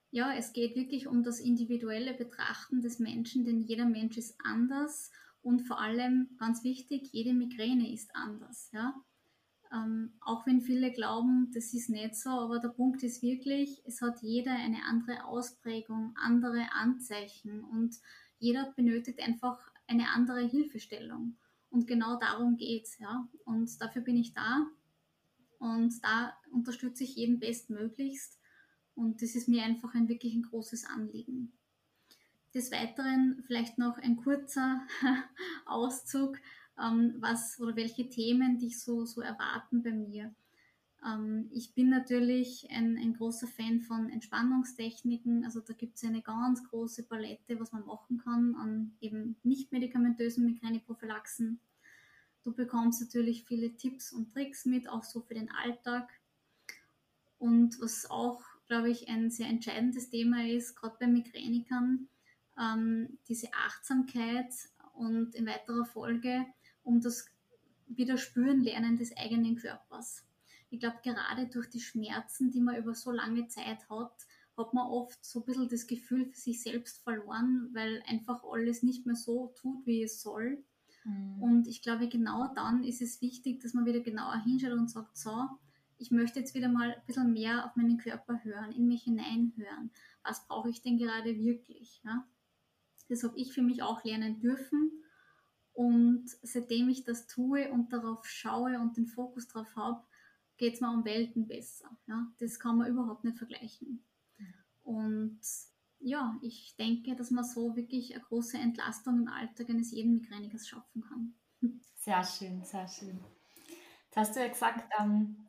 Ja, 0.10 0.34
es 0.34 0.54
geht 0.54 0.76
wirklich 0.76 1.08
um 1.08 1.22
das 1.22 1.40
individuelle 1.40 2.14
Betrachten 2.14 2.82
des 2.82 2.98
Menschen, 2.98 3.46
denn 3.46 3.60
jeder 3.60 3.86
Mensch 3.86 4.18
ist 4.18 4.36
anders 4.44 5.12
und 5.42 5.62
vor 5.62 5.80
allem 5.80 6.30
ganz 6.40 6.64
wichtig, 6.64 7.10
jede 7.12 7.34
Migräne 7.34 7.92
ist 7.94 8.16
anders. 8.16 8.70
Ja? 8.72 8.96
Ähm, 9.74 10.14
auch 10.22 10.46
wenn 10.46 10.62
viele 10.62 10.92
glauben, 10.92 11.52
das 11.54 11.74
ist 11.74 11.90
nicht 11.90 12.16
so, 12.16 12.30
aber 12.30 12.60
der 12.60 12.70
Punkt 12.70 13.04
ist 13.04 13.22
wirklich, 13.22 13.82
es 13.86 14.02
hat 14.02 14.22
jeder 14.22 14.54
eine 14.54 14.84
andere 14.84 15.26
Ausprägung, 15.26 16.14
andere 16.16 16.72
Anzeichen 16.72 17.64
und 17.64 17.96
jeder 18.40 18.72
benötigt 18.76 19.20
einfach 19.20 19.60
eine 19.88 20.10
andere 20.10 20.48
Hilfestellung. 20.48 21.38
Und 21.70 21.88
genau 21.88 22.18
darum 22.18 22.58
geht 22.58 22.86
es. 22.86 22.98
Ja? 23.00 23.28
Und 23.46 23.82
dafür 23.82 24.02
bin 24.02 24.18
ich 24.18 24.34
da 24.34 24.68
und 25.60 26.04
da 26.04 26.38
unterstütze 26.52 27.04
ich 27.04 27.16
jeden 27.16 27.40
bestmöglichst. 27.40 28.40
Und 28.96 29.22
das 29.22 29.36
ist 29.36 29.48
mir 29.48 29.64
einfach 29.64 29.94
ein 29.94 30.10
wirklich 30.10 30.34
ein 30.34 30.44
großes 30.44 30.86
Anliegen. 30.86 31.54
Des 32.54 32.72
Weiteren 32.72 33.44
vielleicht 33.46 33.78
noch 33.78 33.98
ein 33.98 34.18
kurzer 34.18 34.82
Auszug 35.66 36.38
ähm, 36.82 37.16
was 37.20 37.60
oder 37.60 37.76
welche 37.76 38.10
Themen 38.10 38.58
dich 38.58 38.80
so, 38.80 39.06
so 39.06 39.22
erwarten 39.22 39.84
bei 39.84 39.92
mir. 39.92 40.34
Ähm, 41.06 41.50
ich 41.52 41.74
bin 41.74 41.90
natürlich 41.90 42.68
ein, 42.72 42.98
ein 42.98 43.14
großer 43.14 43.48
Fan 43.48 43.82
von 43.82 44.10
Entspannungstechniken. 44.10 45.46
Also 45.46 45.60
da 45.60 45.74
gibt 45.74 45.98
es 45.98 46.04
eine 46.04 46.22
ganz 46.22 46.64
große 46.70 47.04
Palette, 47.04 47.60
was 47.60 47.72
man 47.72 47.86
machen 47.86 48.20
kann 48.20 48.56
an 48.56 48.96
eben 49.02 49.38
nicht 49.44 49.72
medikamentösen 49.72 50.46
Migräneprophylaxen. 50.46 51.60
Du 52.44 52.54
bekommst 52.54 53.02
natürlich 53.02 53.44
viele 53.44 53.76
Tipps 53.76 54.14
und 54.14 54.32
Tricks 54.32 54.66
mit, 54.66 54.88
auch 54.88 55.04
so 55.04 55.22
für 55.22 55.34
den 55.34 55.52
Alltag. 55.52 56.10
Und 57.40 57.80
was 57.82 58.10
auch, 58.10 58.42
glaube 58.68 58.90
ich, 58.90 59.10
ein 59.10 59.30
sehr 59.30 59.48
entscheidendes 59.48 60.10
Thema 60.10 60.48
ist, 60.48 60.76
gerade 60.76 60.96
bei 61.00 61.08
Migränikern, 61.08 62.08
ähm, 62.60 63.20
diese 63.28 63.54
Achtsamkeit 63.54 64.54
und 64.94 65.36
in 65.36 65.46
weiterer 65.46 65.86
Folge 65.86 66.46
um 66.88 67.02
das 67.02 67.30
wieder 67.88 68.18
spüren 68.18 68.62
lernen 68.62 68.98
des 68.98 69.16
eigenen 69.16 69.58
Körpers. 69.58 70.24
Ich 70.70 70.80
glaube, 70.80 70.98
gerade 71.04 71.48
durch 71.48 71.70
die 71.70 71.80
Schmerzen, 71.80 72.50
die 72.52 72.62
man 72.62 72.78
über 72.78 72.96
so 72.96 73.12
lange 73.12 73.48
Zeit 73.48 73.90
hat, 73.90 74.26
hat 74.58 74.74
man 74.74 74.88
oft 74.88 75.24
so 75.24 75.40
ein 75.40 75.46
bisschen 75.46 75.70
das 75.70 75.88
Gefühl 75.88 76.26
für 76.26 76.36
sich 76.36 76.62
selbst 76.62 77.04
verloren, 77.04 77.70
weil 77.74 78.02
einfach 78.08 78.44
alles 78.44 78.84
nicht 78.84 79.06
mehr 79.06 79.16
so 79.16 79.54
tut, 79.56 79.86
wie 79.86 80.04
es 80.04 80.22
soll. 80.22 80.64
Mhm. 81.06 81.42
Und 81.42 81.68
ich 81.68 81.82
glaube, 81.82 82.10
genau 82.10 82.54
dann 82.56 82.84
ist 82.84 83.02
es 83.02 83.22
wichtig, 83.22 83.62
dass 83.62 83.74
man 83.74 83.86
wieder 83.86 84.00
genauer 84.00 84.42
hinschaut 84.44 84.72
und 84.72 84.90
sagt, 84.90 85.18
so, 85.18 85.48
ich 86.00 86.12
möchte 86.12 86.40
jetzt 86.40 86.56
wieder 86.56 86.70
mal 86.70 86.94
ein 86.94 87.06
bisschen 87.06 87.34
mehr 87.34 87.66
auf 87.66 87.76
meinen 87.76 87.98
Körper 87.98 88.44
hören, 88.44 88.72
in 88.72 88.88
mich 88.88 89.04
hineinhören. 89.04 89.92
Was 90.24 90.48
brauche 90.48 90.70
ich 90.70 90.82
denn 90.82 90.98
gerade 90.98 91.38
wirklich? 91.38 92.02
Ja? 92.04 92.28
Das 93.10 93.24
habe 93.24 93.38
ich 93.38 93.54
für 93.54 93.62
mich 93.62 93.84
auch 93.84 94.04
lernen 94.04 94.40
dürfen 94.40 94.92
und 95.78 96.26
seitdem 96.42 96.90
ich 96.90 97.04
das 97.04 97.28
tue 97.28 97.72
und 97.72 97.94
darauf 97.94 98.26
schaue 98.26 98.80
und 98.80 98.98
den 98.98 99.06
Fokus 99.06 99.48
darauf 99.48 99.76
habe, 99.76 100.04
geht 100.58 100.74
es 100.74 100.82
mir 100.82 100.90
um 100.90 101.06
Welten 101.06 101.48
besser. 101.48 101.96
Ja? 102.08 102.26
Das 102.40 102.60
kann 102.60 102.80
man 102.80 102.88
überhaupt 102.90 103.24
nicht 103.24 103.38
vergleichen. 103.38 104.04
Und 104.82 105.40
ja, 106.00 106.36
ich 106.42 106.76
denke, 106.78 107.16
dass 107.16 107.30
man 107.30 107.44
so 107.44 107.76
wirklich 107.76 108.16
eine 108.16 108.24
große 108.24 108.58
Entlastung 108.58 109.20
im 109.20 109.28
Alltag 109.28 109.70
eines 109.70 109.92
jeden 109.92 110.14
Migränikers 110.14 110.68
schaffen 110.68 111.04
kann. 111.04 111.36
Sehr 111.94 112.24
schön, 112.24 112.64
sehr 112.64 112.88
schön. 112.88 113.20
Jetzt 114.06 114.18
hast 114.18 114.36
du 114.36 114.40
ja 114.40 114.48
gesagt, 114.48 114.84
ähm, 115.00 115.48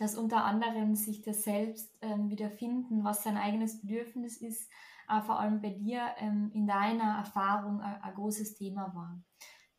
dass 0.00 0.16
unter 0.16 0.44
anderem 0.44 0.96
sich 0.96 1.22
das 1.22 1.44
Selbst 1.44 1.96
ähm, 2.00 2.30
wiederfinden, 2.30 3.04
was 3.04 3.22
sein 3.22 3.36
eigenes 3.36 3.80
Bedürfnis 3.80 4.38
ist, 4.38 4.68
äh, 5.08 5.20
vor 5.22 5.38
allem 5.38 5.60
bei 5.60 5.70
dir 5.70 6.02
ähm, 6.18 6.50
in 6.52 6.66
deiner 6.66 7.18
Erfahrung 7.18 7.78
äh, 7.78 8.00
ein 8.02 8.14
großes 8.14 8.56
Thema 8.56 8.92
war. 8.92 9.22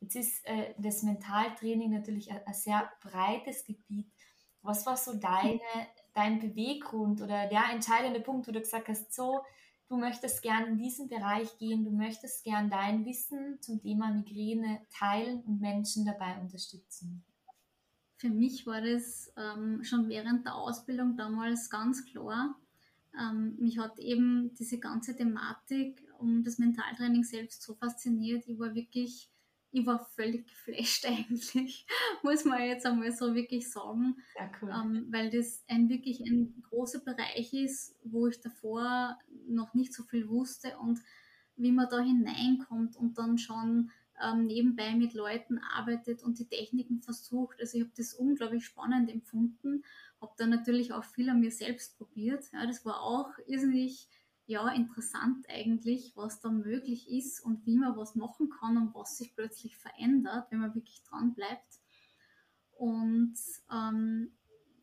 Jetzt 0.02 0.16
ist 0.16 0.46
äh, 0.46 0.74
das 0.78 1.04
Mentaltraining 1.04 1.92
natürlich 1.92 2.32
ein, 2.32 2.42
ein, 2.46 2.54
sehr 2.54 2.90
breites 3.02 3.66
Gebiet. 3.66 4.08
Was 4.62 4.86
war 4.86 4.98
so 4.98 5.14
deine, 5.14 5.60
dein 6.14 6.40
Beweggrund 6.40 7.22
oder 7.22 7.48
der 7.48 7.64
entscheidende 7.72 8.20
Punkt, 8.20 8.48
wo 8.48 8.52
du 8.52 8.60
gesagt 8.60 8.88
hast, 8.88 9.14
so, 9.14 9.42
du 9.88 9.98
möchtest 9.98 10.42
gern 10.42 10.66
in 10.68 10.78
diesen 10.78 11.10
Bereich 11.10 11.58
gehen, 11.58 11.84
du 11.84 11.92
möchtest 11.92 12.44
gern 12.44 12.70
dein 12.70 13.06
Wissen 13.06 13.62
zum 13.62 13.82
Thema 13.82 14.12
Migräne 14.12 14.82
teilen 14.92 15.42
und 15.42 15.60
Menschen 15.60 16.06
dabei 16.06 16.40
unterstützen? 16.40 17.24
Für 18.18 18.30
mich 18.30 18.68
war 18.68 18.82
das 18.82 19.34
ähm, 19.38 19.84
schon 19.84 20.10
während 20.10 20.46
der 20.46 20.56
Ausbildung 20.56 21.16
damals 21.16 21.70
ganz 21.70 22.06
klar. 22.06 22.56
Ähm, 23.18 23.56
mich 23.60 23.80
hat 23.80 23.98
eben 23.98 24.54
diese 24.56 24.78
ganze 24.78 25.16
Thematik 25.16 26.04
um 26.20 26.44
das 26.44 26.58
Mentaltraining 26.58 27.24
selbst 27.24 27.62
so 27.64 27.76
fasziniert. 27.76 28.46
Ich 28.48 28.60
war 28.60 28.76
wirklich 28.76 29.32
ich 29.72 29.86
war 29.86 30.06
völlig 30.16 30.48
geflasht 30.48 31.06
eigentlich, 31.08 31.86
muss 32.24 32.46
man 32.46 32.64
jetzt 32.64 32.86
einmal 32.86 33.12
so 33.12 33.36
wirklich 33.36 33.70
sagen, 33.72 34.18
ja, 34.36 34.52
cool. 34.62 34.72
ähm, 34.74 35.08
weil 35.12 35.30
das 35.30 35.64
ein 35.68 35.90
wirklich 35.90 36.22
ein 36.22 36.62
großer 36.70 37.00
Bereich 37.00 37.54
ist, 37.54 37.96
wo 38.04 38.28
ich 38.28 38.40
davor 38.42 39.18
noch 39.48 39.74
nicht 39.74 39.94
so 39.94 40.04
viel 40.04 40.28
wusste 40.30 40.78
und 40.78 41.00
wie 41.56 41.72
man 41.72 41.90
da 41.90 42.00
hineinkommt 42.00 42.96
und 42.96 43.18
dann 43.18 43.38
schon 43.38 43.92
ähm, 44.22 44.48
nebenbei 44.48 44.96
mit 44.96 45.14
Leuten 45.14 45.60
arbeitet 45.60 46.24
und 46.24 46.40
die 46.40 46.48
Techniken 46.48 47.02
versucht. 47.02 47.60
Also 47.60 47.78
ich 47.78 47.84
habe 47.84 47.94
das 47.96 48.14
unglaublich 48.14 48.66
spannend 48.66 49.10
empfunden, 49.10 49.84
habe 50.22 50.34
dann 50.38 50.50
natürlich 50.50 50.94
auch 50.94 51.04
viel 51.04 51.30
an 51.30 51.40
mir 51.40 51.52
selbst 51.52 51.98
probiert. 51.98 52.46
Ja, 52.54 52.66
das 52.66 52.86
war 52.86 53.02
auch 53.02 53.32
irrsinnig 53.48 54.10
ja, 54.50 54.68
interessant 54.70 55.46
eigentlich, 55.48 56.14
was 56.16 56.42
da 56.42 56.50
möglich 56.50 57.08
ist 57.08 57.40
und 57.40 57.68
wie 57.68 57.78
man 57.78 57.96
was 57.96 58.16
machen 58.16 58.50
kann 58.50 58.78
und 58.78 58.96
was 58.96 59.16
sich 59.16 59.36
plötzlich 59.36 59.78
verändert, 59.78 60.48
wenn 60.50 60.60
man 60.60 60.74
wirklich 60.74 61.04
dran 61.04 61.36
bleibt. 61.36 61.80
Und 62.72 63.36
ähm, 63.72 64.32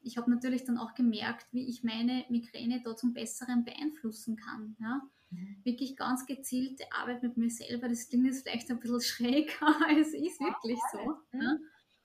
ich 0.03 0.19
habe 0.19 0.31
natürlich 0.31 0.63
dann 0.63 0.79
auch 0.79 0.95
gemerkt, 0.95 1.49
wie 1.51 1.69
ich 1.69 1.83
meine 1.83 2.25
Migräne 2.29 2.81
da 2.81 2.95
zum 2.95 3.13
Besseren 3.13 3.65
beeinflussen 3.65 4.37
kann. 4.37 4.77
Ja? 4.79 5.03
Mhm. 5.31 5.57
Wirklich 5.65 5.97
ganz 5.97 6.27
gezielte 6.27 6.85
Arbeit 6.93 7.25
mit 7.25 7.37
mir 7.37 7.51
selber. 7.51 7.89
Das 7.89 8.09
klingt 8.09 8.27
jetzt 8.27 8.43
vielleicht 8.47 8.71
ein 8.71 8.79
bisschen 8.79 9.01
schräg, 9.01 9.61
aber 9.61 9.99
es 9.99 10.15
ist 10.15 10.39
wirklich 10.39 10.79
so. 10.93 11.17
Ja? 11.33 11.57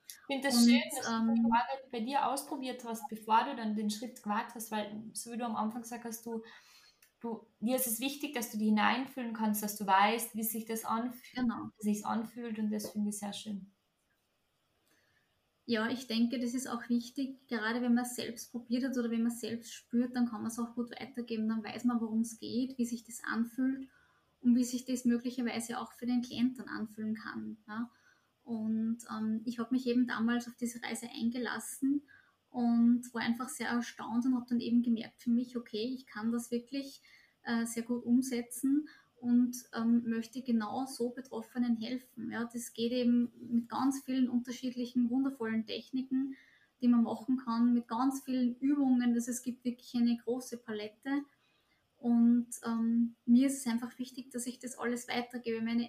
Ich 0.08 0.36
finde 0.36 0.48
das 0.48 0.66
schön, 0.66 0.82
dass 0.96 1.12
ähm, 1.12 1.44
du 1.44 1.50
bei 1.92 2.00
dir 2.00 2.26
ausprobiert 2.26 2.84
hast, 2.86 3.08
bevor 3.08 3.44
du 3.44 3.56
dann 3.56 3.76
den 3.76 3.92
Schritt 3.92 4.24
gewagt 4.24 4.56
hast, 4.56 4.72
weil, 4.72 5.04
so 5.14 5.32
wie 5.32 5.38
du 5.38 5.46
am 5.46 5.56
Anfang 5.56 5.84
gesagt 5.84 6.06
hast, 6.06 6.26
du 6.26 6.42
du, 7.22 7.46
dir 7.60 7.78
ist 7.78 7.88
es 7.88 8.00
wichtig, 8.00 8.34
dass 8.34 8.52
du 8.52 8.58
die 8.58 8.66
hineinfühlen 8.66 9.34
kannst, 9.34 9.64
dass 9.64 9.78
du 9.78 9.86
weißt, 9.86 10.36
wie 10.36 10.44
sich 10.44 10.66
das 10.66 10.84
anfühlt, 10.84 11.34
genau. 11.34 11.70
wie 11.80 11.94
sich 11.94 12.06
anfühlt 12.06 12.60
und 12.60 12.72
das 12.72 12.90
finde 12.90 13.10
ich 13.10 13.20
sehr 13.20 13.34
schön. 13.34 13.72
Ja, 15.66 15.90
ich 15.90 16.08
denke, 16.08 16.40
das 16.40 16.54
ist 16.54 16.68
auch 16.68 16.90
wichtig, 16.90 17.48
gerade 17.48 17.82
wenn 17.82 17.94
man 17.94 18.04
es 18.04 18.16
selbst 18.16 18.52
probiert 18.52 18.84
hat 18.84 18.98
oder 18.98 19.12
wenn 19.12 19.22
man 19.22 19.32
es 19.32 19.40
selbst 19.40 19.74
spürt, 19.74 20.16
dann 20.16 20.28
kann 20.28 20.42
man 20.42 20.52
es 20.52 20.60
auch 20.60 20.74
gut 20.74 20.92
weitergeben, 20.92 21.48
dann 21.48 21.64
weiß 21.64 21.86
man, 21.86 22.02
worum 22.02 22.22
es 22.22 22.40
geht, 22.40 22.78
wie 22.78 22.86
sich 22.86 23.06
das 23.06 23.22
anfühlt 23.24 23.88
und 24.42 24.56
wie 24.56 24.64
sich 24.64 24.86
das 24.86 25.06
möglicherweise 25.06 25.80
auch 25.80 25.94
für 25.94 26.08
den 26.08 26.24
Klienten 26.24 26.68
anfühlen 26.68 27.16
kann. 27.16 27.58
Ja? 27.68 27.90
Und 28.44 28.98
ähm, 29.12 29.42
ich 29.46 29.60
habe 29.60 29.74
mich 29.74 29.86
eben 29.86 30.08
damals 30.08 30.48
auf 30.48 30.56
diese 30.56 30.82
Reise 30.84 31.08
eingelassen 31.10 32.02
und 32.52 33.02
war 33.14 33.22
einfach 33.22 33.50
sehr 33.50 33.70
erstaunt 33.70 34.26
und 34.26 34.36
habe 34.36 34.46
dann 34.48 34.60
eben 34.60 34.84
gemerkt 34.84 35.22
für 35.22 35.32
mich, 35.32 35.56
okay, 35.58 35.94
ich 35.96 36.06
kann 36.06 36.32
das 36.32 36.52
wirklich 36.52 37.02
äh, 37.44 37.66
sehr 37.66 37.84
gut 37.84 38.04
umsetzen 38.06 38.88
und 39.16 39.56
ähm, 39.74 40.04
möchte 40.06 40.42
genau 40.42 40.86
so 40.86 41.12
Betroffenen 41.12 41.78
helfen. 41.78 42.32
Ja, 42.32 42.44
das 42.52 42.74
geht 42.74 42.92
eben 42.92 43.32
mit 43.40 43.70
ganz 43.70 44.02
vielen 44.04 44.30
unterschiedlichen 44.30 45.10
wundervollen 45.10 45.66
Techniken, 45.66 46.36
die 46.82 46.88
man 46.88 47.04
machen 47.04 47.38
kann, 47.38 47.74
mit 47.74 47.88
ganz 47.88 48.24
vielen 48.26 48.56
Übungen. 48.58 49.14
Also 49.14 49.32
es 49.32 49.44
gibt 49.44 49.64
wirklich 49.64 49.96
eine 49.96 50.18
große 50.18 50.58
Palette. 50.58 51.24
Und 51.98 52.48
ähm, 52.66 53.16
mir 53.26 53.46
ist 53.46 53.60
es 53.60 53.72
einfach 53.72 53.98
wichtig, 54.00 54.32
dass 54.32 54.48
ich 54.48 54.58
das 54.58 54.78
alles 54.78 55.08
weitergebe. 55.08 55.62
Meine 55.62 55.88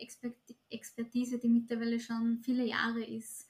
Expertise, 0.69 1.39
die 1.39 1.49
mittlerweile 1.49 1.99
schon 1.99 2.39
viele 2.43 2.67
Jahre 2.67 3.03
ist, 3.03 3.49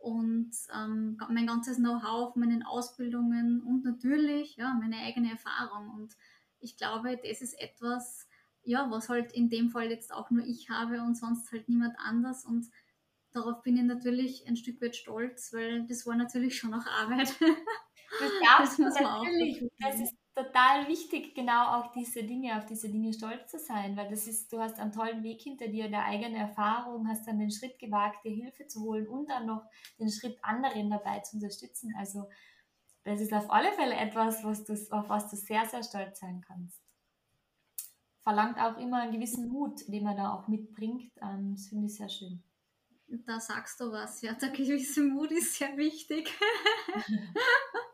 und 0.00 0.50
ähm, 0.74 1.18
mein 1.28 1.46
ganzes 1.46 1.76
Know-how 1.76 2.32
von 2.32 2.40
meinen 2.40 2.62
Ausbildungen 2.62 3.62
und 3.62 3.84
natürlich 3.84 4.56
ja, 4.56 4.74
meine 4.80 4.96
eigene 4.96 5.30
Erfahrung. 5.30 5.90
Und 5.90 6.16
ich 6.58 6.76
glaube, 6.76 7.18
das 7.22 7.42
ist 7.42 7.54
etwas, 7.60 8.26
ja, 8.62 8.90
was 8.90 9.10
halt 9.10 9.32
in 9.32 9.50
dem 9.50 9.68
Fall 9.70 9.90
jetzt 9.90 10.12
auch 10.12 10.30
nur 10.30 10.44
ich 10.44 10.70
habe 10.70 11.02
und 11.02 11.16
sonst 11.16 11.52
halt 11.52 11.68
niemand 11.68 11.96
anders. 11.98 12.46
Und 12.46 12.70
darauf 13.32 13.62
bin 13.62 13.76
ich 13.76 13.84
natürlich 13.84 14.46
ein 14.48 14.56
Stück 14.56 14.80
weit 14.80 14.96
stolz, 14.96 15.52
weil 15.52 15.86
das 15.86 16.06
war 16.06 16.16
natürlich 16.16 16.56
schon 16.58 16.72
auch 16.72 16.86
Arbeit. 16.86 17.34
Das, 17.38 17.38
das 18.58 18.78
muss 18.78 18.94
man 18.94 19.04
auch. 19.04 19.26
Das 19.80 20.00
ist 20.00 20.14
total 20.44 20.88
wichtig, 20.88 21.34
genau 21.34 21.76
auch 21.76 21.92
diese 21.92 22.22
Dinge, 22.22 22.56
auf 22.56 22.66
diese 22.66 22.88
Dinge 22.88 23.12
stolz 23.12 23.50
zu 23.50 23.58
sein, 23.58 23.96
weil 23.96 24.08
das 24.08 24.26
ist, 24.26 24.52
du 24.52 24.58
hast 24.58 24.78
einen 24.78 24.92
tollen 24.92 25.22
Weg 25.22 25.40
hinter 25.42 25.68
dir, 25.68 25.88
der 25.88 26.04
eigene 26.04 26.38
Erfahrung, 26.38 27.08
hast 27.08 27.26
dann 27.26 27.38
den 27.38 27.50
Schritt 27.50 27.78
gewagt, 27.78 28.24
dir 28.24 28.32
Hilfe 28.32 28.66
zu 28.66 28.82
holen 28.82 29.06
und 29.06 29.28
dann 29.28 29.46
noch 29.46 29.62
den 29.98 30.10
Schritt 30.10 30.38
anderen 30.42 30.90
dabei 30.90 31.20
zu 31.20 31.36
unterstützen. 31.36 31.94
Also 31.98 32.28
das 33.04 33.20
ist 33.20 33.32
auf 33.32 33.50
alle 33.50 33.72
Fälle 33.72 33.94
etwas, 33.94 34.44
was 34.44 34.64
du, 34.64 34.72
auf 34.90 35.08
was 35.08 35.30
du 35.30 35.36
sehr, 35.36 35.66
sehr 35.66 35.82
stolz 35.82 36.20
sein 36.20 36.42
kannst. 36.46 36.80
Verlangt 38.22 38.58
auch 38.58 38.76
immer 38.78 39.02
einen 39.02 39.12
gewissen 39.12 39.48
Mut, 39.48 39.80
den 39.88 40.04
man 40.04 40.16
da 40.16 40.34
auch 40.34 40.48
mitbringt. 40.48 41.12
Ähm, 41.22 41.54
das 41.54 41.68
finde 41.68 41.86
ich 41.86 41.96
sehr 41.96 42.08
schön. 42.08 42.42
Da 43.26 43.40
sagst 43.40 43.80
du 43.80 43.90
was, 43.90 44.22
ja, 44.22 44.34
der 44.34 44.50
gewisse 44.50 45.02
Mut 45.02 45.32
ist 45.32 45.54
sehr 45.54 45.76
wichtig. 45.76 46.30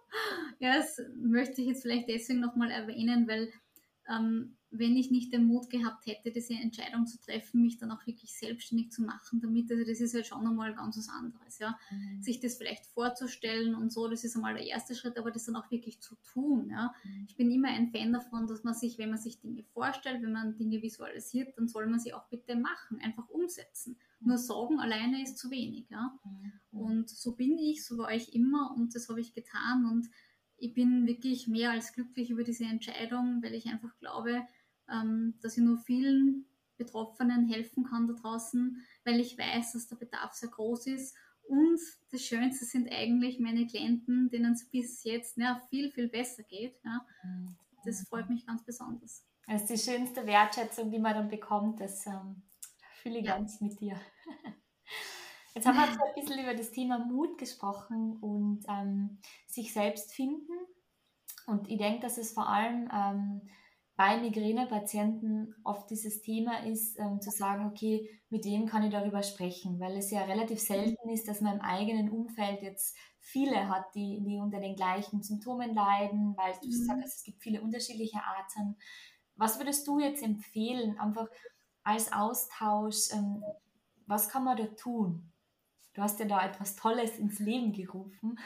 ja, 0.59 0.77
das 0.79 1.01
möchte 1.17 1.61
ich 1.63 1.69
jetzt 1.69 1.83
vielleicht 1.83 2.09
deswegen 2.09 2.41
nochmal 2.41 2.71
erwähnen, 2.71 3.29
weil 3.29 3.53
ähm, 4.09 4.56
wenn 4.71 4.97
ich 4.97 5.11
nicht 5.11 5.33
den 5.33 5.47
Mut 5.47 5.71
gehabt 5.71 6.07
hätte, 6.07 6.31
diese 6.31 6.55
Entscheidung 6.55 7.07
zu 7.07 7.21
treffen, 7.21 7.63
mich 7.63 7.79
dann 7.79 7.91
auch 7.91 8.07
wirklich 8.07 8.33
selbstständig 8.35 8.91
zu 8.91 9.03
machen 9.03 9.41
damit, 9.41 9.71
also 9.71 9.85
das 9.85 10.01
ist 10.01 10.15
halt 10.15 10.27
schon 10.27 10.45
nochmal 10.45 10.75
ganz 10.75 10.99
was 10.99 11.09
anderes, 11.09 11.59
ja. 11.59 11.79
Mhm. 11.91 12.23
Sich 12.23 12.41
das 12.41 12.57
vielleicht 12.57 12.87
vorzustellen 12.87 13.75
und 13.75 13.93
so, 13.93 14.09
das 14.09 14.25
ist 14.25 14.35
einmal 14.37 14.55
der 14.55 14.67
erste 14.67 14.95
Schritt, 14.95 15.19
aber 15.19 15.31
das 15.31 15.45
dann 15.45 15.57
auch 15.57 15.71
wirklich 15.71 16.01
zu 16.01 16.17
tun, 16.33 16.69
ja. 16.71 16.95
Mhm. 17.05 17.27
Ich 17.29 17.37
bin 17.37 17.51
immer 17.51 17.69
ein 17.69 17.89
Fan 17.89 18.13
davon, 18.13 18.47
dass 18.47 18.65
man 18.65 18.75
sich, 18.75 18.99
wenn 18.99 19.11
man 19.11 19.19
sich 19.19 19.41
Dinge 19.41 19.63
vorstellt, 19.63 20.23
wenn 20.23 20.33
man 20.33 20.57
Dinge 20.57 20.83
visualisiert, 20.83 21.57
dann 21.57 21.69
soll 21.69 21.87
man 21.87 22.01
sie 22.01 22.13
auch 22.13 22.27
bitte 22.29 22.57
machen, 22.57 22.99
einfach 23.01 23.29
umsetzen. 23.29 23.97
Mhm. 24.21 24.29
Nur 24.29 24.39
sagen 24.39 24.81
alleine 24.81 25.23
ist 25.23 25.39
zu 25.39 25.51
wenig, 25.51 25.89
ja. 25.91 26.19
Mhm. 26.25 26.53
Und 26.79 27.09
so 27.09 27.37
bin 27.37 27.57
ich, 27.59 27.85
so 27.85 27.99
war 27.99 28.13
ich 28.13 28.35
immer 28.35 28.75
und 28.77 28.95
das 28.95 29.09
habe 29.09 29.21
ich 29.21 29.33
getan 29.33 29.87
und 29.87 30.09
ich 30.59 30.75
bin 30.75 31.07
wirklich 31.07 31.49
mehr 31.49 31.71
als 31.71 31.93
glücklich 31.93 32.31
über 32.31 32.45
diese 32.45 32.65
Entscheidung, 32.65 33.43
weil 33.43 33.55
ich 33.55 33.67
einfach 33.67 33.97
glaube, 33.99 34.47
ähm, 34.91 35.35
dass 35.43 35.57
ich 35.57 35.63
nur 35.63 35.79
vielen 35.79 36.47
Betroffenen 36.77 37.47
helfen 37.49 37.85
kann 37.85 38.07
da 38.07 38.15
draußen, 38.15 38.83
weil 39.05 39.21
ich 39.21 39.39
weiß, 39.39 39.73
dass 39.73 39.89
der 39.89 39.97
Bedarf 39.97 40.33
sehr 40.35 40.51
groß 40.51 40.87
ist. 40.89 41.17
Und 41.49 41.81
das 42.11 42.23
Schönste 42.23 42.65
sind 42.65 42.91
eigentlich 42.91 43.39
meine 43.39 43.67
Klienten, 43.67 44.29
denen 44.31 44.53
es 44.53 44.69
bis 44.69 45.05
jetzt 45.05 45.37
ja, 45.37 45.61
viel, 45.71 45.91
viel 45.91 46.09
besser 46.09 46.43
geht. 46.43 46.75
Ja. 46.85 47.07
Das 47.85 48.03
freut 48.09 48.29
mich 48.29 48.47
ganz 48.47 48.65
besonders. 48.65 49.25
Das 49.47 49.63
ist 49.63 49.71
die 49.87 49.91
schönste 49.91 50.27
Wertschätzung, 50.27 50.91
die 50.91 50.99
man 50.99 51.15
dann 51.15 51.29
bekommt. 51.29 51.81
Das 51.81 52.05
ähm, 52.07 52.43
fühle 53.01 53.21
ich 53.21 53.27
ja. 53.27 53.37
ganz 53.37 53.61
mit 53.61 53.81
dir. 53.81 53.99
Jetzt 55.57 55.67
haben 55.67 55.79
wir 55.79 55.85
ein 55.85 56.15
bisschen 56.15 56.39
über 56.39 56.55
das 56.55 56.71
Thema 56.71 56.99
Mut 56.99 57.39
gesprochen 57.39 58.19
und 58.21 58.65
ähm, 58.69 59.17
sich 59.47 59.73
selbst 59.73 60.13
finden. 60.13 60.53
Und 61.47 61.71
ich 61.71 61.79
denke, 61.79 62.01
dass 62.01 62.19
es 62.19 62.33
vor 62.33 62.47
allem 62.47 62.91
ähm, 62.93 63.41
bei 63.97 64.21
Migränepatienten 64.21 65.55
oft 65.65 65.89
dieses 65.89 66.21
Thema 66.21 66.67
ist, 66.67 66.99
ähm, 66.99 67.23
zu 67.23 67.31
sagen, 67.31 67.71
okay, 67.71 68.07
mit 68.29 68.45
wem 68.45 68.67
kann 68.67 68.83
ich 68.83 68.93
darüber 68.93 69.23
sprechen, 69.23 69.81
weil 69.81 69.97
es 69.97 70.11
ja 70.11 70.25
relativ 70.25 70.61
selten 70.61 71.09
ist, 71.09 71.27
dass 71.27 71.41
man 71.41 71.55
im 71.55 71.63
eigenen 71.63 72.11
Umfeld 72.11 72.61
jetzt 72.61 72.95
viele 73.19 73.71
hat, 73.71 73.87
die, 73.95 74.23
die 74.23 74.39
unter 74.39 74.61
den 74.61 74.77
gleichen 74.77 75.23
Symptomen 75.23 75.75
leiden, 75.75 76.37
weil 76.37 76.53
du 76.61 76.67
mhm. 76.67 76.85
sagst, 76.85 77.17
es 77.17 77.25
gibt 77.25 77.43
viele 77.43 77.63
unterschiedliche 77.63 78.19
Arten. 78.19 78.77
Was 79.37 79.59
würdest 79.59 79.87
du 79.89 80.01
jetzt 80.01 80.23
empfehlen, 80.23 81.01
einfach 81.01 81.29
als 81.83 82.13
Austausch, 82.13 83.11
ähm, 83.13 83.43
was 84.07 84.29
kann 84.29 84.45
man 84.45 84.59
da 84.59 84.67
tun? 84.67 85.33
Du 85.97 86.03
hast 86.03 86.21
ja 86.21 86.27
da 86.27 86.45
etwas 86.47 86.77
Tolles 86.77 87.19
ins 87.19 87.39
Leben 87.39 87.73
gerufen. 87.73 88.39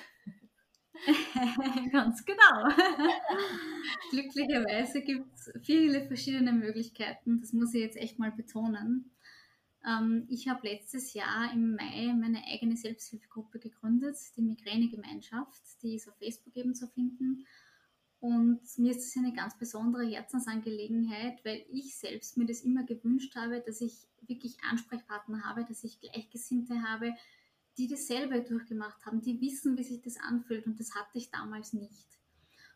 Ganz 1.93 2.25
genau. 2.25 2.69
Glücklicherweise 4.11 5.03
gibt 5.03 5.35
es 5.35 5.51
viele 5.65 6.07
verschiedene 6.07 6.53
Möglichkeiten. 6.53 7.41
Das 7.41 7.53
muss 7.53 7.75
ich 7.75 7.81
jetzt 7.81 7.97
echt 7.97 8.21
mal 8.21 8.31
betonen. 8.31 9.11
Ähm, 9.85 10.27
ich 10.29 10.47
habe 10.47 10.69
letztes 10.69 11.13
Jahr 11.13 11.53
im 11.53 11.75
Mai 11.75 12.15
meine 12.15 12.45
eigene 12.47 12.77
Selbsthilfegruppe 12.77 13.59
gegründet, 13.59 14.17
die 14.37 14.43
Migräne-Gemeinschaft. 14.43 15.61
Die 15.83 15.97
ist 15.97 16.09
auf 16.09 16.17
Facebook 16.19 16.57
eben 16.57 16.77
zu 16.77 16.87
finden. 16.87 17.47
Und 18.21 18.61
mir 18.77 18.93
ist 18.93 19.09
es 19.09 19.17
eine 19.17 19.33
ganz 19.33 19.59
besondere 19.59 20.07
Herzensangelegenheit, 20.07 21.45
weil 21.45 21.65
ich 21.69 21.97
selbst 21.97 22.37
mir 22.37 22.47
das 22.47 22.61
immer 22.61 22.85
gewünscht 22.85 23.35
habe, 23.35 23.61
dass 23.61 23.81
ich 23.81 24.07
wirklich 24.21 24.57
Ansprechpartner 24.71 25.43
habe, 25.43 25.65
dass 25.65 25.83
ich 25.83 26.01
Gleichgesinnte 26.01 26.83
habe, 26.83 27.15
die 27.81 27.89
dasselbe 27.89 28.43
durchgemacht 28.43 29.07
haben, 29.07 29.23
die 29.23 29.41
wissen, 29.41 29.79
wie 29.79 29.85
sich 29.85 30.03
das 30.03 30.19
anfühlt 30.19 30.67
und 30.67 30.79
das 30.79 30.95
hatte 30.95 31.17
ich 31.17 31.31
damals 31.31 31.73
nicht. 31.73 32.07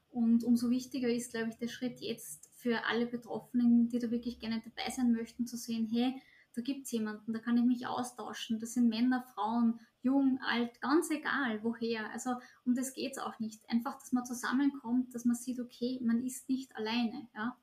Und 0.09 0.45
umso 0.45 0.71
wichtiger 0.71 1.09
ist, 1.09 1.33
glaube 1.33 1.51
ich, 1.51 1.57
der 1.57 1.69
Schritt 1.69 2.01
jetzt 2.01 2.49
für 2.57 2.87
alle 2.87 3.05
Betroffenen, 3.05 3.89
die 3.89 3.99
da 3.99 4.11
wirklich 4.11 4.39
gerne 4.39 4.63
dabei 4.65 4.91
sein 4.91 5.13
möchten, 5.13 5.47
zu 5.47 5.59
sehen, 5.59 5.89
hey, 5.93 6.15
da 6.55 6.63
gibt 6.63 6.87
es 6.87 6.93
jemanden, 6.93 7.35
da 7.35 7.39
kann 7.39 7.59
ich 7.59 7.65
mich 7.65 7.87
austauschen. 7.87 8.61
Das 8.61 8.75
sind 8.75 8.89
Männer, 8.89 9.23
Frauen, 9.35 9.81
jung, 10.03 10.39
alt, 10.41 10.81
ganz 10.81 11.11
egal, 11.11 11.63
woher. 11.65 12.11
Also 12.13 12.37
um 12.65 12.75
das 12.75 12.95
geht 12.95 13.13
es 13.13 13.19
auch 13.19 13.39
nicht. 13.41 13.69
Einfach, 13.69 13.99
dass 13.99 14.13
man 14.13 14.25
zusammenkommt, 14.25 15.15
dass 15.15 15.25
man 15.25 15.37
sieht, 15.37 15.61
okay, 15.61 16.01
man 16.03 16.25
ist 16.25 16.49
nicht 16.49 16.75
alleine. 16.77 17.29
Ja? 17.35 17.59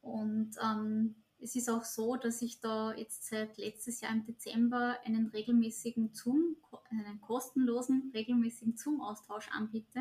Und 0.00 0.56
ähm, 0.64 1.14
es 1.40 1.54
ist 1.54 1.68
auch 1.68 1.84
so, 1.84 2.16
dass 2.16 2.42
ich 2.42 2.60
da 2.60 2.94
jetzt 2.94 3.28
seit 3.28 3.56
letztes 3.58 4.00
Jahr 4.00 4.12
im 4.12 4.24
Dezember 4.24 4.98
einen 5.04 5.28
regelmäßigen 5.28 6.14
Zoom, 6.14 6.56
einen 6.90 7.20
kostenlosen 7.20 8.10
regelmäßigen 8.14 8.76
Zoom-Austausch 8.76 9.48
anbiete. 9.50 10.00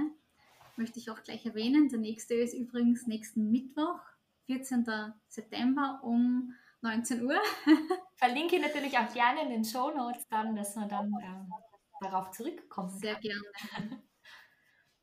Möchte 0.77 0.99
ich 0.99 1.09
auch 1.09 1.21
gleich 1.23 1.45
erwähnen. 1.45 1.89
Der 1.89 1.99
nächste 1.99 2.35
ist 2.35 2.53
übrigens 2.53 3.07
nächsten 3.07 3.51
Mittwoch, 3.51 3.99
14. 4.45 4.85
September 5.27 5.99
um 6.03 6.53
19 6.81 7.25
Uhr. 7.25 7.39
Verlinke 8.15 8.57
ich 8.57 8.61
natürlich 8.61 8.97
auch 8.97 9.11
gerne 9.13 9.43
in 9.43 9.49
den 9.49 9.65
Show 9.65 9.91
Notes 9.91 10.27
dann, 10.29 10.55
dass 10.55 10.75
man 10.75 10.89
dann 10.89 11.11
äh, 11.21 12.03
darauf 12.03 12.31
zurückkommt. 12.31 12.91
Sehr 12.99 13.15
gerne. 13.15 14.03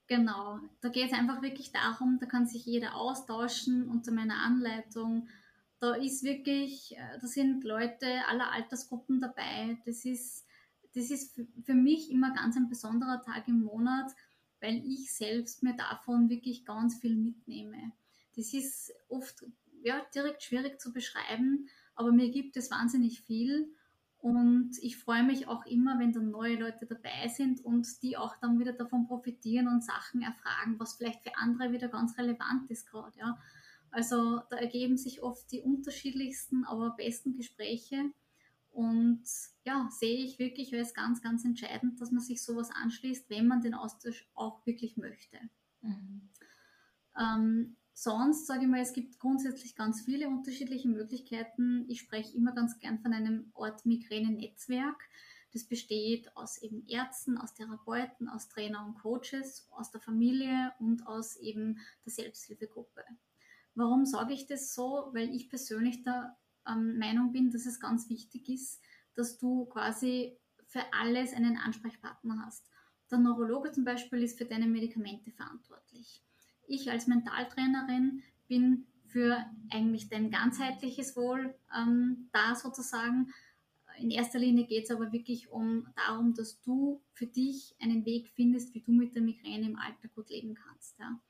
Genau, 0.08 0.58
da 0.82 0.90
geht 0.90 1.10
es 1.10 1.18
einfach 1.18 1.40
wirklich 1.40 1.72
darum, 1.72 2.18
da 2.20 2.26
kann 2.26 2.46
sich 2.46 2.66
jeder 2.66 2.96
austauschen 2.96 3.88
unter 3.88 4.12
meiner 4.12 4.44
Anleitung 4.44 5.28
da 5.82 5.94
ist 5.96 6.22
wirklich, 6.22 6.96
äh, 6.96 7.18
da 7.20 7.26
sind 7.26 7.64
Leute 7.64 8.06
aller 8.28 8.52
Altersgruppen 8.52 9.20
dabei. 9.20 9.76
Das 9.84 10.04
ist, 10.04 10.46
das 10.94 11.10
ist 11.10 11.40
für 11.64 11.74
mich 11.74 12.08
immer 12.08 12.32
ganz 12.32 12.56
ein 12.56 12.68
besonderer 12.68 13.20
Tag 13.20 13.48
im 13.48 13.64
Monat, 13.64 14.12
weil 14.60 14.76
ich 14.86 15.12
selbst 15.12 15.64
mir 15.64 15.74
davon 15.74 16.30
wirklich 16.30 16.64
ganz 16.64 17.00
viel 17.00 17.16
mitnehme. 17.16 17.90
Das 18.36 18.54
ist 18.54 18.92
oft 19.08 19.44
ja, 19.82 20.00
direkt 20.14 20.44
schwierig 20.44 20.80
zu 20.80 20.92
beschreiben, 20.92 21.68
aber 21.96 22.12
mir 22.12 22.30
gibt 22.30 22.56
es 22.56 22.70
wahnsinnig 22.70 23.20
viel. 23.20 23.74
Und 24.18 24.78
ich 24.82 24.96
freue 24.98 25.24
mich 25.24 25.48
auch 25.48 25.66
immer, 25.66 25.98
wenn 25.98 26.12
dann 26.12 26.30
neue 26.30 26.60
Leute 26.60 26.86
dabei 26.86 27.26
sind 27.26 27.60
und 27.64 28.00
die 28.02 28.16
auch 28.16 28.36
dann 28.36 28.60
wieder 28.60 28.72
davon 28.72 29.08
profitieren 29.08 29.66
und 29.66 29.82
Sachen 29.82 30.22
erfragen, 30.22 30.78
was 30.78 30.94
vielleicht 30.94 31.24
für 31.24 31.36
andere 31.36 31.72
wieder 31.72 31.88
ganz 31.88 32.16
relevant 32.16 32.70
ist 32.70 32.88
gerade. 32.88 33.18
Ja. 33.18 33.36
Also 33.92 34.40
da 34.48 34.56
ergeben 34.56 34.96
sich 34.96 35.22
oft 35.22 35.52
die 35.52 35.60
unterschiedlichsten, 35.60 36.64
aber 36.64 36.96
besten 36.96 37.36
Gespräche. 37.36 38.10
Und 38.70 39.22
ja, 39.64 39.88
sehe 39.90 40.24
ich 40.24 40.38
wirklich 40.38 40.74
als 40.74 40.94
ganz, 40.94 41.20
ganz 41.20 41.44
entscheidend, 41.44 42.00
dass 42.00 42.10
man 42.10 42.22
sich 42.22 42.42
sowas 42.42 42.70
anschließt, 42.70 43.28
wenn 43.28 43.46
man 43.46 43.60
den 43.60 43.74
Austausch 43.74 44.26
auch 44.34 44.64
wirklich 44.64 44.96
möchte. 44.96 45.38
Mhm. 45.82 46.30
Ähm, 47.18 47.76
sonst 47.92 48.46
sage 48.46 48.62
ich 48.62 48.68
mal, 48.68 48.80
es 48.80 48.94
gibt 48.94 49.18
grundsätzlich 49.18 49.76
ganz 49.76 50.00
viele 50.00 50.28
unterschiedliche 50.28 50.88
Möglichkeiten. 50.88 51.84
Ich 51.88 52.00
spreche 52.00 52.34
immer 52.34 52.52
ganz 52.52 52.78
gern 52.78 52.98
von 52.98 53.12
einem 53.12 53.50
Ort 53.52 53.84
Migräne-Netzwerk. 53.84 54.96
Das 55.52 55.64
besteht 55.64 56.34
aus 56.34 56.56
eben 56.62 56.86
Ärzten, 56.86 57.36
aus 57.36 57.52
Therapeuten, 57.52 58.30
aus 58.30 58.48
Trainer 58.48 58.86
und 58.86 58.94
Coaches, 58.94 59.68
aus 59.72 59.90
der 59.90 60.00
Familie 60.00 60.72
und 60.78 61.06
aus 61.06 61.36
eben 61.36 61.78
der 62.06 62.12
Selbsthilfegruppe. 62.12 63.04
Warum 63.74 64.04
sage 64.04 64.34
ich 64.34 64.46
das 64.46 64.74
so? 64.74 65.10
Weil 65.12 65.34
ich 65.34 65.48
persönlich 65.48 66.02
der 66.02 66.36
ähm, 66.68 66.98
Meinung 66.98 67.32
bin, 67.32 67.50
dass 67.50 67.66
es 67.66 67.80
ganz 67.80 68.08
wichtig 68.08 68.48
ist, 68.48 68.80
dass 69.14 69.38
du 69.38 69.66
quasi 69.66 70.36
für 70.66 70.82
alles 70.92 71.32
einen 71.34 71.56
Ansprechpartner 71.56 72.42
hast. 72.46 72.66
Der 73.10 73.18
Neurologe 73.18 73.72
zum 73.72 73.84
Beispiel 73.84 74.22
ist 74.22 74.38
für 74.38 74.46
deine 74.46 74.66
Medikamente 74.66 75.30
verantwortlich. 75.32 76.22
Ich 76.66 76.90
als 76.90 77.06
Mentaltrainerin 77.06 78.22
bin 78.48 78.86
für 79.04 79.44
eigentlich 79.70 80.08
dein 80.08 80.30
ganzheitliches 80.30 81.14
Wohl 81.16 81.54
ähm, 81.76 82.30
da 82.32 82.54
sozusagen. 82.54 83.32
In 83.98 84.10
erster 84.10 84.38
Linie 84.38 84.66
geht 84.66 84.84
es 84.84 84.90
aber 84.90 85.12
wirklich 85.12 85.50
um 85.50 85.86
darum, 85.94 86.32
dass 86.32 86.60
du 86.62 87.02
für 87.12 87.26
dich 87.26 87.76
einen 87.78 88.06
Weg 88.06 88.30
findest, 88.34 88.74
wie 88.74 88.80
du 88.80 88.92
mit 88.92 89.14
der 89.14 89.22
Migräne 89.22 89.66
im 89.66 89.78
Alltag 89.78 90.14
gut 90.14 90.30
leben 90.30 90.54
kannst. 90.54 90.98
Ja. 90.98 91.20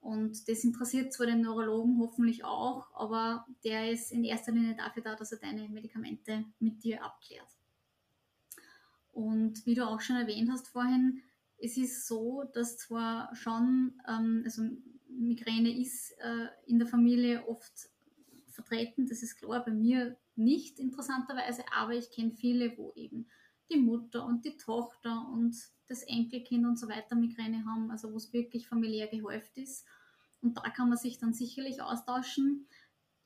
Und 0.00 0.48
das 0.48 0.64
interessiert 0.64 1.12
zwar 1.12 1.26
den 1.26 1.42
Neurologen 1.42 1.98
hoffentlich 1.98 2.42
auch, 2.44 2.86
aber 2.94 3.46
der 3.64 3.92
ist 3.92 4.12
in 4.12 4.24
erster 4.24 4.52
Linie 4.52 4.74
dafür 4.74 5.02
da, 5.02 5.14
dass 5.14 5.32
er 5.32 5.38
deine 5.38 5.68
Medikamente 5.68 6.44
mit 6.58 6.82
dir 6.82 7.04
abklärt. 7.04 7.48
Und 9.12 9.66
wie 9.66 9.74
du 9.74 9.86
auch 9.86 10.00
schon 10.00 10.16
erwähnt 10.16 10.50
hast 10.50 10.68
vorhin, 10.68 11.22
es 11.58 11.76
ist 11.76 12.06
so, 12.06 12.44
dass 12.54 12.78
zwar 12.78 13.34
schon, 13.34 14.00
ähm, 14.08 14.42
also 14.44 14.62
Migräne 15.08 15.78
ist 15.78 16.12
äh, 16.18 16.46
in 16.66 16.78
der 16.78 16.88
Familie 16.88 17.46
oft 17.46 17.90
vertreten, 18.48 19.06
das 19.06 19.22
ist 19.22 19.36
klar, 19.36 19.62
bei 19.64 19.72
mir 19.72 20.16
nicht 20.36 20.78
interessanterweise, 20.78 21.64
aber 21.76 21.92
ich 21.92 22.10
kenne 22.10 22.32
viele, 22.32 22.76
wo 22.78 22.92
eben 22.94 23.26
die 23.70 23.78
Mutter 23.78 24.24
und 24.24 24.44
die 24.44 24.56
Tochter 24.56 25.28
und 25.30 25.54
das 25.90 26.02
Enkelkind 26.04 26.64
und 26.64 26.78
so 26.78 26.88
weiter 26.88 27.16
Migräne 27.16 27.64
haben, 27.66 27.90
also 27.90 28.12
wo 28.12 28.16
es 28.16 28.32
wirklich 28.32 28.68
familiär 28.68 29.08
gehäuft 29.08 29.56
ist. 29.58 29.84
Und 30.40 30.56
da 30.56 30.62
kann 30.70 30.88
man 30.88 30.96
sich 30.96 31.18
dann 31.18 31.34
sicherlich 31.34 31.82
austauschen. 31.82 32.66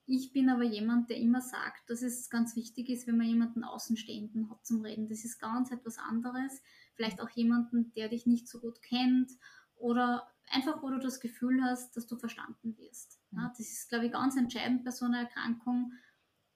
Ich 0.07 0.33
bin 0.33 0.51
aber 0.51 0.65
jemand, 0.65 1.11
der 1.11 1.19
immer 1.19 1.41
sagt, 1.41 1.89
dass 1.89 2.03
es 2.03 2.29
ganz 2.29 2.57
wichtig 2.57 2.89
ist, 2.89 3.07
wenn 3.07 3.17
man 3.17 3.27
jemanden 3.27 3.65
Außenstehenden 3.65 4.51
hat 4.51 4.67
zum 4.67 4.81
Reden. 4.81 5.09
Das 5.09 5.25
ist 5.25 5.39
ganz 5.39 5.71
etwas 5.71 5.99
anderes. 5.99 6.63
Vielleicht 6.95 7.21
auch 7.21 7.31
jemanden, 7.31 7.93
der 7.95 8.09
dich 8.09 8.27
nicht 8.27 8.49
so 8.49 8.61
gut 8.61 8.83
kennt 8.83 9.31
oder 9.77 10.27
einfach, 10.51 10.83
wo 10.83 10.91
du 10.91 10.99
das 10.99 11.21
Gefühl 11.21 11.63
hast, 11.63 11.97
dass 11.97 12.07
du 12.07 12.17
verstanden 12.17 12.77
wirst. 12.79 13.21
Ja, 13.33 13.49
das 13.57 13.61
ist, 13.61 13.89
glaube 13.89 14.07
ich, 14.07 14.13
ganz 14.13 14.37
entscheidend 14.37 14.85
bei 14.85 14.91
so 14.91 15.05
einer 15.05 15.21
Erkrankung, 15.21 15.93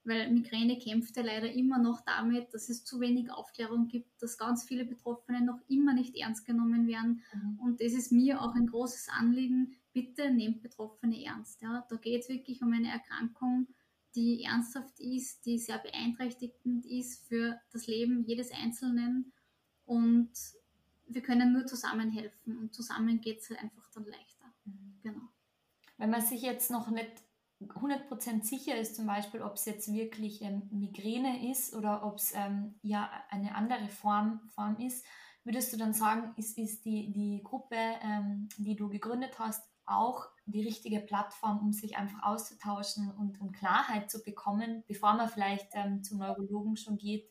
weil 0.08 0.30
Migräne 0.30 0.78
kämpft 0.78 1.16
ja 1.16 1.22
leider 1.22 1.52
immer 1.52 1.78
noch 1.78 2.00
damit, 2.00 2.52
dass 2.54 2.68
es 2.68 2.84
zu 2.84 2.98
wenig 2.98 3.30
Aufklärung 3.30 3.88
gibt, 3.88 4.20
dass 4.22 4.38
ganz 4.38 4.64
viele 4.64 4.84
Betroffene 4.84 5.42
noch 5.42 5.60
immer 5.68 5.92
nicht 5.92 6.16
ernst 6.16 6.46
genommen 6.46 6.86
werden. 6.86 7.22
Mhm. 7.34 7.60
Und 7.60 7.80
das 7.80 7.92
ist 7.92 8.10
mir 8.10 8.40
auch 8.40 8.54
ein 8.54 8.66
großes 8.66 9.08
Anliegen. 9.10 9.76
Bitte 9.92 10.30
nehmt 10.30 10.62
Betroffene 10.62 11.24
ernst. 11.24 11.60
Ja. 11.60 11.86
Da 11.88 11.96
geht 11.96 12.22
es 12.22 12.28
wirklich 12.28 12.62
um 12.62 12.72
eine 12.72 12.90
Erkrankung, 12.90 13.68
die 14.14 14.44
ernsthaft 14.44 14.98
ist, 14.98 15.44
die 15.44 15.58
sehr 15.58 15.78
beeinträchtigend 15.78 16.86
ist 16.86 17.26
für 17.28 17.60
das 17.70 17.86
Leben 17.86 18.24
jedes 18.24 18.50
Einzelnen. 18.50 19.32
Und 19.84 20.30
wir 21.06 21.22
können 21.22 21.52
nur 21.52 21.66
zusammen 21.66 22.10
helfen 22.10 22.58
und 22.58 22.74
zusammen 22.74 23.20
geht 23.20 23.40
es 23.40 23.50
halt 23.50 23.60
einfach 23.60 23.90
dann 23.90 24.06
leichter. 24.06 24.46
Mhm. 24.64 24.98
Genau. 25.02 25.28
Wenn 25.98 26.10
man 26.10 26.22
sich 26.22 26.42
jetzt 26.42 26.70
noch 26.70 26.90
nicht 26.90 27.27
100% 27.60 28.44
sicher 28.44 28.76
ist, 28.78 28.96
zum 28.96 29.06
Beispiel, 29.06 29.42
ob 29.42 29.54
es 29.54 29.64
jetzt 29.64 29.92
wirklich 29.92 30.42
ähm, 30.42 30.68
Migräne 30.70 31.50
ist 31.50 31.74
oder 31.74 32.04
ob 32.04 32.16
es 32.18 32.32
ähm, 32.34 32.78
ja 32.82 33.10
eine 33.30 33.54
andere 33.54 33.88
Form, 33.88 34.40
Form 34.54 34.76
ist, 34.78 35.04
würdest 35.44 35.72
du 35.72 35.76
dann 35.76 35.94
sagen, 35.94 36.34
ist, 36.36 36.58
ist 36.58 36.84
die, 36.84 37.10
die 37.10 37.42
Gruppe, 37.42 37.76
ähm, 38.02 38.48
die 38.58 38.76
du 38.76 38.88
gegründet 38.88 39.38
hast, 39.38 39.62
auch 39.86 40.26
die 40.46 40.62
richtige 40.62 41.00
Plattform, 41.00 41.58
um 41.60 41.72
sich 41.72 41.96
einfach 41.96 42.22
auszutauschen 42.22 43.10
und 43.10 43.40
um 43.40 43.52
Klarheit 43.52 44.10
zu 44.10 44.22
bekommen, 44.22 44.84
bevor 44.86 45.14
man 45.14 45.28
vielleicht 45.28 45.68
ähm, 45.72 46.04
zum 46.04 46.18
Neurologen 46.18 46.76
schon 46.76 46.98
geht? 46.98 47.28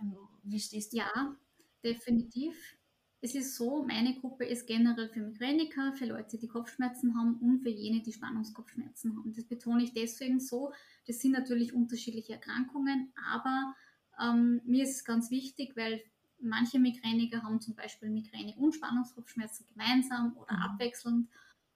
Ähm, 0.00 0.16
wie 0.42 0.60
stehst 0.60 0.92
du? 0.92 0.98
Ja, 0.98 1.36
definitiv. 1.84 2.79
Es 3.22 3.34
ist 3.34 3.56
so, 3.56 3.84
meine 3.84 4.14
Gruppe 4.18 4.46
ist 4.46 4.66
generell 4.66 5.10
für 5.10 5.20
Migräniker, 5.20 5.92
für 5.92 6.06
Leute, 6.06 6.38
die 6.38 6.48
Kopfschmerzen 6.48 7.14
haben 7.18 7.36
und 7.36 7.60
für 7.60 7.68
jene, 7.68 8.00
die 8.00 8.14
Spannungskopfschmerzen 8.14 9.14
haben. 9.14 9.34
Das 9.34 9.44
betone 9.44 9.82
ich 9.82 9.92
deswegen 9.92 10.40
so. 10.40 10.72
Das 11.06 11.18
sind 11.18 11.32
natürlich 11.32 11.74
unterschiedliche 11.74 12.34
Erkrankungen, 12.34 13.12
aber 13.30 13.74
ähm, 14.18 14.62
mir 14.64 14.84
ist 14.84 14.96
es 14.96 15.04
ganz 15.04 15.30
wichtig, 15.30 15.76
weil 15.76 16.02
manche 16.40 16.78
Migräniker 16.78 17.42
haben 17.42 17.60
zum 17.60 17.74
Beispiel 17.74 18.08
Migräne 18.08 18.54
und 18.56 18.74
Spannungskopfschmerzen 18.74 19.66
gemeinsam 19.66 20.34
oder 20.38 20.56
mhm. 20.56 20.62
abwechselnd. 20.62 21.28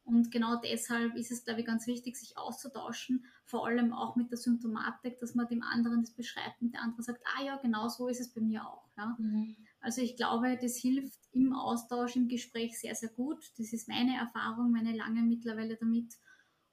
Und 0.04 0.30
genau 0.30 0.56
deshalb 0.56 1.14
ist 1.14 1.30
es, 1.30 1.44
glaube 1.44 1.60
ich, 1.60 1.66
ganz 1.66 1.86
wichtig, 1.86 2.16
sich 2.16 2.36
auszutauschen, 2.36 3.24
vor 3.44 3.66
allem 3.66 3.92
auch 3.92 4.16
mit 4.16 4.30
der 4.30 4.36
Symptomatik, 4.36 5.18
dass 5.18 5.34
man 5.34 5.48
dem 5.48 5.62
anderen 5.62 6.02
das 6.02 6.10
beschreibt 6.10 6.60
und 6.60 6.72
der 6.72 6.82
andere 6.82 7.02
sagt, 7.02 7.22
ah 7.36 7.42
ja, 7.42 7.56
genau 7.56 7.88
so 7.88 8.08
ist 8.08 8.20
es 8.20 8.28
bei 8.32 8.42
mir 8.42 8.66
auch. 8.66 8.86
Ja. 8.96 9.16
Mhm. 9.18 9.56
Also 9.84 10.00
ich 10.00 10.16
glaube, 10.16 10.58
das 10.60 10.76
hilft 10.76 11.20
im 11.32 11.52
Austausch, 11.52 12.16
im 12.16 12.26
Gespräch 12.26 12.80
sehr, 12.80 12.94
sehr 12.94 13.10
gut. 13.10 13.52
Das 13.58 13.74
ist 13.74 13.86
meine 13.86 14.16
Erfahrung, 14.16 14.72
meine 14.72 14.96
lange 14.96 15.20
mittlerweile 15.20 15.76
damit. 15.76 16.14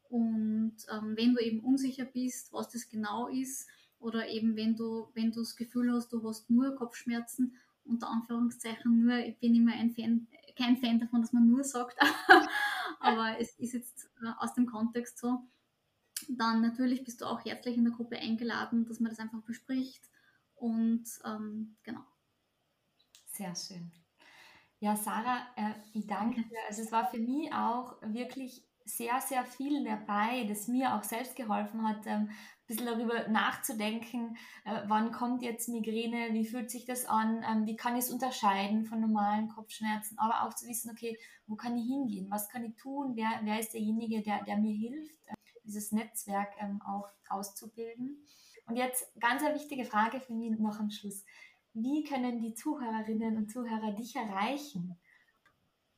Und 0.03 0.77
ähm, 0.89 1.17
wenn 1.17 1.33
du 1.33 1.41
eben 1.41 1.59
unsicher 1.59 2.05
bist, 2.05 2.53
was 2.53 2.69
das 2.69 2.87
genau 2.87 3.27
ist, 3.27 3.67
oder 3.99 4.29
eben 4.29 4.55
wenn 4.55 4.77
du, 4.77 5.09
wenn 5.13 5.31
du 5.31 5.41
das 5.41 5.57
Gefühl 5.57 5.91
hast, 5.91 6.13
du 6.13 6.25
hast 6.25 6.49
nur 6.49 6.73
Kopfschmerzen, 6.75 7.57
unter 7.83 8.09
Anführungszeichen 8.09 9.03
nur, 9.03 9.17
ich 9.17 9.37
bin 9.39 9.55
immer 9.55 9.73
ein 9.73 9.91
Fan, 9.91 10.27
kein 10.55 10.77
Fan 10.77 10.99
davon, 10.99 11.21
dass 11.21 11.33
man 11.33 11.47
nur 11.47 11.65
sagt, 11.65 11.97
aber 13.01 13.39
es 13.39 13.59
ist 13.59 13.73
jetzt 13.73 14.09
äh, 14.23 14.31
aus 14.39 14.53
dem 14.53 14.67
Kontext 14.67 15.17
so, 15.17 15.39
dann 16.29 16.61
natürlich 16.61 17.03
bist 17.03 17.19
du 17.19 17.25
auch 17.25 17.43
herzlich 17.43 17.75
in 17.75 17.83
der 17.83 17.93
Gruppe 17.93 18.17
eingeladen, 18.17 18.85
dass 18.85 19.01
man 19.01 19.09
das 19.09 19.19
einfach 19.19 19.41
bespricht 19.41 20.09
und 20.55 21.03
ähm, 21.25 21.75
genau. 21.83 22.05
Sehr 23.33 23.55
schön. 23.55 23.91
Ja, 24.79 24.95
Sarah, 24.95 25.45
äh, 25.55 25.73
ich 25.93 26.07
danke 26.07 26.41
dir. 26.41 26.57
Also 26.67 26.81
es 26.81 26.91
war 26.91 27.09
für 27.09 27.19
mich 27.19 27.53
auch 27.53 28.01
wirklich 28.01 28.65
sehr, 28.83 29.21
sehr 29.21 29.45
viel 29.45 29.83
dabei, 29.85 30.43
das 30.45 30.67
mir 30.67 30.95
auch 30.95 31.03
selbst 31.03 31.35
geholfen 31.35 31.87
hat, 31.87 32.05
ähm, 32.07 32.29
ein 32.29 32.35
bisschen 32.67 32.87
darüber 32.87 33.27
nachzudenken, 33.27 34.37
äh, 34.65 34.81
wann 34.87 35.11
kommt 35.11 35.43
jetzt 35.43 35.69
Migräne, 35.69 36.33
wie 36.33 36.45
fühlt 36.45 36.71
sich 36.71 36.85
das 36.85 37.05
an, 37.05 37.43
ähm, 37.47 37.65
wie 37.67 37.75
kann 37.75 37.95
ich 37.95 38.05
es 38.05 38.11
unterscheiden 38.11 38.85
von 38.85 38.99
normalen 38.99 39.49
Kopfschmerzen, 39.49 40.17
aber 40.17 40.43
auch 40.43 40.53
zu 40.55 40.67
wissen, 40.67 40.89
okay, 40.91 41.17
wo 41.47 41.55
kann 41.55 41.77
ich 41.77 41.85
hingehen, 41.85 42.29
was 42.31 42.49
kann 42.49 42.65
ich 42.65 42.75
tun, 42.75 43.13
wer, 43.15 43.29
wer 43.43 43.59
ist 43.59 43.73
derjenige, 43.73 44.21
der, 44.23 44.43
der 44.43 44.57
mir 44.57 44.73
hilft, 44.75 45.27
äh, 45.27 45.33
dieses 45.63 45.91
Netzwerk 45.91 46.53
ähm, 46.59 46.81
auch 46.81 47.07
auszubilden. 47.29 48.25
Und 48.65 48.77
jetzt 48.77 49.05
ganz 49.19 49.43
eine 49.43 49.55
wichtige 49.55 49.85
Frage 49.85 50.21
für 50.21 50.33
mich 50.33 50.57
noch 50.57 50.79
am 50.79 50.89
Schluss 50.89 51.23
wie 51.73 52.03
können 52.03 52.41
die 52.41 52.53
Zuhörerinnen 52.53 53.37
und 53.37 53.49
Zuhörer 53.51 53.93
dich 53.93 54.15
erreichen? 54.15 54.97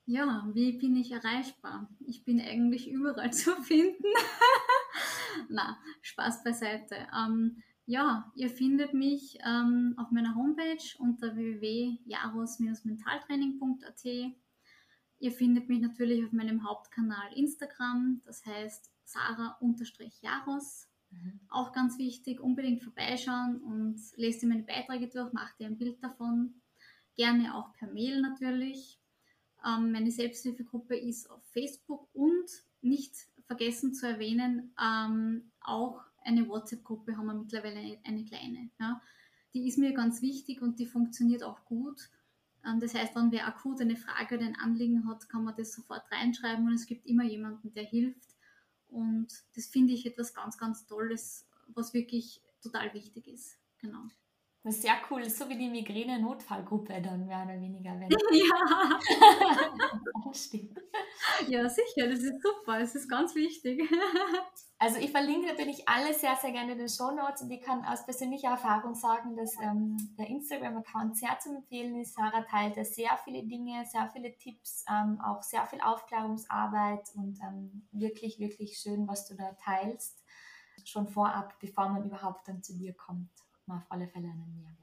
Ja, 0.05 0.49
wie 0.53 0.77
bin 0.77 0.95
ich 0.97 1.11
erreichbar? 1.11 1.89
Ich 2.05 2.25
bin 2.25 2.41
eigentlich 2.41 2.91
überall 2.91 3.31
zu 3.33 3.55
finden. 3.63 4.03
Na, 5.49 5.79
Spaß 6.01 6.43
beiseite. 6.43 7.07
Ähm, 7.15 7.63
ja, 7.85 8.31
ihr 8.35 8.49
findet 8.49 8.93
mich 8.93 9.37
ähm, 9.45 9.93
auf 9.97 10.11
meiner 10.11 10.35
Homepage 10.35 10.83
unter 10.99 11.35
www.jaros-mentaltraining.at. 11.35 14.05
Ihr 15.19 15.31
findet 15.31 15.69
mich 15.69 15.81
natürlich 15.81 16.25
auf 16.25 16.33
meinem 16.33 16.67
Hauptkanal 16.67 17.31
Instagram, 17.33 18.21
das 18.25 18.45
heißt 18.45 18.91
Sarah-Jaros 19.05 20.89
Mhm. 21.13 21.39
Auch 21.49 21.71
ganz 21.71 21.97
wichtig, 21.97 22.39
unbedingt 22.39 22.83
vorbeischauen 22.83 23.61
und 23.61 23.99
lest 24.15 24.41
dir 24.41 24.47
meine 24.47 24.63
Beiträge 24.63 25.07
durch, 25.07 25.31
mach 25.33 25.53
dir 25.55 25.67
ein 25.67 25.77
Bild 25.77 26.01
davon. 26.03 26.55
Gerne 27.15 27.55
auch 27.55 27.73
per 27.73 27.91
Mail 27.91 28.21
natürlich. 28.21 28.99
Ähm, 29.65 29.91
meine 29.91 30.11
Selbsthilfegruppe 30.11 30.97
ist 30.97 31.29
auf 31.29 31.43
Facebook 31.51 32.09
und 32.13 32.49
nicht 32.81 33.13
vergessen 33.45 33.93
zu 33.93 34.07
erwähnen, 34.07 34.73
ähm, 34.81 35.51
auch 35.61 36.01
eine 36.25 36.47
WhatsApp-Gruppe 36.47 37.17
haben 37.17 37.27
wir 37.27 37.33
mittlerweile 37.33 37.79
eine, 37.79 37.99
eine 38.03 38.25
kleine. 38.25 38.69
Ja. 38.79 39.01
Die 39.53 39.67
ist 39.67 39.77
mir 39.77 39.93
ganz 39.93 40.21
wichtig 40.21 40.61
und 40.61 40.79
die 40.79 40.85
funktioniert 40.85 41.43
auch 41.43 41.63
gut. 41.65 42.09
Ähm, 42.65 42.79
das 42.79 42.93
heißt, 42.93 43.15
wenn 43.15 43.31
wer 43.31 43.47
akut 43.47 43.81
eine 43.81 43.95
Frage 43.95 44.35
oder 44.35 44.45
ein 44.45 44.57
Anliegen 44.57 45.07
hat, 45.07 45.29
kann 45.29 45.43
man 45.43 45.55
das 45.55 45.73
sofort 45.73 46.09
reinschreiben 46.11 46.65
und 46.65 46.73
es 46.73 46.85
gibt 46.85 47.05
immer 47.05 47.23
jemanden, 47.23 47.73
der 47.73 47.83
hilft. 47.83 48.32
Und 48.93 49.27
das 49.55 49.65
finde 49.65 49.93
ich 49.93 50.05
etwas 50.05 50.33
ganz, 50.33 50.57
ganz 50.57 50.85
Tolles, 50.85 51.47
was 51.67 51.93
wirklich 51.93 52.41
total 52.61 52.93
wichtig 52.93 53.27
ist. 53.27 53.57
Genau. 53.79 54.07
Das 54.63 54.75
ist 54.75 54.81
sehr 54.83 54.95
cool, 55.09 55.29
so 55.29 55.49
wie 55.49 55.57
die 55.57 55.69
Migräne-Notfallgruppe 55.69 57.01
dann 57.01 57.25
mehr 57.25 57.43
oder 57.43 57.59
weniger. 57.59 57.99
Wenn 57.99 58.09
ja. 58.31 58.99
Ja, 61.47 61.69
sicher, 61.69 62.07
das 62.09 62.19
ist 62.19 62.41
super, 62.41 62.79
es 62.79 62.95
ist 62.95 63.09
ganz 63.09 63.35
wichtig. 63.35 63.81
Also 64.79 64.97
ich 64.97 65.11
verlinke 65.11 65.47
natürlich 65.47 65.87
alle 65.87 66.13
sehr, 66.13 66.35
sehr 66.35 66.51
gerne 66.51 66.73
in 66.73 66.77
den 66.77 66.89
Show 66.89 67.09
Notes 67.11 67.41
und 67.41 67.49
ich 67.51 67.61
kann 67.61 67.85
aus 67.85 68.03
persönlicher 68.03 68.49
Erfahrung 68.49 68.95
sagen, 68.95 69.33
dass 69.37 69.53
ähm, 69.61 69.95
der 70.19 70.27
Instagram-Account 70.27 71.15
sehr 71.15 71.39
zu 71.39 71.55
empfehlen 71.55 72.01
ist. 72.01 72.15
Sarah 72.15 72.41
teilt 72.41 72.75
da 72.75 72.83
sehr 72.83 73.17
viele 73.23 73.43
Dinge, 73.45 73.85
sehr 73.85 74.09
viele 74.11 74.37
Tipps, 74.37 74.83
ähm, 74.89 75.21
auch 75.21 75.41
sehr 75.41 75.65
viel 75.67 75.79
Aufklärungsarbeit 75.79 77.07
und 77.15 77.39
ähm, 77.41 77.87
wirklich, 77.93 78.39
wirklich 78.39 78.77
schön, 78.77 79.07
was 79.07 79.25
du 79.25 79.35
da 79.35 79.53
teilst. 79.63 80.21
Schon 80.83 81.07
vorab, 81.07 81.57
bevor 81.61 81.87
man 81.87 82.03
überhaupt 82.03 82.49
dann 82.49 82.61
zu 82.61 82.77
dir 82.77 82.93
kommt, 82.93 83.31
man 83.67 83.79
auf 83.79 83.91
alle 83.91 84.07
Fälle 84.07 84.27
einen 84.27 84.53
Mehrwert. 84.55 84.77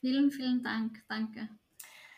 Vielen, 0.00 0.30
vielen 0.30 0.62
Dank, 0.62 1.02
danke. 1.08 1.48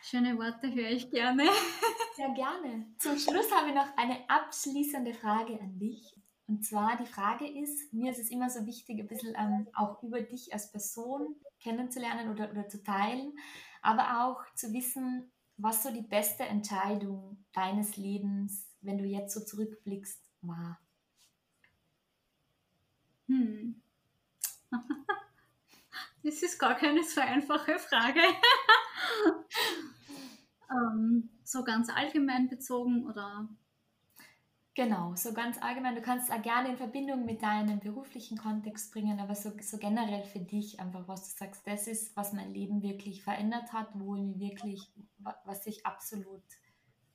Schöne 0.01 0.37
Worte 0.37 0.73
höre 0.73 0.91
ich 0.91 1.09
gerne. 1.09 1.43
Sehr 2.15 2.29
gerne. 2.33 2.87
Zum 2.99 3.17
Schluss 3.17 3.51
habe 3.51 3.69
ich 3.69 3.75
noch 3.75 3.95
eine 3.97 4.29
abschließende 4.29 5.13
Frage 5.13 5.59
an 5.59 5.79
dich. 5.79 6.15
Und 6.47 6.63
zwar 6.63 6.95
die 6.97 7.07
Frage 7.07 7.47
ist, 7.47 7.91
mir 7.91 8.11
ist 8.11 8.19
es 8.19 8.29
immer 8.29 8.49
so 8.49 8.65
wichtig, 8.65 8.99
ein 8.99 9.07
bisschen 9.07 9.33
ähm, 9.35 9.67
auch 9.73 10.01
über 10.03 10.21
dich 10.21 10.53
als 10.53 10.71
Person 10.71 11.35
kennenzulernen 11.59 12.29
oder, 12.31 12.51
oder 12.51 12.67
zu 12.67 12.83
teilen, 12.83 13.33
aber 13.81 14.25
auch 14.25 14.43
zu 14.53 14.71
wissen, 14.71 15.31
was 15.57 15.81
so 15.81 15.91
die 15.91 16.03
beste 16.03 16.43
Entscheidung 16.43 17.43
deines 17.53 17.97
Lebens 17.97 18.67
wenn 18.85 18.97
du 18.97 19.05
jetzt 19.05 19.33
so 19.33 19.43
zurückblickst, 19.43 20.21
war? 20.41 20.79
Hm. 23.27 23.81
Das 26.25 26.41
ist 26.41 26.57
gar 26.57 26.73
keine 26.73 27.03
so 27.03 27.21
einfache 27.21 27.77
Frage. 27.77 28.19
ähm, 30.71 31.29
so 31.43 31.63
ganz 31.63 31.91
allgemein 31.91 32.49
bezogen 32.49 33.05
oder? 33.05 33.47
Genau, 34.73 35.15
so 35.15 35.33
ganz 35.33 35.61
allgemein. 35.61 35.93
Du 35.93 36.01
kannst 36.01 36.27
es 36.27 36.35
auch 36.35 36.41
gerne 36.41 36.69
in 36.69 36.77
Verbindung 36.77 37.25
mit 37.25 37.43
deinem 37.43 37.79
beruflichen 37.79 38.39
Kontext 38.39 38.91
bringen, 38.91 39.19
aber 39.19 39.35
so, 39.35 39.51
so 39.61 39.77
generell 39.77 40.23
für 40.23 40.39
dich 40.39 40.79
einfach, 40.79 41.07
was 41.07 41.29
du 41.29 41.45
sagst, 41.45 41.67
das 41.67 41.85
ist, 41.85 42.17
was 42.17 42.33
mein 42.33 42.51
Leben 42.51 42.81
wirklich 42.81 43.23
verändert 43.23 43.71
hat, 43.71 43.89
wo 43.93 44.15
mir 44.15 44.39
wirklich, 44.39 44.91
was 45.45 45.63
sich 45.63 45.85
absolut 45.85 46.41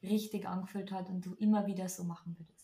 richtig 0.05 0.47
angefühlt 0.47 0.93
hat 0.93 1.11
und 1.11 1.27
du 1.27 1.35
immer 1.35 1.67
wieder 1.67 1.89
so 1.89 2.05
machen 2.05 2.37
würdest. 2.39 2.60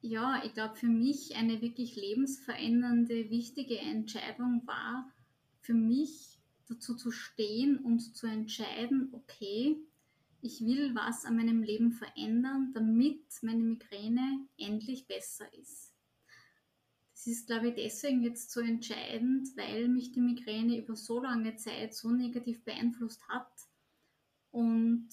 Ja, 0.00 0.42
ich 0.44 0.54
glaube, 0.54 0.76
für 0.76 0.86
mich 0.86 1.34
eine 1.36 1.60
wirklich 1.60 1.96
lebensverändernde, 1.96 3.30
wichtige 3.30 3.78
Entscheidung 3.78 4.62
war, 4.64 5.12
für 5.60 5.74
mich 5.74 6.38
dazu 6.68 6.94
zu 6.94 7.10
stehen 7.10 7.78
und 7.78 8.00
zu 8.16 8.26
entscheiden, 8.26 9.08
okay, 9.12 9.76
ich 10.40 10.60
will 10.60 10.94
was 10.94 11.24
an 11.24 11.36
meinem 11.36 11.62
Leben 11.62 11.92
verändern, 11.92 12.70
damit 12.72 13.24
meine 13.42 13.62
Migräne 13.62 14.46
endlich 14.56 15.08
besser 15.08 15.52
ist. 15.54 15.92
Das 17.12 17.26
ist, 17.26 17.46
glaube 17.48 17.70
ich, 17.70 17.74
deswegen 17.74 18.22
jetzt 18.22 18.52
so 18.52 18.60
entscheidend, 18.60 19.48
weil 19.56 19.88
mich 19.88 20.12
die 20.12 20.20
Migräne 20.20 20.78
über 20.78 20.94
so 20.94 21.20
lange 21.20 21.56
Zeit 21.56 21.92
so 21.92 22.12
negativ 22.12 22.62
beeinflusst 22.62 23.26
hat 23.28 23.50
und 24.52 25.08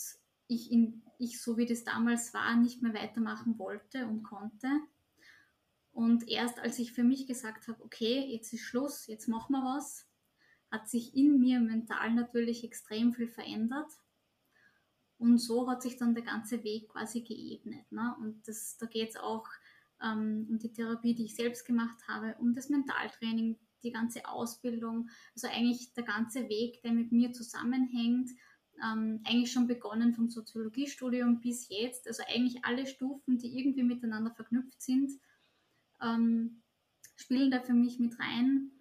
ich, 0.48 0.72
in, 0.72 1.04
ich 1.18 1.42
so 1.42 1.58
wie 1.58 1.66
das 1.66 1.84
damals 1.84 2.34
war, 2.34 2.56
nicht 2.56 2.82
mehr 2.82 2.94
weitermachen 2.94 3.58
wollte 3.58 4.08
und 4.08 4.24
konnte. 4.24 4.68
Und 5.92 6.28
erst 6.28 6.60
als 6.60 6.78
ich 6.80 6.92
für 6.92 7.04
mich 7.04 7.26
gesagt 7.26 7.68
habe, 7.68 7.84
okay, 7.84 8.26
jetzt 8.32 8.52
ist 8.54 8.62
Schluss, 8.62 9.08
jetzt 9.08 9.28
machen 9.28 9.54
wir 9.54 9.64
was, 9.64 10.08
hat 10.70 10.90
sich 10.90 11.16
in 11.16 11.40
mir 11.40 11.60
mental 11.60 12.14
natürlich 12.14 12.64
extrem 12.64 13.14
viel 13.14 13.30
verändert. 13.30 13.90
Und 15.18 15.38
so 15.38 15.70
hat 15.70 15.82
sich 15.82 15.96
dann 15.96 16.14
der 16.14 16.26
ganze 16.26 16.64
Weg 16.64 16.90
quasi 16.90 17.22
geebnet. 17.22 17.90
Ne? 17.92 18.14
Und 18.20 18.46
das, 18.48 18.78
da 18.78 18.86
geht 18.86 19.12
es 19.12 19.16
auch 19.16 19.48
ähm, 20.04 20.48
um 20.50 20.60
die 20.60 20.74
Therapie, 20.74 21.16
die 21.16 21.26
ich 21.26 21.36
selbst 21.36 21.66
gemacht 21.66 22.06
habe, 22.08 22.36
um 22.40 22.54
das 22.54 22.70
Mentaltraining, 22.70 23.58
die 23.84 23.92
ganze 23.92 24.28
Ausbildung, 24.28 25.10
also 25.34 25.48
eigentlich 25.48 25.94
der 25.94 26.04
ganze 26.04 26.50
Weg, 26.50 26.82
der 26.82 26.92
mit 26.92 27.12
mir 27.12 27.32
zusammenhängt, 27.32 28.32
ähm, 28.84 29.22
eigentlich 29.26 29.52
schon 29.52 29.68
begonnen 29.68 30.14
vom 30.14 30.30
Soziologiestudium 30.30 31.40
bis 31.40 31.70
jetzt, 31.70 32.08
also 32.08 32.24
eigentlich 32.28 32.64
alle 32.66 32.88
Stufen, 32.88 33.38
die 33.38 33.58
irgendwie 33.58 33.84
miteinander 33.84 34.32
verknüpft 34.32 34.82
sind, 34.82 35.12
ähm, 36.02 36.62
spielen 37.16 37.52
da 37.52 37.62
für 37.62 37.74
mich 37.74 38.00
mit 38.00 38.20
rein. 38.20 38.72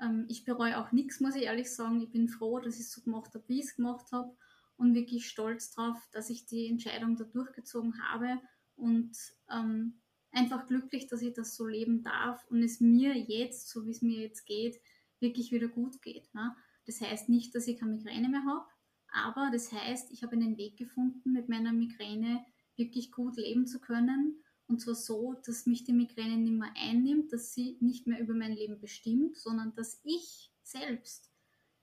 Ähm, 0.00 0.26
ich 0.28 0.44
bereue 0.44 0.78
auch 0.78 0.92
nichts, 0.92 1.20
muss 1.20 1.36
ich 1.36 1.44
ehrlich 1.44 1.72
sagen. 1.72 2.00
Ich 2.00 2.10
bin 2.10 2.28
froh, 2.28 2.58
dass 2.58 2.74
ich 2.74 2.82
es 2.82 2.92
so 2.92 3.02
gemacht 3.02 3.34
habe, 3.34 3.44
wie 3.48 3.60
ich 3.60 3.66
es 3.66 3.76
gemacht 3.76 4.10
habe 4.12 4.36
und 4.76 4.94
wirklich 4.94 5.28
stolz 5.28 5.72
darauf, 5.72 5.98
dass 6.12 6.30
ich 6.30 6.46
die 6.46 6.66
Entscheidung 6.66 7.16
da 7.16 7.24
durchgezogen 7.24 8.02
habe 8.02 8.40
und 8.76 9.16
ähm, 9.50 10.00
einfach 10.32 10.66
glücklich, 10.66 11.06
dass 11.06 11.22
ich 11.22 11.32
das 11.32 11.54
so 11.54 11.66
leben 11.66 12.02
darf 12.02 12.44
und 12.50 12.62
es 12.62 12.80
mir 12.80 13.16
jetzt, 13.16 13.68
so 13.68 13.86
wie 13.86 13.90
es 13.90 14.02
mir 14.02 14.20
jetzt 14.20 14.44
geht, 14.46 14.80
wirklich 15.20 15.52
wieder 15.52 15.68
gut 15.68 16.02
geht. 16.02 16.32
Ne? 16.34 16.54
Das 16.86 17.00
heißt 17.00 17.28
nicht, 17.28 17.54
dass 17.54 17.68
ich 17.68 17.78
keine 17.78 17.92
Migräne 17.92 18.28
mehr 18.28 18.44
habe, 18.44 18.66
aber 19.14 19.50
das 19.52 19.72
heißt, 19.72 20.10
ich 20.12 20.22
habe 20.22 20.32
einen 20.32 20.56
Weg 20.56 20.76
gefunden, 20.76 21.32
mit 21.32 21.48
meiner 21.48 21.72
Migräne 21.72 22.44
wirklich 22.76 23.12
gut 23.12 23.36
leben 23.36 23.66
zu 23.66 23.80
können. 23.80 24.42
Und 24.66 24.80
zwar 24.80 24.94
so, 24.94 25.34
dass 25.44 25.66
mich 25.66 25.84
die 25.84 25.92
Migräne 25.92 26.36
nicht 26.36 26.52
mehr 26.52 26.72
einnimmt, 26.74 27.32
dass 27.32 27.54
sie 27.54 27.76
nicht 27.80 28.06
mehr 28.06 28.20
über 28.20 28.34
mein 28.34 28.52
Leben 28.52 28.80
bestimmt, 28.80 29.36
sondern 29.36 29.74
dass 29.74 30.00
ich 30.04 30.50
selbst 30.62 31.30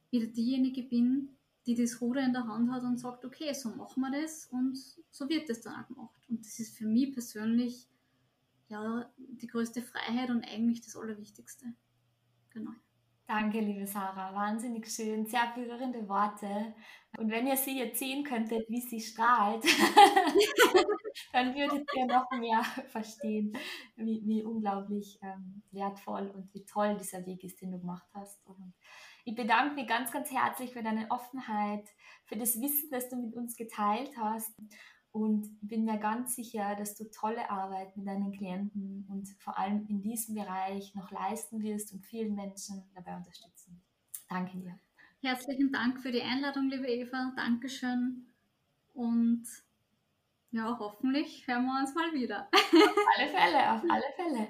wieder 0.10 0.28
diejenige 0.28 0.84
bin, 0.84 1.30
die 1.66 1.76
das 1.76 2.02
Ruder 2.02 2.26
in 2.26 2.34
der 2.34 2.48
Hand 2.48 2.72
hat 2.72 2.84
und 2.84 2.98
sagt, 2.98 3.24
okay, 3.24 3.54
so 3.54 3.70
machen 3.70 4.02
wir 4.02 4.12
das 4.22 4.48
und 4.48 4.78
so 5.12 5.30
wird 5.30 5.50
es 5.50 5.62
dann 5.62 5.76
auch 5.76 5.88
gemacht. 5.88 6.22
Und 6.28 6.46
das 6.46 6.60
ist 6.60 6.76
für 6.76 6.88
mich 6.88 7.14
persönlich 7.14 7.88
ja 8.68 9.10
die 9.18 9.48
größte 9.48 9.82
Freiheit 9.82 10.32
und 10.32 10.44
eigentlich 10.44 10.82
das 10.82 10.96
Allerwichtigste. 10.96 11.74
Genau. 12.50 12.72
Danke, 13.32 13.62
liebe 13.62 13.88
Sarah. 13.88 14.36
Wahnsinnig 14.36 14.86
schön. 14.92 15.26
Sehr 15.26 15.54
berührende 15.56 16.06
Worte. 16.10 16.76
Und 17.18 17.32
wenn 17.32 17.48
ihr 17.48 17.56
sie 17.56 17.80
jetzt 17.80 17.98
sehen 17.98 18.26
könntet, 18.26 18.70
wie 18.70 18.82
sie 18.82 19.00
strahlt, 19.00 19.64
dann 21.32 21.56
würdet 21.56 21.88
ihr 21.96 22.08
noch 22.08 22.30
mehr 22.32 22.62
verstehen, 22.92 23.54
wie, 23.96 24.22
wie 24.26 24.44
unglaublich 24.44 25.18
ähm, 25.22 25.64
wertvoll 25.72 26.30
und 26.36 26.54
wie 26.54 26.66
toll 26.66 26.98
dieser 27.00 27.26
Weg 27.26 27.46
ist, 27.46 27.62
den 27.62 27.72
du 27.72 27.80
gemacht 27.80 28.10
hast. 28.14 28.46
Und 28.46 28.74
ich 29.24 29.34
bedanke 29.34 29.76
mich 29.76 29.88
ganz, 29.88 30.12
ganz 30.12 30.30
herzlich 30.30 30.74
für 30.74 30.84
deine 30.84 31.10
Offenheit, 31.10 31.88
für 32.26 32.36
das 32.36 32.60
Wissen, 32.60 32.90
das 32.92 33.08
du 33.08 33.16
mit 33.16 33.34
uns 33.38 33.56
geteilt 33.56 34.12
hast 34.18 34.52
und 35.12 35.50
bin 35.62 35.86
mir 35.86 35.98
ganz 35.98 36.36
sicher, 36.36 36.76
dass 36.76 36.96
du 36.96 37.10
tolle 37.12 37.50
Arbeit 37.50 37.96
mit 37.98 38.08
deinen 38.08 38.32
Klienten 38.32 39.06
und 39.10 39.28
vor 39.40 39.58
allem 39.58 39.86
in 39.88 40.02
diesem 40.02 40.36
Bereich 40.36 40.96
noch 40.96 41.12
leisten 41.12 41.62
wirst 41.62 41.94
und 41.94 42.06
vielen 42.06 42.36
Menschen 42.36 42.84
dabei 42.96 43.18
unterstützen. 43.18 43.82
Danke 44.30 44.58
dir. 44.58 44.80
Herzlichen 45.22 45.72
Dank 45.72 46.02
für 46.02 46.12
die 46.12 46.22
Einladung, 46.22 46.70
liebe 46.70 46.88
Eva. 46.88 47.34
Dankeschön. 47.36 48.28
Und 48.94 49.44
ja, 50.52 50.78
hoffentlich 50.80 51.46
hören 51.48 51.66
wir 51.66 51.80
uns 51.80 51.94
mal 51.94 52.14
wieder. 52.14 52.48
Auf 52.52 53.06
alle 53.18 53.30
Fälle, 53.30 53.72
auf 53.72 53.84
alle 53.90 54.14
Fälle. 54.16 54.48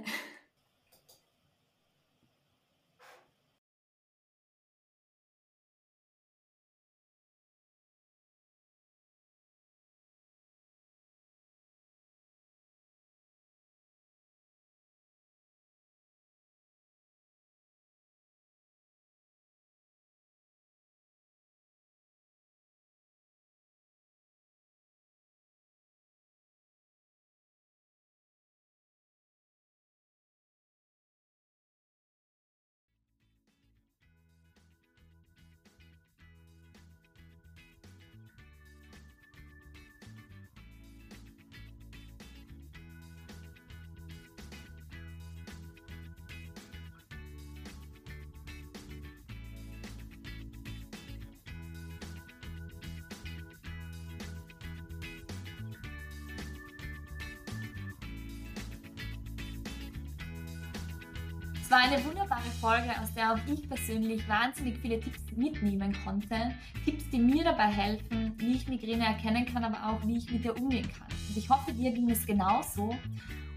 War 61.71 61.79
eine 61.79 62.03
wunderbare 62.03 62.51
Folge, 62.59 62.89
aus 63.01 63.13
der 63.13 63.31
auch 63.31 63.39
ich 63.47 63.67
persönlich 63.67 64.27
wahnsinnig 64.27 64.77
viele 64.79 64.99
Tipps 64.99 65.21
mitnehmen 65.37 65.95
konnte. 66.03 66.53
Tipps, 66.83 67.09
die 67.09 67.17
mir 67.17 67.45
dabei 67.45 67.67
helfen, 67.67 68.33
wie 68.37 68.55
ich 68.55 68.67
Migräne 68.67 69.05
erkennen 69.05 69.45
kann, 69.45 69.63
aber 69.63 69.77
auch 69.89 70.05
wie 70.05 70.17
ich 70.17 70.29
mit 70.29 70.43
ihr 70.43 70.57
umgehen 70.59 70.89
kann. 70.91 71.07
Und 71.29 71.37
ich 71.37 71.49
hoffe, 71.49 71.71
dir 71.71 71.91
ging 71.91 72.09
es 72.09 72.25
genauso. 72.25 72.93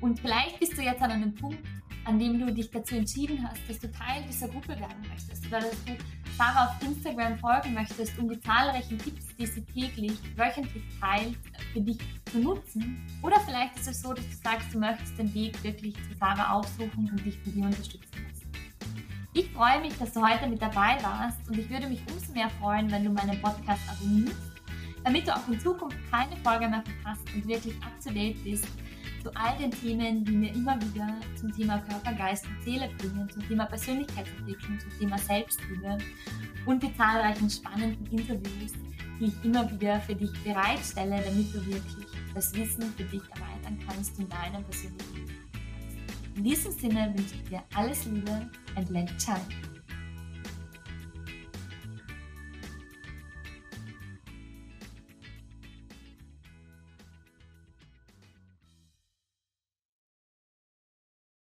Und 0.00 0.20
vielleicht 0.20 0.60
bist 0.60 0.78
du 0.78 0.82
jetzt 0.82 1.02
an 1.02 1.10
einem 1.10 1.34
Punkt, 1.34 1.58
an 2.04 2.18
dem 2.20 2.38
du 2.38 2.52
dich 2.52 2.70
dazu 2.70 2.94
entschieden 2.94 3.48
hast, 3.48 3.58
dass 3.68 3.80
du 3.80 3.90
Teil 3.90 4.22
dieser 4.28 4.46
Gruppe 4.46 4.78
werden 4.78 5.08
möchtest 5.08 5.46
oder 5.48 5.60
dass 5.60 5.84
du 5.84 5.96
Sarah 6.38 6.66
auf 6.66 6.86
Instagram 6.86 7.36
folgen 7.38 7.74
möchtest, 7.74 8.16
um 8.18 8.28
die 8.28 8.38
zahlreichen 8.38 8.98
Tipps, 8.98 9.34
die 9.36 9.46
sie 9.46 9.64
täglich, 9.64 10.18
wöchentlich 10.36 10.84
teilt, 11.00 11.38
für 11.72 11.80
dich 11.80 11.98
zu 12.34 12.40
nutzen. 12.40 13.00
Oder 13.22 13.38
vielleicht 13.40 13.76
ist 13.78 13.88
es 13.88 14.02
so, 14.02 14.12
dass 14.12 14.24
du 14.28 14.36
sagst, 14.42 14.74
du 14.74 14.78
möchtest 14.78 15.16
den 15.16 15.32
Weg 15.32 15.62
wirklich 15.62 15.94
zu 15.94 16.18
Sarah 16.18 16.54
aufsuchen 16.54 17.08
und 17.10 17.24
dich 17.24 17.38
von 17.38 17.56
ihr 17.56 17.66
unterstützen 17.66 18.10
lassen. 18.12 18.50
Ich 19.32 19.50
freue 19.50 19.80
mich, 19.80 19.96
dass 19.98 20.12
du 20.12 20.20
heute 20.20 20.48
mit 20.48 20.60
dabei 20.60 20.98
warst 21.00 21.38
und 21.48 21.56
ich 21.56 21.70
würde 21.70 21.88
mich 21.88 22.00
umso 22.10 22.32
mehr 22.32 22.50
freuen, 22.60 22.90
wenn 22.90 23.04
du 23.04 23.10
meinen 23.10 23.40
Podcast 23.40 23.82
abonnierst, 23.88 24.36
damit 25.04 25.28
du 25.28 25.34
auch 25.34 25.46
in 25.48 25.60
Zukunft 25.60 25.96
keine 26.10 26.36
Folge 26.38 26.68
mehr 26.68 26.82
verpasst 26.82 27.22
und 27.34 27.46
wirklich 27.46 27.74
up 27.76 27.92
to 28.02 28.12
date 28.12 28.42
bist 28.42 28.66
zu 29.22 29.30
all 29.36 29.56
den 29.56 29.70
Themen, 29.70 30.24
die 30.24 30.32
mir 30.32 30.52
immer 30.54 30.76
wieder 30.82 31.14
zum 31.36 31.52
Thema 31.52 31.78
Körper, 31.78 32.12
Geist 32.12 32.46
und 32.46 32.62
Seele 32.64 32.90
bringen, 32.98 33.28
zum 33.30 33.46
Thema 33.46 33.64
Persönlichkeitsentwicklung, 33.66 34.78
zum 34.80 34.98
Thema 34.98 35.18
Selbstliebe 35.18 35.98
und 36.66 36.82
die 36.82 36.94
zahlreichen 36.96 37.48
spannenden 37.48 38.06
Interviews, 38.06 38.72
die 39.20 39.26
ich 39.26 39.44
immer 39.44 39.70
wieder 39.70 40.00
für 40.00 40.14
dich 40.14 40.32
bereitstelle, 40.42 41.22
damit 41.24 41.54
du 41.54 41.64
wirklich 41.66 42.13
das 42.34 42.52
Wissen 42.54 42.92
für 42.96 43.04
dich 43.04 43.22
erweitern 43.30 43.78
kannst 43.86 44.18
in 44.18 44.28
deinem 44.28 44.64
persönlichen. 44.64 45.28
In 46.36 46.44
diesem 46.44 46.72
Sinne 46.72 47.12
wünsche 47.14 47.34
ich 47.36 47.48
dir 47.48 47.62
alles 47.74 48.04
Liebe 48.06 48.50
and 48.74 48.90
let 48.90 49.10
shine. 49.22 49.73